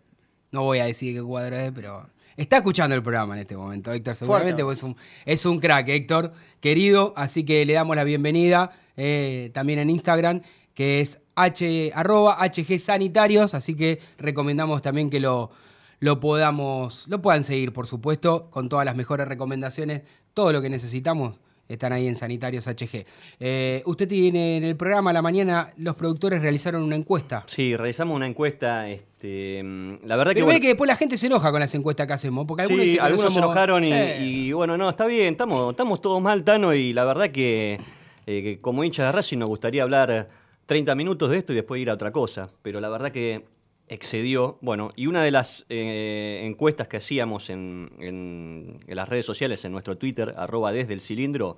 No 0.51 0.63
voy 0.63 0.79
a 0.79 0.85
decir 0.85 1.13
qué 1.15 1.21
cuadro 1.21 1.57
es, 1.57 1.71
pero 1.73 2.09
está 2.37 2.57
escuchando 2.57 2.95
el 2.95 3.03
programa 3.03 3.33
en 3.33 3.41
este 3.41 3.57
momento, 3.57 3.91
Héctor, 3.91 4.15
seguramente. 4.15 4.63
Es 4.71 4.83
un, 4.83 4.95
es 5.25 5.45
un 5.45 5.59
crack, 5.59 5.89
Héctor, 5.89 6.33
querido. 6.59 7.13
Así 7.17 7.43
que 7.43 7.65
le 7.65 7.73
damos 7.73 7.95
la 7.95 8.03
bienvenida 8.03 8.71
eh, 8.95 9.51
también 9.53 9.79
en 9.79 9.89
Instagram, 9.89 10.41
que 10.73 11.01
es 11.01 11.19
H, 11.35 11.91
arroba 11.93 12.37
HG 12.39 12.79
Sanitarios. 12.79 13.53
Así 13.53 13.75
que 13.75 13.99
recomendamos 14.17 14.81
también 14.81 15.09
que 15.09 15.19
lo, 15.19 15.51
lo 15.99 16.19
podamos, 16.19 17.05
lo 17.07 17.21
puedan 17.21 17.43
seguir, 17.43 17.73
por 17.73 17.87
supuesto, 17.87 18.49
con 18.49 18.69
todas 18.69 18.85
las 18.85 18.95
mejores 18.95 19.27
recomendaciones. 19.27 20.03
Todo 20.33 20.53
lo 20.53 20.61
que 20.61 20.69
necesitamos 20.69 21.39
están 21.67 21.93
ahí 21.93 22.07
en 22.07 22.15
Sanitarios 22.15 22.65
HG. 22.67 23.05
Eh, 23.39 23.81
usted 23.85 24.07
tiene 24.07 24.57
en 24.57 24.63
el 24.63 24.75
programa 24.75 25.09
a 25.09 25.13
la 25.13 25.21
mañana, 25.21 25.73
los 25.77 25.95
productores 25.95 26.41
realizaron 26.41 26.83
una 26.83 26.95
encuesta. 26.95 27.43
Sí, 27.47 27.75
realizamos 27.75 28.15
una 28.15 28.27
encuesta. 28.27 28.89
Este, 28.89 29.61
la 30.03 30.15
verdad 30.15 30.31
que. 30.31 30.35
Pero 30.35 30.45
bueno, 30.45 30.57
ve 30.57 30.61
que 30.61 30.67
después 30.69 30.87
la 30.87 30.95
gente 30.95 31.17
se 31.17 31.27
enoja 31.27 31.51
con 31.51 31.59
las 31.59 31.73
encuestas 31.75 32.07
que 32.07 32.13
hacemos, 32.13 32.45
porque 32.45 32.63
algunos, 32.63 32.85
sí, 32.85 32.93
que 32.95 32.99
algunos 32.99 33.33
se 33.33 33.39
enojaron 33.39 33.83
y, 33.83 33.93
Eh, 33.93 34.17
y, 34.21 34.51
bueno, 34.51 34.77
no, 34.77 34.89
está 34.89 35.05
bien, 35.05 35.33
estamos, 35.33 35.71
estamos 35.71 36.01
todos 36.01 36.21
mal, 36.21 36.43
Tano, 36.43 36.73
y 36.73 36.93
la 36.93 37.05
verdad 37.05 37.29
que, 37.29 37.79
eh, 38.25 38.43
que 38.43 38.59
como 38.61 38.83
hincha 38.83 39.05
de 39.05 39.11
Racing 39.11 39.37
nos 39.37 39.49
gustaría 39.49 39.83
hablar 39.83 40.29
30 40.65 40.95
minutos 40.95 41.29
de 41.29 41.37
esto 41.37 41.53
y 41.53 41.55
después 41.55 41.81
ir 41.81 41.89
a 41.89 41.93
otra 41.93 42.11
cosa, 42.11 42.49
pero 42.61 42.79
la 42.79 42.89
verdad 42.89 43.11
que 43.11 43.45
excedió, 43.87 44.57
bueno, 44.61 44.91
y 44.95 45.07
una 45.07 45.23
de 45.23 45.31
las 45.31 45.65
eh, 45.69 46.41
encuestas 46.43 46.87
que 46.87 46.97
hacíamos 46.97 47.49
en, 47.49 48.79
las 48.87 49.07
redes 49.07 49.25
sociales, 49.25 49.63
en 49.65 49.71
nuestro 49.71 49.97
Twitter, 49.97 50.33
arroba 50.37 50.71
desde 50.71 50.93
el 50.93 51.01
cilindro, 51.01 51.57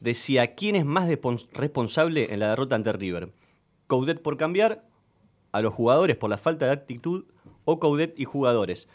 decía, 0.00 0.54
¿quién 0.54 0.76
es 0.76 0.84
más 0.84 1.08
responsable 1.52 2.32
en 2.32 2.40
la 2.40 2.50
derrota 2.50 2.76
ante 2.76 2.92
River? 2.92 3.30
¿Coudet 3.86 4.20
por 4.22 4.36
cambiar? 4.36 4.84
¿A 5.52 5.60
los 5.60 5.74
jugadores 5.74 6.16
por 6.16 6.30
la 6.30 6.38
falta 6.38 6.66
de 6.66 6.72
actitud? 6.72 7.24
¿O 7.64 7.80
Coudet 7.80 8.18
y 8.18 8.24
jugadores? 8.24 8.88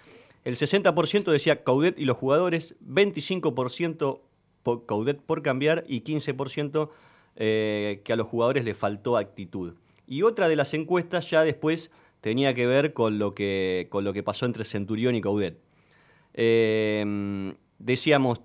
El 0.43 0.55
60% 0.55 1.31
decía 1.31 1.63
Caudet 1.63 1.99
y 1.99 2.05
los 2.05 2.17
jugadores, 2.17 2.75
25% 2.85 4.21
por 4.63 4.85
Caudet 4.85 5.19
por 5.19 5.41
cambiar 5.41 5.83
y 5.87 6.01
15% 6.01 6.89
eh, 7.35 8.01
que 8.03 8.13
a 8.13 8.15
los 8.15 8.27
jugadores 8.27 8.65
les 8.65 8.77
faltó 8.77 9.17
actitud. 9.17 9.75
Y 10.07 10.23
otra 10.23 10.47
de 10.47 10.55
las 10.55 10.73
encuestas 10.73 11.29
ya 11.29 11.43
después 11.43 11.91
tenía 12.21 12.53
que 12.53 12.65
ver 12.67 12.93
con 12.93 13.19
lo 13.19 13.35
que, 13.35 13.87
con 13.89 14.03
lo 14.03 14.13
que 14.13 14.23
pasó 14.23 14.45
entre 14.45 14.63
Centurión 14.63 15.15
y 15.15 15.21
Caudet. 15.21 15.59
Eh, 16.33 17.53
decíamos, 17.79 18.41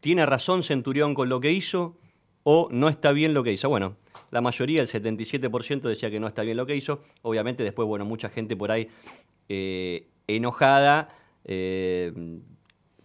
¿tiene 0.00 0.26
razón 0.26 0.62
Centurión 0.62 1.14
con 1.14 1.28
lo 1.28 1.40
que 1.40 1.52
hizo 1.52 1.96
o 2.42 2.68
no 2.72 2.88
está 2.88 3.12
bien 3.12 3.34
lo 3.34 3.44
que 3.44 3.52
hizo? 3.52 3.68
Bueno, 3.68 3.96
la 4.30 4.40
mayoría, 4.40 4.80
el 4.80 4.88
77% 4.88 5.82
decía 5.82 6.10
que 6.10 6.20
no 6.20 6.26
está 6.26 6.42
bien 6.42 6.56
lo 6.56 6.66
que 6.66 6.76
hizo. 6.76 7.00
Obviamente 7.22 7.62
después, 7.62 7.86
bueno, 7.86 8.04
mucha 8.04 8.30
gente 8.30 8.56
por 8.56 8.70
ahí 8.70 8.88
eh, 9.48 10.08
enojada, 10.26 11.14
eh, 11.44 12.12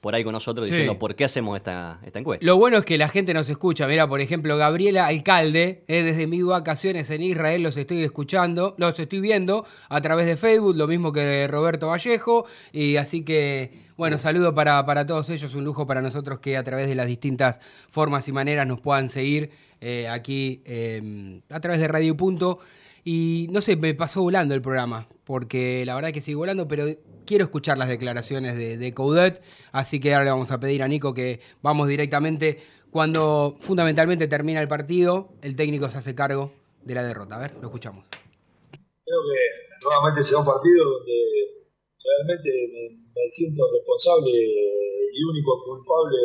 por 0.06 0.14
ahí 0.14 0.24
con 0.24 0.34
nosotros 0.34 0.68
Sí. 0.68 0.72
diciendo, 0.76 1.00
¿por 1.00 1.16
qué 1.16 1.26
hacemos 1.26 1.58
esta, 1.58 2.00
esta 2.06 2.20
encuesta? 2.20 2.46
Lo 2.46 2.58
bueno 2.58 2.78
es 2.78 2.86
que 2.86 2.96
la 2.96 3.10
gente 3.10 3.34
nos 3.34 3.50
escucha. 3.50 3.88
Mira, 3.88 4.08
por 4.08 4.22
ejemplo, 4.22 4.56
Gabriela 4.56 5.08
Alcalde, 5.08 5.84
eh, 5.88 6.04
desde 6.04 6.28
mis 6.28 6.46
vacaciones 6.46 7.10
en 7.10 7.24
Israel 7.24 7.64
los 7.64 7.76
estoy 7.76 8.04
escuchando, 8.04 8.76
los 8.78 9.00
estoy 9.00 9.20
viendo 9.20 9.66
a 9.90 10.02
través 10.02 10.28
de 10.28 10.38
Facebook, 10.38 10.76
lo 10.76 10.86
mismo 10.86 11.12
que 11.12 11.48
Roberto 11.48 11.88
Vallejo. 11.88 12.46
Y 12.72 12.98
así 12.98 13.24
que, 13.26 13.72
bueno, 13.98 14.20
saludo 14.20 14.54
para, 14.54 14.86
para 14.86 15.08
todos 15.08 15.28
ellos, 15.32 15.56
un 15.56 15.64
lujo 15.64 15.88
para 15.88 16.04
nosotros 16.04 16.38
que 16.38 16.56
a 16.56 16.64
través 16.64 16.88
de 16.88 16.94
las 16.94 17.08
distintas 17.08 17.60
formas 17.90 18.28
y 18.28 18.32
maneras 18.32 18.68
nos 18.68 18.82
puedan 18.82 19.10
seguir 19.10 19.50
eh, 19.82 20.08
aquí 20.08 20.62
eh, 20.66 21.42
a 21.50 21.60
través 21.60 21.80
de 21.80 21.88
Radio 21.88 22.16
Punto. 22.16 22.60
Y 23.08 23.46
no 23.52 23.62
sé, 23.62 23.76
me 23.76 23.94
pasó 23.94 24.24
volando 24.24 24.56
el 24.56 24.64
programa, 24.64 25.08
porque 25.26 25.86
la 25.86 25.94
verdad 25.94 26.12
que 26.12 26.22
sigue 26.22 26.38
volando, 26.38 26.68
pero 26.68 26.86
quiero 27.24 27.44
escuchar 27.44 27.78
las 27.78 27.88
declaraciones 27.88 28.58
de, 28.58 28.78
de 28.78 28.94
Coudet, 28.96 29.44
así 29.72 30.00
que 30.00 30.16
ahora 30.16 30.26
le 30.26 30.32
vamos 30.32 30.50
a 30.50 30.60
pedir 30.60 30.82
a 30.82 30.88
Nico 30.88 31.14
que 31.14 31.40
vamos 31.62 31.88
directamente, 31.88 32.58
cuando 32.90 33.58
fundamentalmente 33.60 34.28
termina 34.28 34.60
el 34.60 34.68
partido, 34.68 35.30
el 35.44 35.56
técnico 35.56 35.88
se 35.88 36.00
hace 36.00 36.16
cargo 36.16 36.52
de 36.82 36.96
la 36.96 37.04
derrota. 37.04 37.36
A 37.36 37.42
ver, 37.42 37.54
lo 37.62 37.68
escuchamos. 37.68 38.08
Creo 38.72 39.20
que 39.22 39.86
nuevamente 39.86 40.24
será 40.24 40.40
un 40.40 40.46
partido 40.48 40.84
donde 40.84 41.14
realmente 42.02 42.50
me, 42.74 42.90
me 43.14 43.30
siento 43.30 43.72
responsable 43.72 44.32
y 44.32 45.24
único 45.30 45.64
culpable 45.64 46.18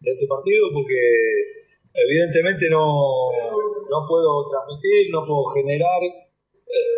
de 0.00 0.10
este 0.10 0.26
partido 0.26 0.72
porque 0.72 1.57
evidentemente 2.04 2.68
no, 2.70 3.30
no 3.90 4.06
puedo 4.08 4.48
transmitir, 4.50 5.10
no 5.10 5.26
puedo 5.26 5.44
generar 5.54 6.02
este, 6.02 6.92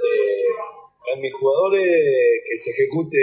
en 1.14 1.20
mis 1.20 1.34
jugadores 1.34 2.42
que 2.48 2.56
se 2.56 2.70
ejecute 2.70 3.18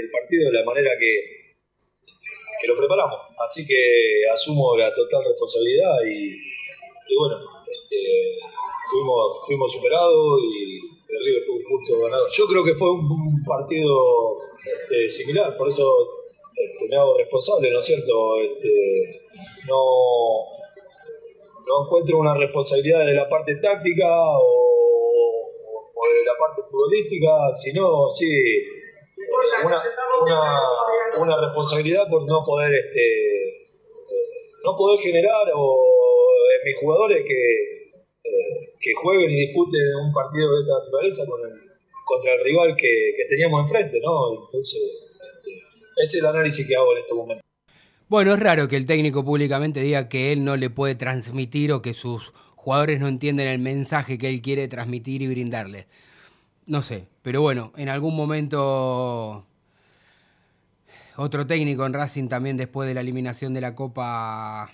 el 0.00 0.10
partido 0.10 0.50
de 0.50 0.58
la 0.58 0.64
manera 0.64 0.90
que, 0.98 1.56
que 2.60 2.68
lo 2.68 2.76
preparamos. 2.76 3.20
Así 3.38 3.66
que 3.66 4.28
asumo 4.32 4.76
la 4.76 4.92
total 4.94 5.24
responsabilidad 5.24 5.96
y, 6.06 6.36
bueno, 7.16 7.38
este, 7.66 7.96
fuimos, 8.90 9.46
fuimos 9.46 9.72
superados 9.72 10.40
y 10.42 10.78
el 11.08 11.24
River 11.24 11.42
fue 11.46 11.56
un 11.56 11.64
punto 11.64 12.00
ganado. 12.02 12.26
Yo 12.32 12.46
creo 12.46 12.64
que 12.64 12.74
fue 12.74 12.92
un, 12.92 13.42
partido 13.46 14.36
este, 14.62 15.08
similar, 15.08 15.56
por 15.56 15.68
eso 15.68 15.90
este, 16.54 16.88
me 16.88 16.96
hago 16.96 17.16
responsable, 17.16 17.70
¿no 17.70 17.78
es 17.78 17.86
cierto? 17.86 18.36
No, 19.66 20.57
no 21.68 21.84
encuentro 21.84 22.18
una 22.18 22.34
responsabilidad 22.34 23.04
de 23.04 23.12
la 23.12 23.28
parte 23.28 23.56
táctica 23.56 24.08
o, 24.08 24.64
de 26.08 26.24
la 26.24 26.32
parte 26.40 26.62
futbolística, 26.70 27.28
sino 27.62 28.10
sí 28.10 28.26
una, 29.62 29.82
una, 31.18 31.40
responsabilidad 31.40 32.08
por 32.08 32.24
no 32.24 32.42
poder 32.46 32.72
este, 32.72 33.04
no 34.64 34.74
poder 34.76 35.00
generar 35.00 35.52
o 35.54 35.76
en 36.58 36.64
mis 36.64 36.80
jugadores 36.80 37.24
que, 37.26 37.90
eh, 38.24 38.74
que 38.80 38.92
jueguen 39.02 39.30
y 39.30 39.46
disputen 39.46 39.82
un 40.06 40.12
partido 40.12 40.48
de 40.48 40.62
esta 40.62 40.78
naturaleza 40.78 41.22
con 41.28 41.50
el, 41.50 41.58
contra 42.06 42.32
el 42.32 42.44
rival 42.44 42.76
que, 42.76 43.12
que 43.16 43.24
teníamos 43.28 43.64
enfrente, 43.64 44.00
¿no? 44.00 44.46
Entonces, 44.46 44.80
este, 44.80 45.50
ese 46.02 46.18
es 46.18 46.24
el 46.24 46.26
análisis 46.26 46.66
que 46.66 46.76
hago 46.76 46.92
en 46.92 46.98
este 46.98 47.14
momento. 47.14 47.47
Bueno, 48.08 48.32
es 48.32 48.40
raro 48.40 48.68
que 48.68 48.76
el 48.76 48.86
técnico 48.86 49.22
públicamente 49.22 49.80
diga 49.82 50.08
que 50.08 50.32
él 50.32 50.42
no 50.42 50.56
le 50.56 50.70
puede 50.70 50.94
transmitir 50.94 51.72
o 51.72 51.82
que 51.82 51.92
sus 51.92 52.32
jugadores 52.56 53.00
no 53.00 53.06
entienden 53.06 53.48
el 53.48 53.58
mensaje 53.58 54.16
que 54.16 54.30
él 54.30 54.40
quiere 54.40 54.66
transmitir 54.66 55.20
y 55.20 55.28
brindarles. 55.28 55.84
No 56.64 56.80
sé, 56.80 57.06
pero 57.20 57.42
bueno, 57.42 57.70
en 57.76 57.90
algún 57.90 58.16
momento 58.16 59.44
otro 61.16 61.46
técnico 61.46 61.84
en 61.84 61.92
Racing 61.92 62.28
también 62.28 62.56
después 62.56 62.88
de 62.88 62.94
la 62.94 63.02
eliminación 63.02 63.52
de 63.52 63.60
la 63.60 63.74
Copa, 63.74 64.70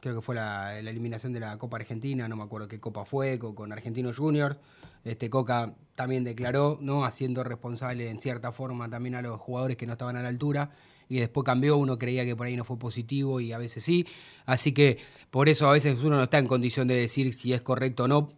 creo 0.00 0.14
que 0.14 0.22
fue 0.22 0.34
la, 0.36 0.78
eliminación 0.78 1.34
de 1.34 1.40
la 1.40 1.58
Copa 1.58 1.76
Argentina, 1.76 2.28
no 2.28 2.36
me 2.36 2.44
acuerdo 2.44 2.66
qué 2.66 2.80
Copa 2.80 3.04
fue, 3.04 3.38
con, 3.38 3.54
con 3.54 3.72
Argentino 3.72 4.10
Junior, 4.14 4.58
este 5.04 5.28
Coca 5.28 5.74
también 5.96 6.24
declaró, 6.24 6.78
¿no? 6.80 7.04
haciendo 7.04 7.44
responsable 7.44 8.08
en 8.08 8.20
cierta 8.20 8.52
forma 8.52 8.88
también 8.88 9.16
a 9.16 9.22
los 9.22 9.38
jugadores 9.38 9.76
que 9.76 9.86
no 9.86 9.92
estaban 9.92 10.16
a 10.16 10.22
la 10.22 10.28
altura 10.28 10.70
y 11.10 11.18
después 11.18 11.44
cambió, 11.44 11.76
uno 11.76 11.98
creía 11.98 12.24
que 12.24 12.36
por 12.36 12.46
ahí 12.46 12.56
no 12.56 12.64
fue 12.64 12.78
positivo 12.78 13.40
y 13.40 13.52
a 13.52 13.58
veces 13.58 13.82
sí, 13.82 14.06
así 14.46 14.72
que 14.72 14.98
por 15.30 15.48
eso 15.48 15.68
a 15.68 15.72
veces 15.72 15.98
uno 15.98 16.16
no 16.16 16.22
está 16.22 16.38
en 16.38 16.46
condición 16.46 16.86
de 16.86 16.94
decir 16.94 17.34
si 17.34 17.52
es 17.52 17.60
correcto 17.60 18.04
o 18.04 18.08
no, 18.08 18.32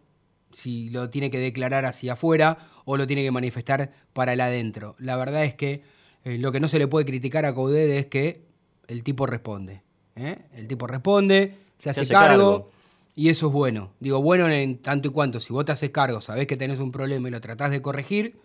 si 0.51 0.89
lo 0.89 1.09
tiene 1.11 1.29
que 1.29 1.37
declarar 1.37 1.85
hacia 1.85 2.13
afuera 2.13 2.57
o 2.85 2.97
lo 2.97 3.05
tiene 3.05 3.21
que 3.21 3.31
manifestar 3.31 3.91
para 4.11 4.33
el 4.33 4.41
adentro. 4.41 4.95
La 4.97 5.15
verdad 5.15 5.45
es 5.45 5.53
que 5.53 5.83
eh, 6.25 6.39
lo 6.39 6.51
que 6.51 6.59
no 6.59 6.67
se 6.67 6.79
le 6.79 6.87
puede 6.87 7.05
criticar 7.05 7.45
a 7.45 7.53
Coudet 7.53 7.91
es 7.91 8.05
que 8.07 8.41
el 8.87 9.03
tipo 9.03 9.27
responde. 9.27 9.83
¿eh? 10.15 10.39
El 10.55 10.67
tipo 10.67 10.87
responde, 10.87 11.55
se 11.77 11.91
hace, 11.91 12.01
hace 12.01 12.13
cargo, 12.13 12.53
cargo. 12.53 12.71
y 13.15 13.29
eso 13.29 13.47
es 13.47 13.53
bueno. 13.53 13.91
Digo, 13.99 14.19
bueno 14.19 14.49
en 14.49 14.79
tanto 14.79 15.09
y 15.09 15.11
cuanto, 15.11 15.39
si 15.39 15.53
vos 15.53 15.63
te 15.63 15.73
haces 15.73 15.91
cargo, 15.91 16.21
sabés 16.21 16.47
que 16.47 16.57
tenés 16.57 16.79
un 16.79 16.91
problema 16.91 17.27
y 17.27 17.31
lo 17.31 17.39
tratás 17.39 17.69
de 17.69 17.83
corregir, 17.83 18.39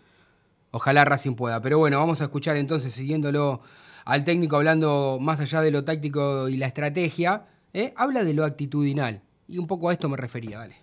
ojalá 0.69 1.03
Racing 1.03 1.33
pueda. 1.33 1.61
Pero 1.61 1.79
bueno, 1.79 1.97
vamos 1.97 2.21
a 2.21 2.25
escuchar 2.25 2.57
entonces, 2.57 2.93
siguiéndolo 2.93 3.61
al 4.09 4.23
técnico 4.23 4.55
hablando 4.55 5.19
más 5.21 5.39
allá 5.39 5.61
de 5.61 5.69
lo 5.69 5.83
táctico 5.83 6.49
y 6.49 6.57
la 6.57 6.65
estrategia, 6.65 7.45
¿eh? 7.73 7.93
habla 7.95 8.23
de 8.23 8.33
lo 8.33 8.43
actitudinal. 8.43 9.21
Y 9.47 9.59
un 9.59 9.67
poco 9.67 9.89
a 9.89 9.93
esto 9.93 10.09
me 10.09 10.17
refería, 10.17 10.57
dale. 10.57 10.73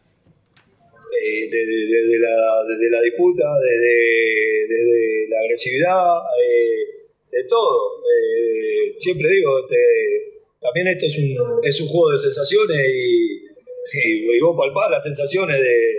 desde, 1.51 1.67
desde 1.67 2.91
la, 2.91 3.03
disputa, 3.03 3.45
desde, 3.59 5.29
la 5.29 5.39
agresividad, 5.41 6.19
eh, 6.41 7.07
de 7.33 7.45
todo. 7.49 7.99
Eh, 7.99 8.91
siempre 8.91 9.29
digo, 9.29 9.59
este, 9.59 10.43
también 10.61 10.87
esto 10.87 11.07
es 11.07 11.19
un, 11.19 11.65
es 11.65 11.81
un 11.81 11.89
juego 11.89 12.11
de 12.13 12.19
sensaciones 12.19 12.79
y, 12.79 13.45
y, 13.93 14.37
y 14.37 14.41
vos 14.41 14.57
palpás 14.57 14.89
las 14.89 15.03
sensaciones 15.03 15.61
de, 15.61 15.97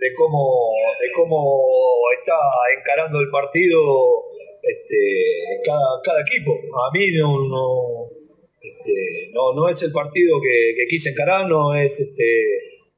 de 0.00 0.14
cómo, 0.16 0.72
de 1.02 1.12
cómo 1.14 1.60
está 2.18 2.38
encarando 2.78 3.20
el 3.20 3.28
partido 3.28 4.31
este, 4.62 4.98
cada, 5.64 6.00
cada 6.04 6.20
equipo. 6.22 6.52
A 6.54 6.90
mí 6.96 7.10
no, 7.12 7.48
no, 7.48 7.66
este, 8.62 9.30
no, 9.32 9.52
no 9.54 9.68
es 9.68 9.82
el 9.82 9.92
partido 9.92 10.40
que, 10.40 10.86
quise 10.88 11.10
encarar, 11.10 11.48
no 11.48 11.74
es 11.74 11.98
este, 11.98 12.26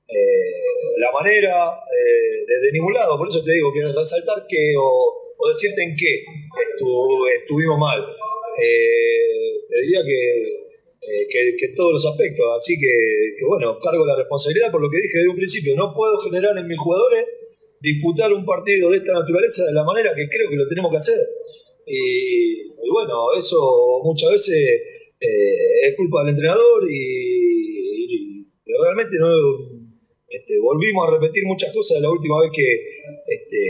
eh, 0.09 0.99
la 0.99 1.11
manera 1.13 1.73
eh, 1.89 2.45
desde 2.47 2.73
ningún 2.73 2.93
lado. 2.95 3.17
Por 3.17 3.29
eso 3.29 3.43
te 3.45 3.53
digo 3.53 3.73
que 3.73 3.83
resaltar 3.83 4.47
que 4.49 4.75
o, 4.79 5.21
decirte 5.49 5.83
en 5.83 5.97
qué 5.97 6.25
estu- 6.25 7.29
estuvimos 7.41 7.79
mal. 7.79 8.01
Eh, 8.61 9.61
te 9.69 9.81
diría 9.83 10.01
que, 10.05 10.21
eh, 11.05 11.57
que, 11.59 11.69
todos 11.77 11.93
los 11.93 12.07
aspectos. 12.07 12.45
Así 12.57 12.79
que, 12.79 12.89
que, 13.39 13.45
bueno, 13.45 13.79
cargo 13.83 14.07
la 14.07 14.17
responsabilidad 14.17 14.71
por 14.71 14.81
lo 14.81 14.89
que 14.91 14.99
dije 15.03 15.19
desde 15.19 15.31
un 15.31 15.37
principio. 15.37 15.77
No 15.77 15.93
puedo 15.95 16.19
generar 16.21 16.57
en 16.57 16.67
mis 16.67 16.79
jugadores 16.79 17.27
disputar 17.81 18.33
un 18.33 18.47
partido 18.47 18.91
de 18.91 18.97
esta 18.99 19.13
naturaleza 19.13 19.67
de 19.67 19.75
la 19.75 19.85
manera 19.85 20.15
que 20.17 20.27
creo 20.29 20.49
que 20.49 20.57
lo 20.57 20.69
tenemos 20.69 20.91
que 20.91 20.97
hacer. 20.97 21.19
Y, 21.87 22.69
bueno, 22.91 23.33
eso 23.39 24.01
muchas 24.05 24.31
veces 24.33 24.57
eh, 25.21 25.89
es 25.89 25.97
culpa 25.97 26.21
del 26.21 26.31
entrenador 26.31 26.91
y, 26.91 28.47
realmente 28.67 29.17
no 29.21 29.29
este, 30.29 30.59
volvimos 30.61 31.09
a 31.09 31.13
repetir 31.13 31.45
muchas 31.45 31.73
cosas 31.73 31.99
de 31.99 32.03
la 32.03 32.11
última 32.11 32.41
vez 32.41 32.51
que, 32.53 32.73
este, 33.29 33.61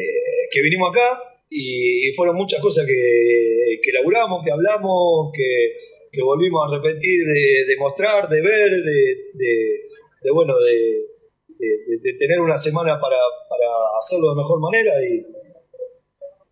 que 0.50 0.62
vinimos 0.62 0.90
acá 0.90 1.20
y 1.50 2.10
fueron 2.16 2.36
muchas 2.36 2.60
cosas 2.62 2.86
que, 2.86 3.78
que 3.82 3.90
elaboramos, 3.90 4.42
que 4.44 4.50
hablamos, 4.50 5.30
que, 5.36 6.22
volvimos 6.22 6.62
a 6.66 6.76
repetir, 6.76 7.20
de, 7.24 7.64
de 7.66 7.76
mostrar, 7.76 8.28
de 8.28 8.40
ver, 8.40 8.70
de, 8.70 9.16
de- 9.34 10.30
bueno, 10.32 10.54
de 10.58 12.12
tener 12.18 12.40
una 12.40 12.56
semana 12.56 12.98
para, 13.00 13.16
para 13.48 13.68
hacerlo 13.98 14.30
de 14.30 14.36
mejor 14.36 14.60
manera 14.60 14.92
y 15.04 15.33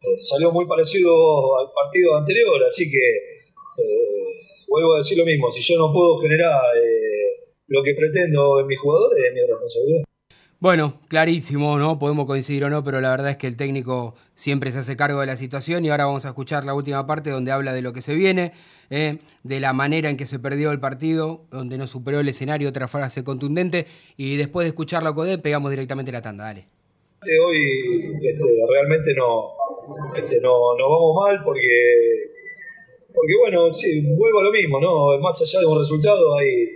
eh, 0.02 0.20
salió 0.20 0.50
muy 0.50 0.66
parecido 0.66 1.12
al 1.58 1.70
partido 1.72 2.16
anterior, 2.16 2.62
así 2.66 2.90
que 2.90 2.98
eh, 3.78 4.22
vuelvo 4.68 4.94
a 4.94 4.98
decir 4.98 5.18
lo 5.18 5.24
mismo, 5.24 5.50
si 5.50 5.62
yo 5.62 5.78
no 5.78 5.92
puedo 5.92 6.18
generar 6.18 6.60
eh, 6.76 7.52
lo 7.68 7.82
que 7.82 7.94
pretendo 7.94 8.60
en 8.60 8.66
mis 8.66 8.78
jugadores, 8.78 9.24
es 9.28 9.34
mi 9.34 9.40
responsabilidad. 9.40 10.04
Bueno, 10.62 11.00
clarísimo, 11.08 11.76
¿no? 11.76 11.98
Podemos 11.98 12.24
coincidir 12.24 12.64
o 12.64 12.70
no, 12.70 12.84
pero 12.84 13.00
la 13.00 13.10
verdad 13.10 13.30
es 13.30 13.36
que 13.36 13.48
el 13.48 13.56
técnico 13.56 14.14
siempre 14.34 14.70
se 14.70 14.78
hace 14.78 14.96
cargo 14.96 15.18
de 15.18 15.26
la 15.26 15.34
situación 15.34 15.84
y 15.84 15.90
ahora 15.90 16.06
vamos 16.06 16.24
a 16.24 16.28
escuchar 16.28 16.64
la 16.64 16.72
última 16.72 17.04
parte 17.04 17.30
donde 17.30 17.50
habla 17.50 17.72
de 17.72 17.82
lo 17.82 17.92
que 17.92 18.00
se 18.00 18.14
viene, 18.14 18.52
¿eh? 18.88 19.18
de 19.42 19.58
la 19.58 19.72
manera 19.72 20.08
en 20.08 20.16
que 20.16 20.24
se 20.24 20.38
perdió 20.38 20.70
el 20.70 20.78
partido, 20.78 21.46
donde 21.50 21.78
no 21.78 21.88
superó 21.88 22.20
el 22.20 22.28
escenario, 22.28 22.68
otra 22.68 22.86
frase 22.86 23.24
contundente, 23.24 23.86
y 24.16 24.36
después 24.36 24.64
de 24.64 24.68
escuchar 24.68 25.02
la 25.02 25.12
CODE 25.12 25.38
pegamos 25.38 25.68
directamente 25.68 26.12
la 26.12 26.22
tanda, 26.22 26.44
dale. 26.44 26.66
Hoy 27.22 28.14
este, 28.22 28.44
realmente 28.70 29.14
no, 29.14 29.54
este, 30.16 30.40
no, 30.40 30.76
no 30.76 30.90
vamos 30.90 31.14
mal 31.16 31.40
porque, 31.44 32.30
porque 33.14 33.34
bueno, 33.40 33.70
sí, 33.70 34.02
vuelvo 34.16 34.40
a 34.40 34.44
lo 34.44 34.52
mismo, 34.52 34.80
¿no? 34.80 35.18
Más 35.20 35.40
allá 35.40 35.60
de 35.60 35.66
un 35.66 35.78
resultado 35.78 36.36
hay, 36.38 36.66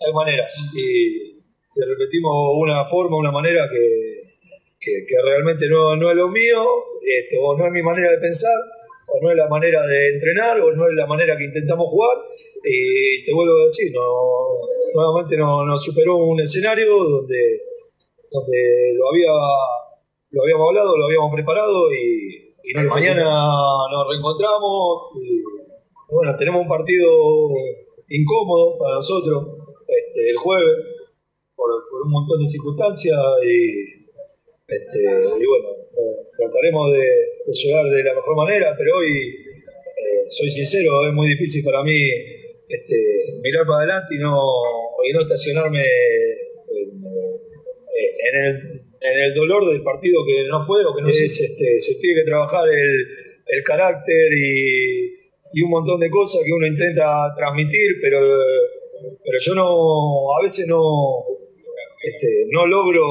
hay 0.00 0.12
maneras. 0.12 0.52
Y, 0.74 1.30
te 1.72 1.86
repetimos 1.86 2.34
una 2.58 2.84
forma, 2.86 3.16
una 3.16 3.30
manera 3.30 3.68
que, 3.70 4.34
que, 4.80 4.92
que 5.06 5.14
realmente 5.22 5.68
no, 5.68 5.96
no, 5.96 6.10
es 6.10 6.16
lo 6.16 6.28
mío, 6.28 6.64
este, 7.00 7.38
o 7.40 7.56
no 7.56 7.66
es 7.66 7.72
mi 7.72 7.82
manera 7.82 8.10
de 8.10 8.18
pensar, 8.18 8.58
o 9.06 9.22
no 9.22 9.30
es 9.30 9.36
la 9.36 9.48
manera 9.48 9.86
de 9.86 10.14
entrenar, 10.14 10.60
o 10.60 10.72
no 10.72 10.88
es 10.88 10.94
la 10.94 11.06
manera 11.06 11.36
que 11.38 11.44
intentamos 11.44 11.86
jugar. 11.88 12.18
Y 12.64 13.24
te 13.24 13.32
vuelvo 13.32 13.62
a 13.62 13.66
decir, 13.66 13.92
no, 13.94 14.02
nuevamente 14.94 15.36
nos 15.36 15.66
no 15.66 15.78
superó 15.78 16.16
un 16.16 16.40
escenario 16.40 16.86
donde, 16.88 17.62
donde 18.30 18.94
lo, 18.96 19.08
había, 19.08 19.32
lo 20.30 20.42
habíamos 20.42 20.68
hablado, 20.68 20.96
lo 20.96 21.06
habíamos 21.06 21.32
preparado 21.32 21.92
y, 21.92 22.49
y 22.64 22.74
mañana 22.74 23.24
nos 23.90 24.08
reencontramos. 24.08 25.12
Y, 25.22 25.42
bueno, 26.10 26.36
tenemos 26.36 26.62
un 26.62 26.68
partido 26.68 27.08
incómodo 28.08 28.78
para 28.78 28.96
nosotros 28.96 29.60
este, 29.86 30.30
el 30.30 30.36
jueves 30.36 30.76
por, 31.54 31.70
un 32.04 32.10
montón 32.10 32.42
de 32.42 32.48
circunstancias 32.48 33.16
y, 33.44 34.06
este, 34.66 34.98
y 34.98 35.46
bueno, 35.46 35.68
trataremos 36.36 36.92
de, 36.92 36.98
de, 37.46 37.52
llegar 37.52 37.84
de 37.84 38.02
la 38.02 38.14
mejor 38.14 38.36
manera, 38.36 38.74
pero 38.76 38.96
hoy, 38.98 39.10
eh, 39.10 40.26
soy 40.30 40.50
sincero, 40.50 41.06
es 41.06 41.14
muy 41.14 41.28
difícil 41.28 41.64
para 41.64 41.82
mí 41.82 41.98
este, 42.70 43.40
mirar 43.42 43.66
para 43.66 43.78
adelante 43.78 44.14
y 44.14 44.18
no, 44.18 44.38
y 45.04 45.12
no 45.12 45.22
estacionarme 45.22 45.82
en, 46.68 47.02
en, 48.26 48.44
el, 48.44 48.79
en, 49.00 49.18
el, 49.18 49.34
dolor 49.34 49.72
del 49.72 49.82
partido 49.82 50.24
que 50.26 50.44
no 50.48 50.66
fue 50.66 50.84
o 50.84 50.94
que 50.94 51.02
no 51.02 51.08
es, 51.08 51.40
este, 51.40 51.80
se 51.80 51.94
tiene 52.00 52.20
que 52.20 52.26
trabajar 52.26 52.68
el, 52.68 53.08
el 53.46 53.62
carácter 53.64 54.32
y, 54.32 55.14
y, 55.52 55.62
un 55.62 55.70
montón 55.70 56.00
de 56.00 56.10
cosas 56.10 56.42
que 56.44 56.52
uno 56.52 56.66
intenta 56.66 57.34
transmitir, 57.36 57.98
pero, 58.00 58.20
pero 59.24 59.38
yo 59.40 59.54
no, 59.54 60.36
a 60.38 60.42
veces 60.42 60.66
no, 60.66 61.24
este, 62.02 62.46
no 62.50 62.66
logro 62.66 63.04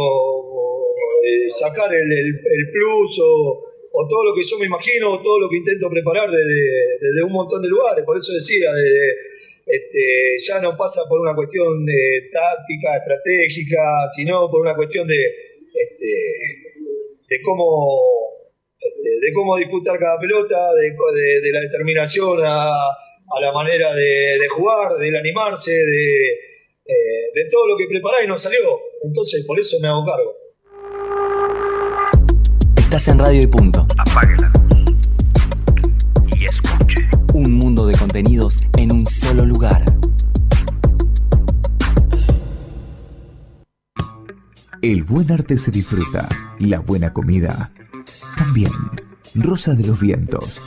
eh, 1.25 1.49
sacar 1.49 1.93
el, 1.93 2.11
el, 2.11 2.27
el 2.27 2.71
plus 2.71 3.19
o, 3.21 3.65
o, 3.91 4.07
todo 4.07 4.23
lo 4.25 4.35
que 4.35 4.41
yo 4.41 4.57
me 4.59 4.67
imagino, 4.67 5.13
o 5.13 5.21
todo 5.21 5.39
lo 5.39 5.49
que 5.49 5.57
intento 5.57 5.89
preparar 5.89 6.29
desde, 6.29 6.99
desde 7.01 7.23
un 7.23 7.31
montón 7.31 7.61
de 7.61 7.67
lugares. 7.67 8.05
Por 8.05 8.17
eso 8.17 8.33
decía, 8.33 8.71
desde, 8.73 9.29
este, 9.69 10.01
ya 10.47 10.59
no 10.59 10.75
pasa 10.75 11.01
por 11.07 11.21
una 11.21 11.35
cuestión 11.35 11.85
de 11.85 12.29
táctica, 12.31 12.97
estratégica, 12.97 14.07
sino 14.15 14.49
por 14.49 14.61
una 14.61 14.75
cuestión 14.75 15.07
de, 15.07 15.49
este, 15.74 16.05
de 17.30 17.41
cómo 17.43 17.99
este, 18.80 19.09
de 19.09 19.34
cómo 19.34 19.57
disputar 19.57 19.99
cada 19.99 20.17
pelota, 20.20 20.74
de, 20.74 20.84
de, 20.84 21.41
de 21.41 21.51
la 21.51 21.59
determinación 21.61 22.39
a, 22.43 22.70
a, 22.72 23.41
la 23.41 23.51
manera 23.51 23.93
de, 23.93 24.38
de 24.39 24.47
jugar, 24.55 24.97
del 24.97 25.15
animarse, 25.15 25.72
de, 25.72 26.32
eh, 26.86 27.32
de 27.36 27.49
todo 27.51 27.67
lo 27.67 27.78
que 27.78 27.88
preparé 27.89 28.24
y 28.24 28.28
no 28.28 28.38
salió. 28.38 28.80
Entonces, 29.03 29.45
por 29.45 29.59
eso 29.59 29.78
me 29.82 29.89
hago 29.89 30.05
cargo. 30.05 30.36
Estás 32.78 33.07
en 33.09 33.20
Radio 33.20 33.41
y 33.41 33.47
Punto. 33.47 33.86
Apáguela. 33.97 34.51
Y 36.38 36.45
escuche. 36.45 37.01
Un 37.34 37.51
mundo 37.51 37.86
de 37.86 37.97
contenidos 37.97 38.59
en 38.78 38.93
un 38.93 39.05
solo 39.05 39.45
lugar. 39.45 39.84
El 44.82 45.03
buen 45.03 45.30
arte 45.30 45.57
se 45.57 45.71
disfruta, 45.71 46.30
la 46.59 46.80
buena 46.80 47.11
comida 47.11 47.69
también. 48.38 48.71
Rosa 49.36 49.73
de 49.73 49.86
los 49.86 49.99
Vientos. 49.99 50.61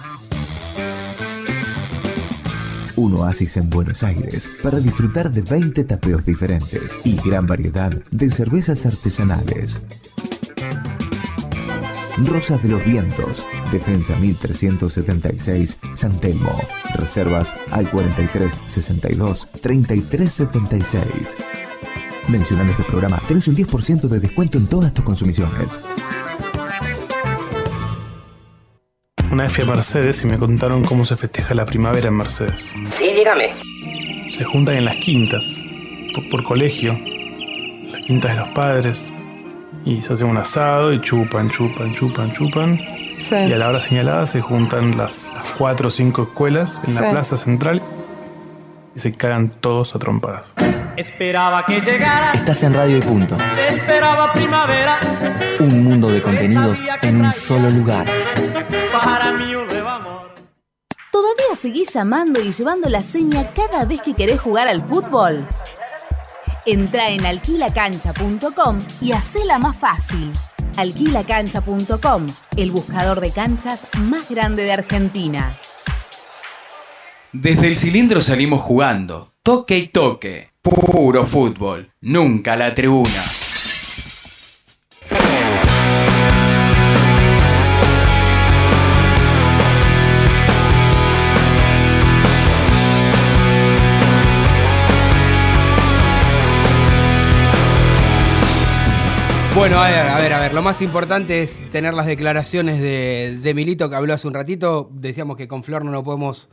Un 2.96 3.14
oasis 3.14 3.56
en 3.56 3.70
Buenos 3.70 4.02
Aires 4.02 4.50
para 4.62 4.80
disfrutar 4.80 5.30
de 5.30 5.40
20 5.40 5.84
tapeos 5.84 6.26
diferentes 6.26 6.82
y 7.04 7.16
gran 7.16 7.46
variedad 7.46 7.90
de 8.10 8.28
cervezas 8.28 8.84
artesanales. 8.84 9.80
Rosa 12.26 12.58
de 12.58 12.68
los 12.68 12.84
Vientos, 12.84 13.42
Defensa 13.72 14.14
1376, 14.16 15.78
San 15.94 16.20
Telmo. 16.20 16.60
Reservas 16.96 17.54
al 17.70 17.90
43 17.90 18.60
62 18.66 19.48
33 22.26 22.28
76. 22.28 22.28
Mencionando 22.28 22.72
este 22.72 22.84
programa, 22.84 23.20
tenés 23.28 23.48
un 23.48 23.56
10% 23.56 24.02
de 24.08 24.20
descuento 24.20 24.58
en 24.58 24.66
todas 24.66 24.92
tus 24.94 25.04
consumiciones. 25.04 25.70
Una 29.30 29.44
vez 29.44 29.52
fui 29.52 29.64
a 29.64 29.66
Mercedes 29.66 30.22
y 30.24 30.26
me 30.26 30.38
contaron 30.38 30.84
cómo 30.84 31.04
se 31.04 31.16
festeja 31.16 31.54
la 31.54 31.64
primavera 31.64 32.08
en 32.08 32.16
Mercedes. 32.16 32.70
Sí, 32.90 33.12
dígame. 33.14 33.54
Se 34.30 34.44
juntan 34.44 34.76
en 34.76 34.84
las 34.84 34.96
quintas, 34.98 35.44
por, 36.14 36.28
por 36.28 36.42
colegio, 36.44 36.92
las 37.90 38.02
quintas 38.02 38.32
de 38.32 38.36
los 38.40 38.48
padres, 38.50 39.12
y 39.84 40.00
se 40.02 40.12
hace 40.12 40.24
un 40.24 40.36
asado 40.36 40.92
y 40.92 41.00
chupan, 41.00 41.50
chupan, 41.50 41.94
chupan, 41.94 42.32
chupan. 42.32 42.78
Sí. 43.18 43.34
Y 43.36 43.52
a 43.52 43.58
la 43.58 43.68
hora 43.68 43.80
señalada 43.80 44.26
se 44.26 44.40
juntan 44.40 44.96
las, 44.98 45.30
las 45.34 45.52
cuatro 45.56 45.88
o 45.88 45.90
cinco 45.90 46.22
escuelas 46.24 46.80
en 46.86 46.94
Sí. 46.94 47.00
la 47.00 47.10
plaza 47.10 47.36
central 47.36 47.82
y 48.94 48.98
se 48.98 49.12
cagan 49.14 49.48
todos 49.48 49.94
a 49.96 49.98
trompadas. 49.98 50.52
Esperaba 50.96 51.64
que 51.64 51.80
llegara, 51.80 52.32
Estás 52.32 52.62
en 52.62 52.74
Radio 52.74 52.98
y 52.98 53.00
Punto. 53.00 53.36
esperaba 53.68 54.32
primavera, 54.32 55.00
Un 55.58 55.84
mundo 55.84 56.08
de 56.10 56.20
contenidos 56.20 56.84
en 57.02 57.24
un 57.24 57.32
solo 57.32 57.70
lugar. 57.70 58.06
para 58.92 59.32
mí 59.32 59.54
un 59.54 59.66
nuevo 59.66 59.88
amor. 59.88 60.34
¿Todavía 61.10 61.56
seguís 61.60 61.92
llamando 61.94 62.40
y 62.40 62.52
llevando 62.52 62.88
la 62.88 63.00
seña 63.00 63.46
cada 63.54 63.84
vez 63.84 64.02
que 64.02 64.14
querés 64.14 64.40
jugar 64.40 64.68
al 64.68 64.80
fútbol? 64.86 65.46
Entra 66.66 67.08
en 67.10 67.24
alquilacancha.com 67.26 68.78
y 69.00 69.12
hacela 69.12 69.58
más 69.58 69.76
fácil. 69.76 70.30
Alquilacancha.com, 70.76 72.26
el 72.56 72.70
buscador 72.70 73.20
de 73.20 73.30
canchas 73.30 73.82
más 73.98 74.30
grande 74.30 74.62
de 74.64 74.72
Argentina. 74.72 75.52
Desde 77.32 77.66
el 77.68 77.76
cilindro 77.76 78.20
salimos 78.20 78.60
jugando, 78.60 79.32
toque 79.42 79.78
y 79.78 79.88
toque, 79.88 80.51
puro 80.62 81.26
fútbol, 81.26 81.90
nunca 82.00 82.54
la 82.54 82.72
tribuna. 82.72 83.10
Bueno, 99.54 99.80
a 99.80 99.90
ver, 99.90 100.08
a 100.08 100.18
ver, 100.18 100.32
a 100.32 100.40
ver. 100.40 100.54
Lo 100.54 100.62
más 100.62 100.80
importante 100.80 101.42
es 101.42 101.68
tener 101.70 101.92
las 101.92 102.06
declaraciones 102.06 102.80
de, 102.80 103.38
de 103.42 103.54
Milito 103.54 103.90
que 103.90 103.96
habló 103.96 104.14
hace 104.14 104.26
un 104.26 104.34
ratito. 104.34 104.88
Decíamos 104.92 105.36
que 105.36 105.46
con 105.46 105.62
Flor 105.62 105.84
no 105.84 105.90
nos 105.90 106.04
podemos 106.04 106.48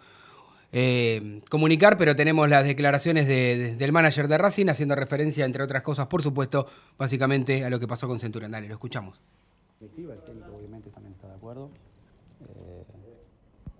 eh, 0.71 1.41
comunicar, 1.49 1.97
pero 1.97 2.15
tenemos 2.15 2.47
las 2.49 2.63
declaraciones 2.63 3.27
de- 3.27 3.57
de- 3.57 3.75
del 3.75 3.91
manager 3.91 4.27
de 4.27 4.37
Racing 4.37 4.67
haciendo 4.67 4.95
referencia, 4.95 5.45
entre 5.45 5.63
otras 5.63 5.81
cosas, 5.81 6.07
por 6.07 6.21
supuesto, 6.21 6.67
básicamente 6.97 7.63
a 7.65 7.69
lo 7.69 7.79
que 7.79 7.87
pasó 7.87 8.07
con 8.07 8.19
Centurión. 8.19 8.51
Dale, 8.51 8.67
lo 8.67 8.73
escuchamos. 8.75 9.19
El 9.81 9.89
técnico 9.89 10.55
obviamente 10.55 10.89
también 10.89 11.13
está 11.13 11.27
de 11.27 11.33
acuerdo. 11.35 11.69
Eh, 12.41 12.83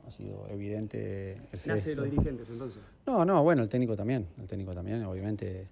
ha 0.07 0.11
sido 0.11 0.47
evidente 0.49 1.33
el 1.51 1.59
¿Qué 1.59 1.71
hace 1.71 1.81
gesto. 1.83 2.01
los 2.01 2.11
dirigentes 2.11 2.49
entonces? 2.49 2.81
No, 3.05 3.23
no, 3.25 3.43
bueno, 3.43 3.61
el 3.63 3.69
técnico 3.69 3.95
también, 3.95 4.25
el 4.39 4.47
técnico 4.47 4.73
también, 4.73 5.03
obviamente 5.03 5.67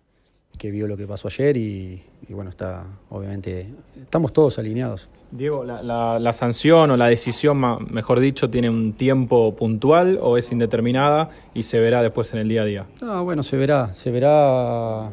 que 0.58 0.72
vio 0.72 0.88
lo 0.88 0.98
que 0.98 1.06
pasó 1.08 1.28
ayer 1.28 1.56
y, 1.58 2.02
y 2.28 2.34
bueno, 2.34 2.50
está, 2.50 2.86
obviamente, 3.10 3.68
estamos 4.02 4.34
todos 4.34 4.58
alineados. 4.60 5.10
Diego, 5.32 5.64
la, 5.66 5.84
la- 5.84 6.20
la 6.20 6.34
sanción 6.34 6.90
o 6.92 6.98
la 6.98 7.08
decisión, 7.08 7.58
mejor 7.92 8.20
dicho, 8.22 8.50
tiene 8.50 8.70
un 8.70 8.94
tiempo 8.94 9.56
puntual 9.56 10.18
o 10.22 10.38
es 10.38 10.52
indeterminada 10.52 11.30
y 11.54 11.64
se 11.64 11.80
verá 11.80 12.02
después 12.02 12.34
en 12.34 12.40
el 12.40 12.48
día 12.48 12.62
a 12.62 12.66
día. 12.66 12.86
No, 13.02 13.24
bueno, 13.26 13.44
se 13.44 13.58
verá, 13.58 13.92
se 13.94 14.10
verá 14.12 15.12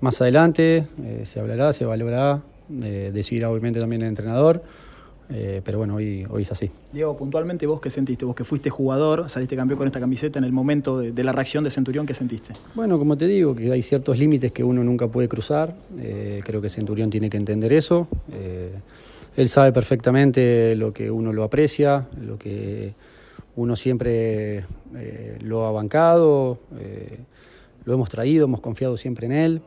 más 0.00 0.20
adelante, 0.22 0.86
eh, 1.02 1.22
se 1.26 1.40
hablará, 1.40 1.72
se 1.74 1.84
valorará, 1.84 2.40
eh, 2.82 3.10
decidirá 3.12 3.50
obviamente 3.50 3.80
también 3.80 4.00
el 4.02 4.08
entrenador. 4.08 4.62
Eh, 5.32 5.60
pero 5.64 5.78
bueno, 5.78 5.94
hoy, 5.94 6.26
hoy 6.28 6.42
es 6.42 6.52
así. 6.52 6.70
Diego, 6.92 7.16
puntualmente 7.16 7.66
vos 7.66 7.80
qué 7.80 7.88
sentiste, 7.88 8.24
vos 8.24 8.34
que 8.34 8.44
fuiste 8.44 8.68
jugador, 8.68 9.30
saliste 9.30 9.54
campeón 9.54 9.78
con 9.78 9.86
esta 9.86 10.00
camiseta 10.00 10.38
en 10.38 10.44
el 10.44 10.52
momento 10.52 10.98
de, 10.98 11.12
de 11.12 11.24
la 11.24 11.32
reacción 11.32 11.62
de 11.62 11.70
Centurión, 11.70 12.06
¿qué 12.06 12.14
sentiste? 12.14 12.54
Bueno, 12.74 12.98
como 12.98 13.16
te 13.16 13.26
digo, 13.26 13.54
que 13.54 13.70
hay 13.70 13.82
ciertos 13.82 14.18
límites 14.18 14.50
que 14.52 14.64
uno 14.64 14.82
nunca 14.82 15.06
puede 15.08 15.28
cruzar. 15.28 15.74
Eh, 15.98 16.40
creo 16.44 16.60
que 16.60 16.68
Centurión 16.68 17.10
tiene 17.10 17.30
que 17.30 17.36
entender 17.36 17.72
eso. 17.72 18.08
Eh, 18.32 18.72
él 19.36 19.48
sabe 19.48 19.72
perfectamente 19.72 20.74
lo 20.74 20.92
que 20.92 21.10
uno 21.10 21.32
lo 21.32 21.44
aprecia, 21.44 22.08
lo 22.20 22.36
que 22.36 22.94
uno 23.56 23.76
siempre 23.76 24.64
lo 25.40 25.64
ha 25.66 25.70
bancado, 25.70 26.58
lo 27.84 27.94
hemos 27.94 28.08
traído, 28.08 28.46
hemos 28.46 28.60
confiado 28.60 28.96
siempre 28.96 29.26
en 29.26 29.32
él. 29.32 29.62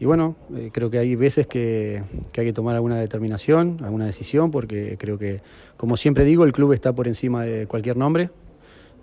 Y 0.00 0.06
bueno, 0.06 0.36
eh, 0.56 0.70
creo 0.72 0.90
que 0.90 0.98
hay 0.98 1.14
veces 1.14 1.46
que, 1.46 2.02
que 2.32 2.40
hay 2.40 2.46
que 2.46 2.52
tomar 2.52 2.74
alguna 2.74 2.98
determinación, 2.98 3.78
alguna 3.82 4.06
decisión, 4.06 4.50
porque 4.50 4.96
creo 4.98 5.18
que, 5.18 5.40
como 5.76 5.96
siempre 5.96 6.24
digo, 6.24 6.44
el 6.44 6.52
club 6.52 6.72
está 6.72 6.92
por 6.92 7.06
encima 7.06 7.44
de 7.44 7.66
cualquier 7.66 7.96
nombre 7.96 8.30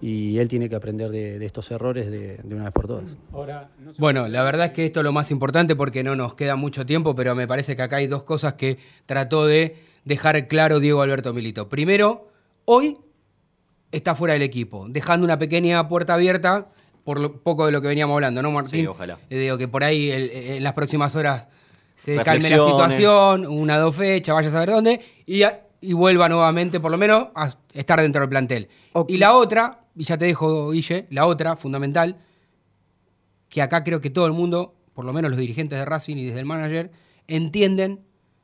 y 0.01 0.39
él 0.39 0.49
tiene 0.49 0.67
que 0.67 0.75
aprender 0.75 1.11
de, 1.11 1.37
de 1.37 1.45
estos 1.45 1.69
errores 1.69 2.09
de, 2.09 2.37
de 2.43 2.55
una 2.55 2.65
vez 2.65 2.73
por 2.73 2.87
todas. 2.87 3.15
Bueno, 3.99 4.27
la 4.27 4.43
verdad 4.43 4.67
es 4.67 4.71
que 4.71 4.85
esto 4.85 4.99
es 4.99 5.03
lo 5.03 5.13
más 5.13 5.29
importante 5.31 5.75
porque 5.75 6.03
no 6.03 6.15
nos 6.15 6.33
queda 6.33 6.55
mucho 6.55 6.85
tiempo, 6.85 7.15
pero 7.15 7.35
me 7.35 7.47
parece 7.47 7.75
que 7.75 7.83
acá 7.83 7.97
hay 7.97 8.07
dos 8.07 8.23
cosas 8.23 8.55
que 8.55 8.79
trató 9.05 9.45
de 9.45 9.75
dejar 10.03 10.47
claro 10.47 10.79
Diego 10.79 11.01
Alberto 11.01 11.33
Milito. 11.33 11.69
Primero, 11.69 12.27
hoy 12.65 12.97
está 13.91 14.15
fuera 14.15 14.33
del 14.33 14.41
equipo, 14.41 14.87
dejando 14.89 15.23
una 15.23 15.37
pequeña 15.37 15.87
puerta 15.87 16.15
abierta 16.15 16.69
por 17.03 17.19
lo 17.19 17.33
poco 17.41 17.65
de 17.65 17.71
lo 17.71 17.81
que 17.81 17.87
veníamos 17.87 18.13
hablando, 18.15 18.41
¿no, 18.41 18.51
Martín? 18.51 18.81
Sí, 18.81 18.87
ojalá. 18.87 19.17
Eh, 19.29 19.37
digo 19.39 19.57
que 19.57 19.67
por 19.67 19.83
ahí 19.83 20.11
el- 20.11 20.29
en 20.31 20.63
las 20.63 20.73
próximas 20.73 21.15
horas 21.15 21.47
se 21.97 22.15
calme 22.23 22.49
la 22.49 22.57
situación, 22.71 23.45
una 23.47 23.77
dos 23.77 23.95
fechas, 23.95 24.33
vaya 24.35 24.49
a 24.49 24.51
saber 24.51 24.69
dónde, 24.69 24.99
y, 25.25 25.43
a- 25.43 25.61
y 25.81 25.93
vuelva 25.93 26.29
nuevamente, 26.29 26.79
por 26.79 26.91
lo 26.91 26.97
menos, 26.97 27.27
a 27.35 27.53
estar 27.73 27.99
dentro 28.01 28.21
del 28.21 28.29
plantel. 28.29 28.69
Y 29.07 29.17
la 29.17 29.35
otra, 29.35 29.81
y 29.95 30.03
ya 30.03 30.17
te 30.17 30.25
dejo, 30.25 30.71
Guille, 30.71 31.07
la 31.09 31.25
otra, 31.25 31.55
fundamental, 31.55 32.17
que 33.49 33.61
acá 33.61 33.83
creo 33.83 34.01
que 34.01 34.09
todo 34.09 34.25
el 34.25 34.33
mundo, 34.33 34.75
por 34.93 35.05
lo 35.05 35.13
menos 35.13 35.31
los 35.31 35.39
dirigentes 35.39 35.77
de 35.77 35.85
Racing 35.85 36.15
y 36.17 36.25
desde 36.25 36.39
el 36.39 36.45
manager, 36.45 36.91
entienden 37.27 38.01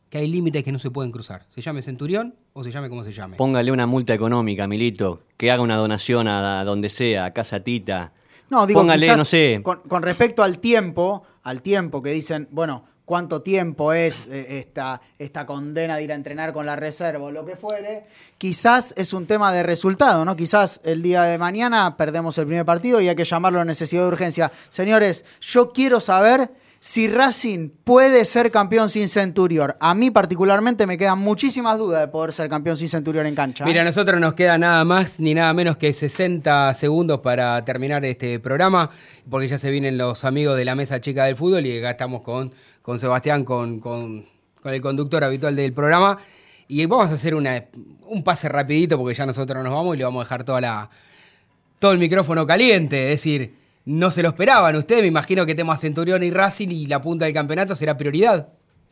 que 0.09 0.19
hay 0.19 0.27
límites 0.27 0.63
que 0.63 0.71
no 0.71 0.79
se 0.79 0.89
pueden 0.89 1.11
cruzar. 1.11 1.45
Se 1.49 1.61
llame 1.61 1.81
Centurión 1.81 2.35
o 2.53 2.63
se 2.63 2.71
llame 2.71 2.89
como 2.89 3.03
se 3.03 3.11
llame. 3.11 3.35
Póngale 3.37 3.71
una 3.71 3.85
multa 3.87 4.13
económica, 4.13 4.67
Milito, 4.67 5.21
que 5.35 5.51
haga 5.51 5.61
una 5.61 5.75
donación 5.75 6.27
a, 6.27 6.59
a 6.61 6.63
donde 6.63 6.89
sea, 6.89 7.25
a 7.25 7.33
Casa 7.33 7.61
Tita. 7.61 8.13
No, 8.49 8.65
digo, 8.65 8.81
Póngale, 8.81 9.01
quizás 9.01 9.17
no 9.17 9.25
sé, 9.25 9.59
Con, 9.63 9.81
con 9.81 10.01
respecto 10.01 10.43
al 10.43 10.59
tiempo, 10.59 11.23
al 11.43 11.61
tiempo 11.61 12.01
que 12.01 12.11
dicen, 12.11 12.47
bueno, 12.51 12.85
cuánto 13.07 13.41
tiempo 13.41 13.93
es 13.93 14.27
eh, 14.27 14.57
esta, 14.59 14.99
esta 15.17 15.45
condena 15.45 15.95
de 15.95 16.03
ir 16.03 16.11
a 16.11 16.15
entrenar 16.15 16.51
con 16.51 16.65
la 16.65 16.75
reserva 16.75 17.23
o 17.23 17.31
lo 17.31 17.45
que 17.45 17.55
fuere, 17.55 18.03
quizás 18.37 18.93
es 18.97 19.13
un 19.13 19.25
tema 19.25 19.53
de 19.53 19.63
resultado, 19.63 20.25
¿no? 20.25 20.35
Quizás 20.35 20.81
el 20.83 21.01
día 21.01 21.23
de 21.23 21.37
mañana 21.37 21.95
perdemos 21.95 22.37
el 22.37 22.47
primer 22.47 22.65
partido 22.65 22.99
y 22.99 23.07
hay 23.07 23.15
que 23.15 23.23
llamarlo 23.23 23.61
a 23.61 23.65
necesidad 23.65 24.01
de 24.01 24.09
urgencia. 24.09 24.51
Señores, 24.67 25.23
yo 25.39 25.71
quiero 25.71 26.01
saber 26.01 26.51
si 26.79 27.07
Racing 27.07 27.69
puede 27.83 28.23
ser 28.25 28.51
campeón 28.51 28.89
sin 28.89 29.07
Centurión. 29.09 29.73
A 29.79 29.95
mí 29.95 30.11
particularmente 30.11 30.85
me 30.85 30.97
quedan 30.97 31.19
muchísimas 31.19 31.77
dudas 31.77 32.01
de 32.01 32.07
poder 32.07 32.31
ser 32.33 32.49
campeón 32.49 32.77
sin 32.77 32.87
Centurión 32.87 33.25
en 33.25 33.35
cancha. 33.35 33.63
¿eh? 33.63 33.67
Mira, 33.67 33.81
a 33.81 33.85
nosotros 33.85 34.19
nos 34.21 34.33
queda 34.35 34.57
nada 34.57 34.83
más 34.85 35.19
ni 35.19 35.33
nada 35.33 35.53
menos 35.53 35.77
que 35.77 35.93
60 35.93 36.73
segundos 36.75 37.19
para 37.21 37.63
terminar 37.65 38.05
este 38.05 38.39
programa, 38.39 38.91
porque 39.29 39.47
ya 39.47 39.59
se 39.59 39.71
vienen 39.71 39.97
los 39.97 40.23
amigos 40.23 40.55
de 40.57 40.65
la 40.65 40.75
mesa 40.75 41.01
chica 41.01 41.25
del 41.25 41.35
fútbol 41.35 41.65
y 41.65 41.77
acá 41.79 41.91
estamos 41.91 42.21
con, 42.21 42.53
con 42.81 42.99
Sebastián, 42.99 43.43
con, 43.43 43.79
con- 43.79 44.25
con 44.61 44.73
el 44.73 44.81
conductor 44.81 45.23
habitual 45.23 45.55
del 45.55 45.73
programa. 45.73 46.17
Y 46.67 46.85
vamos 46.85 47.09
a 47.11 47.13
hacer 47.13 47.33
una, 47.35 47.63
un 48.07 48.23
pase 48.23 48.49
rapidito 48.49 48.97
porque 48.97 49.15
ya 49.15 49.25
nosotros 49.25 49.63
nos 49.63 49.71
vamos 49.73 49.95
y 49.95 49.99
le 49.99 50.03
vamos 50.03 50.21
a 50.21 50.23
dejar 50.25 50.43
toda 50.43 50.59
la, 50.61 50.89
todo 51.79 51.91
el 51.93 51.97
micrófono 51.99 52.45
caliente. 52.45 53.05
Es 53.13 53.19
decir, 53.21 53.55
no 53.87 54.11
se 54.11 54.21
lo 54.21 54.29
esperaban 54.29 54.75
ustedes. 54.75 55.01
Me 55.01 55.07
imagino 55.07 55.45
que 55.45 55.55
temas 55.55 55.79
Centurión 55.79 56.21
y 56.21 56.29
Racing 56.29 56.67
y 56.69 56.87
la 56.87 57.01
punta 57.01 57.23
del 57.23 57.33
campeonato 57.33 57.73
será 57.73 57.95
prioridad. 57.95 58.49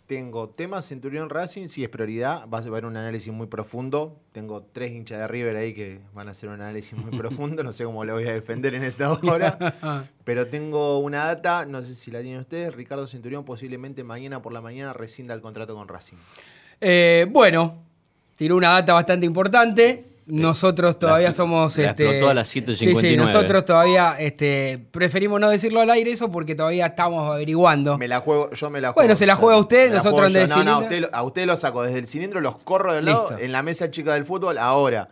Tengo 0.07 0.47
temas 0.47 0.87
Centurión 0.87 1.29
Racing, 1.29 1.67
sí 1.67 1.83
es 1.83 1.89
prioridad, 1.89 2.47
va 2.47 2.59
a 2.59 2.61
haber 2.61 2.85
un 2.85 2.95
análisis 2.95 3.33
muy 3.33 3.47
profundo. 3.47 4.21
Tengo 4.31 4.63
tres 4.71 4.91
hinchas 4.91 5.19
de 5.19 5.27
River 5.27 5.57
ahí 5.57 5.73
que 5.73 5.99
van 6.13 6.29
a 6.29 6.31
hacer 6.31 6.47
un 6.47 6.61
análisis 6.61 6.97
muy 6.97 7.11
profundo, 7.17 7.61
no 7.61 7.73
sé 7.73 7.83
cómo 7.83 8.05
lo 8.05 8.13
voy 8.13 8.23
a 8.23 8.31
defender 8.31 8.73
en 8.73 8.83
esta 8.85 9.11
hora. 9.23 10.05
Pero 10.23 10.47
tengo 10.47 10.99
una 10.99 11.25
data, 11.25 11.65
no 11.65 11.83
sé 11.83 11.93
si 11.93 12.09
la 12.09 12.21
tienen 12.21 12.39
ustedes, 12.39 12.73
Ricardo 12.73 13.05
Centurión 13.05 13.43
posiblemente 13.43 14.01
mañana 14.05 14.41
por 14.41 14.53
la 14.53 14.61
mañana 14.61 14.93
rescinda 14.93 15.33
el 15.33 15.41
contrato 15.41 15.75
con 15.75 15.89
Racing. 15.89 16.17
Eh, 16.79 17.27
bueno, 17.29 17.83
tiró 18.37 18.55
una 18.55 18.69
data 18.69 18.93
bastante 18.93 19.25
importante. 19.25 20.14
Nosotros 20.27 20.97
todavía 20.97 21.31
somos. 21.33 21.77
la 21.77 21.89
este, 21.91 22.03
explotó 22.03 22.29
a 22.29 22.33
las 22.33 22.47
Sí, 22.47 22.61
7:59. 22.61 22.99
sí, 23.01 23.15
nosotros 23.17 23.63
todavía 23.65 24.15
este, 24.19 24.83
preferimos 24.91 25.39
no 25.39 25.49
decirlo 25.49 25.81
al 25.81 25.89
aire 25.91 26.11
eso 26.11 26.31
porque 26.31 26.55
todavía 26.55 26.87
estamos 26.87 27.29
averiguando. 27.29 27.97
Me 27.99 28.07
la 28.07 28.19
juego, 28.21 28.49
yo 28.51 28.69
me 28.71 28.81
la 28.81 28.89
juego. 28.93 29.03
Bueno, 29.05 29.15
se 29.15 29.25
la 29.27 29.35
juega 29.35 29.59
usted, 29.59 29.89
Me 29.89 29.95
la 29.95 30.03
nosotros 30.03 30.35
el 30.35 30.49
No, 30.49 30.63
no, 30.63 30.71
a 30.73 30.79
usted, 30.79 30.99
lo- 31.01 31.09
a 31.13 31.23
usted 31.23 31.45
lo 31.45 31.57
saco 31.57 31.83
desde 31.83 31.99
el 31.99 32.07
cilindro, 32.07 32.41
los 32.41 32.57
corro 32.57 32.93
del 32.93 33.05
lado, 33.05 33.27
Listo. 33.29 33.43
en 33.43 33.51
la 33.51 33.61
mesa 33.61 33.91
chica 33.91 34.13
del 34.15 34.25
fútbol, 34.25 34.57
ahora. 34.57 35.09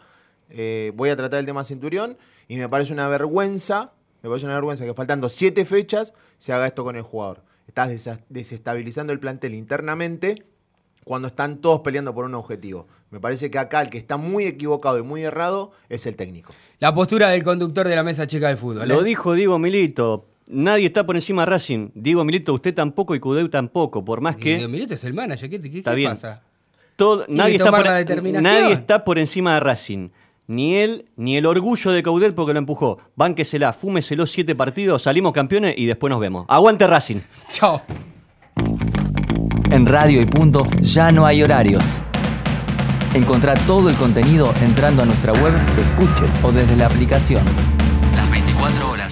eh, 0.55 0.91
voy 0.95 1.09
a 1.09 1.16
tratar 1.16 1.39
el 1.39 1.45
tema 1.45 1.64
Centurión 1.64 2.18
y 2.47 2.57
me 2.57 2.68
parece 2.70 2.93
una 2.93 3.07
vergüenza, 3.07 3.91
me 4.22 4.30
parece 4.30 4.45
una 4.45 4.55
vergüenza 4.55 4.84
que 4.86 4.93
faltando 4.93 5.28
siete 5.30 5.66
fechas 5.66 6.14
se 6.38 6.53
haga 6.53 6.66
esto 6.68 6.84
con 6.84 6.95
el 6.95 7.01
jugador. 7.01 7.41
Estás 7.68 7.89
desestabilizando 8.30 9.14
el 9.14 9.20
plantel 9.20 9.53
internamente 9.55 10.43
cuando 11.03 11.28
están 11.28 11.57
todos 11.57 11.82
peleando 11.82 12.14
por 12.14 12.26
un 12.26 12.36
objetivo. 12.36 12.88
Me 13.14 13.20
parece 13.20 13.51
que 13.51 13.59
acá 13.59 13.80
el 13.84 13.91
que 13.91 13.99
está 13.99 14.18
muy 14.18 14.45
equivocado 14.45 14.97
y 14.97 15.03
muy 15.03 15.22
errado 15.24 15.72
es 15.88 16.07
el 16.07 16.16
técnico. 16.16 16.51
La 16.80 16.95
postura 16.95 17.30
del 17.30 17.43
conductor 17.43 17.88
de 17.88 17.95
la 17.95 18.01
mesa 18.01 18.26
chica 18.26 18.47
del 18.47 18.57
fútbol. 18.57 18.88
Lo 18.88 19.01
¿eh? 19.01 19.03
dijo 19.03 19.34
Diego 19.34 19.59
Milito. 19.59 20.26
Nadie 20.47 20.88
está 20.88 21.05
por 21.05 21.16
encima 21.16 21.43
de 21.43 21.51
Racing. 21.51 21.89
Diego 21.93 22.24
Milito, 22.26 22.55
usted 22.55 22.74
tampoco 22.74 23.14
y 23.14 23.20
Cudeu 23.20 23.47
tampoco. 23.49 24.03
Por 24.03 24.20
más 24.20 24.36
que. 24.36 24.55
Diego 24.55 24.68
Milito 24.68 24.95
es 24.95 25.03
el 25.03 25.14
manager, 25.14 25.47
¿qué, 25.47 25.61
qué- 25.61 25.78
Está 25.78 25.91
qué 25.91 25.95
bien. 25.97 26.09
pasa? 26.09 26.41
todo- 26.95 27.26
nadie, 27.30 27.51
que 27.51 27.57
está 27.64 27.70
por, 27.72 27.86
nadie 28.41 28.72
está 28.74 29.05
por 29.05 29.20
encima 29.20 29.53
de 29.53 29.59
Racing. 29.59 30.09
Ni 30.47 30.76
él, 30.78 31.05
ni 31.16 31.38
el 31.38 31.45
orgullo 31.45 31.91
de 31.91 32.01
Caudel 32.01 32.34
porque 32.34 32.53
lo 32.53 32.59
empujó. 32.59 32.97
Bánquesela, 33.16 33.74
fúmeselo 33.74 34.26
siete 34.26 34.55
partidos, 34.55 35.03
salimos 35.03 35.34
campeones 35.34 35.76
y 35.78 35.86
después 35.86 36.09
nos 36.09 36.20
vemos. 36.20 36.45
Aguante 36.49 36.88
Racing. 36.88 37.20
Chao. 37.51 37.80
En 39.70 39.86
Radio 39.86 40.20
y 40.20 40.26
Punto 40.26 40.68
ya 40.82 41.11
no 41.11 41.28
hay 41.28 41.43
horarios. 41.43 41.84
Encontrá 43.14 43.53
todo 43.53 43.89
el 43.89 43.95
contenido 43.95 44.51
entrando 44.61 45.03
a 45.03 45.05
nuestra 45.05 45.34
web, 45.34 45.53
escuche 45.78 46.26
o 46.41 46.51
desde 46.51 46.76
la 46.76 46.88
aplicación. 46.88 47.43
Las 48.16 48.30
24 48.32 48.89
horas. 48.89 49.03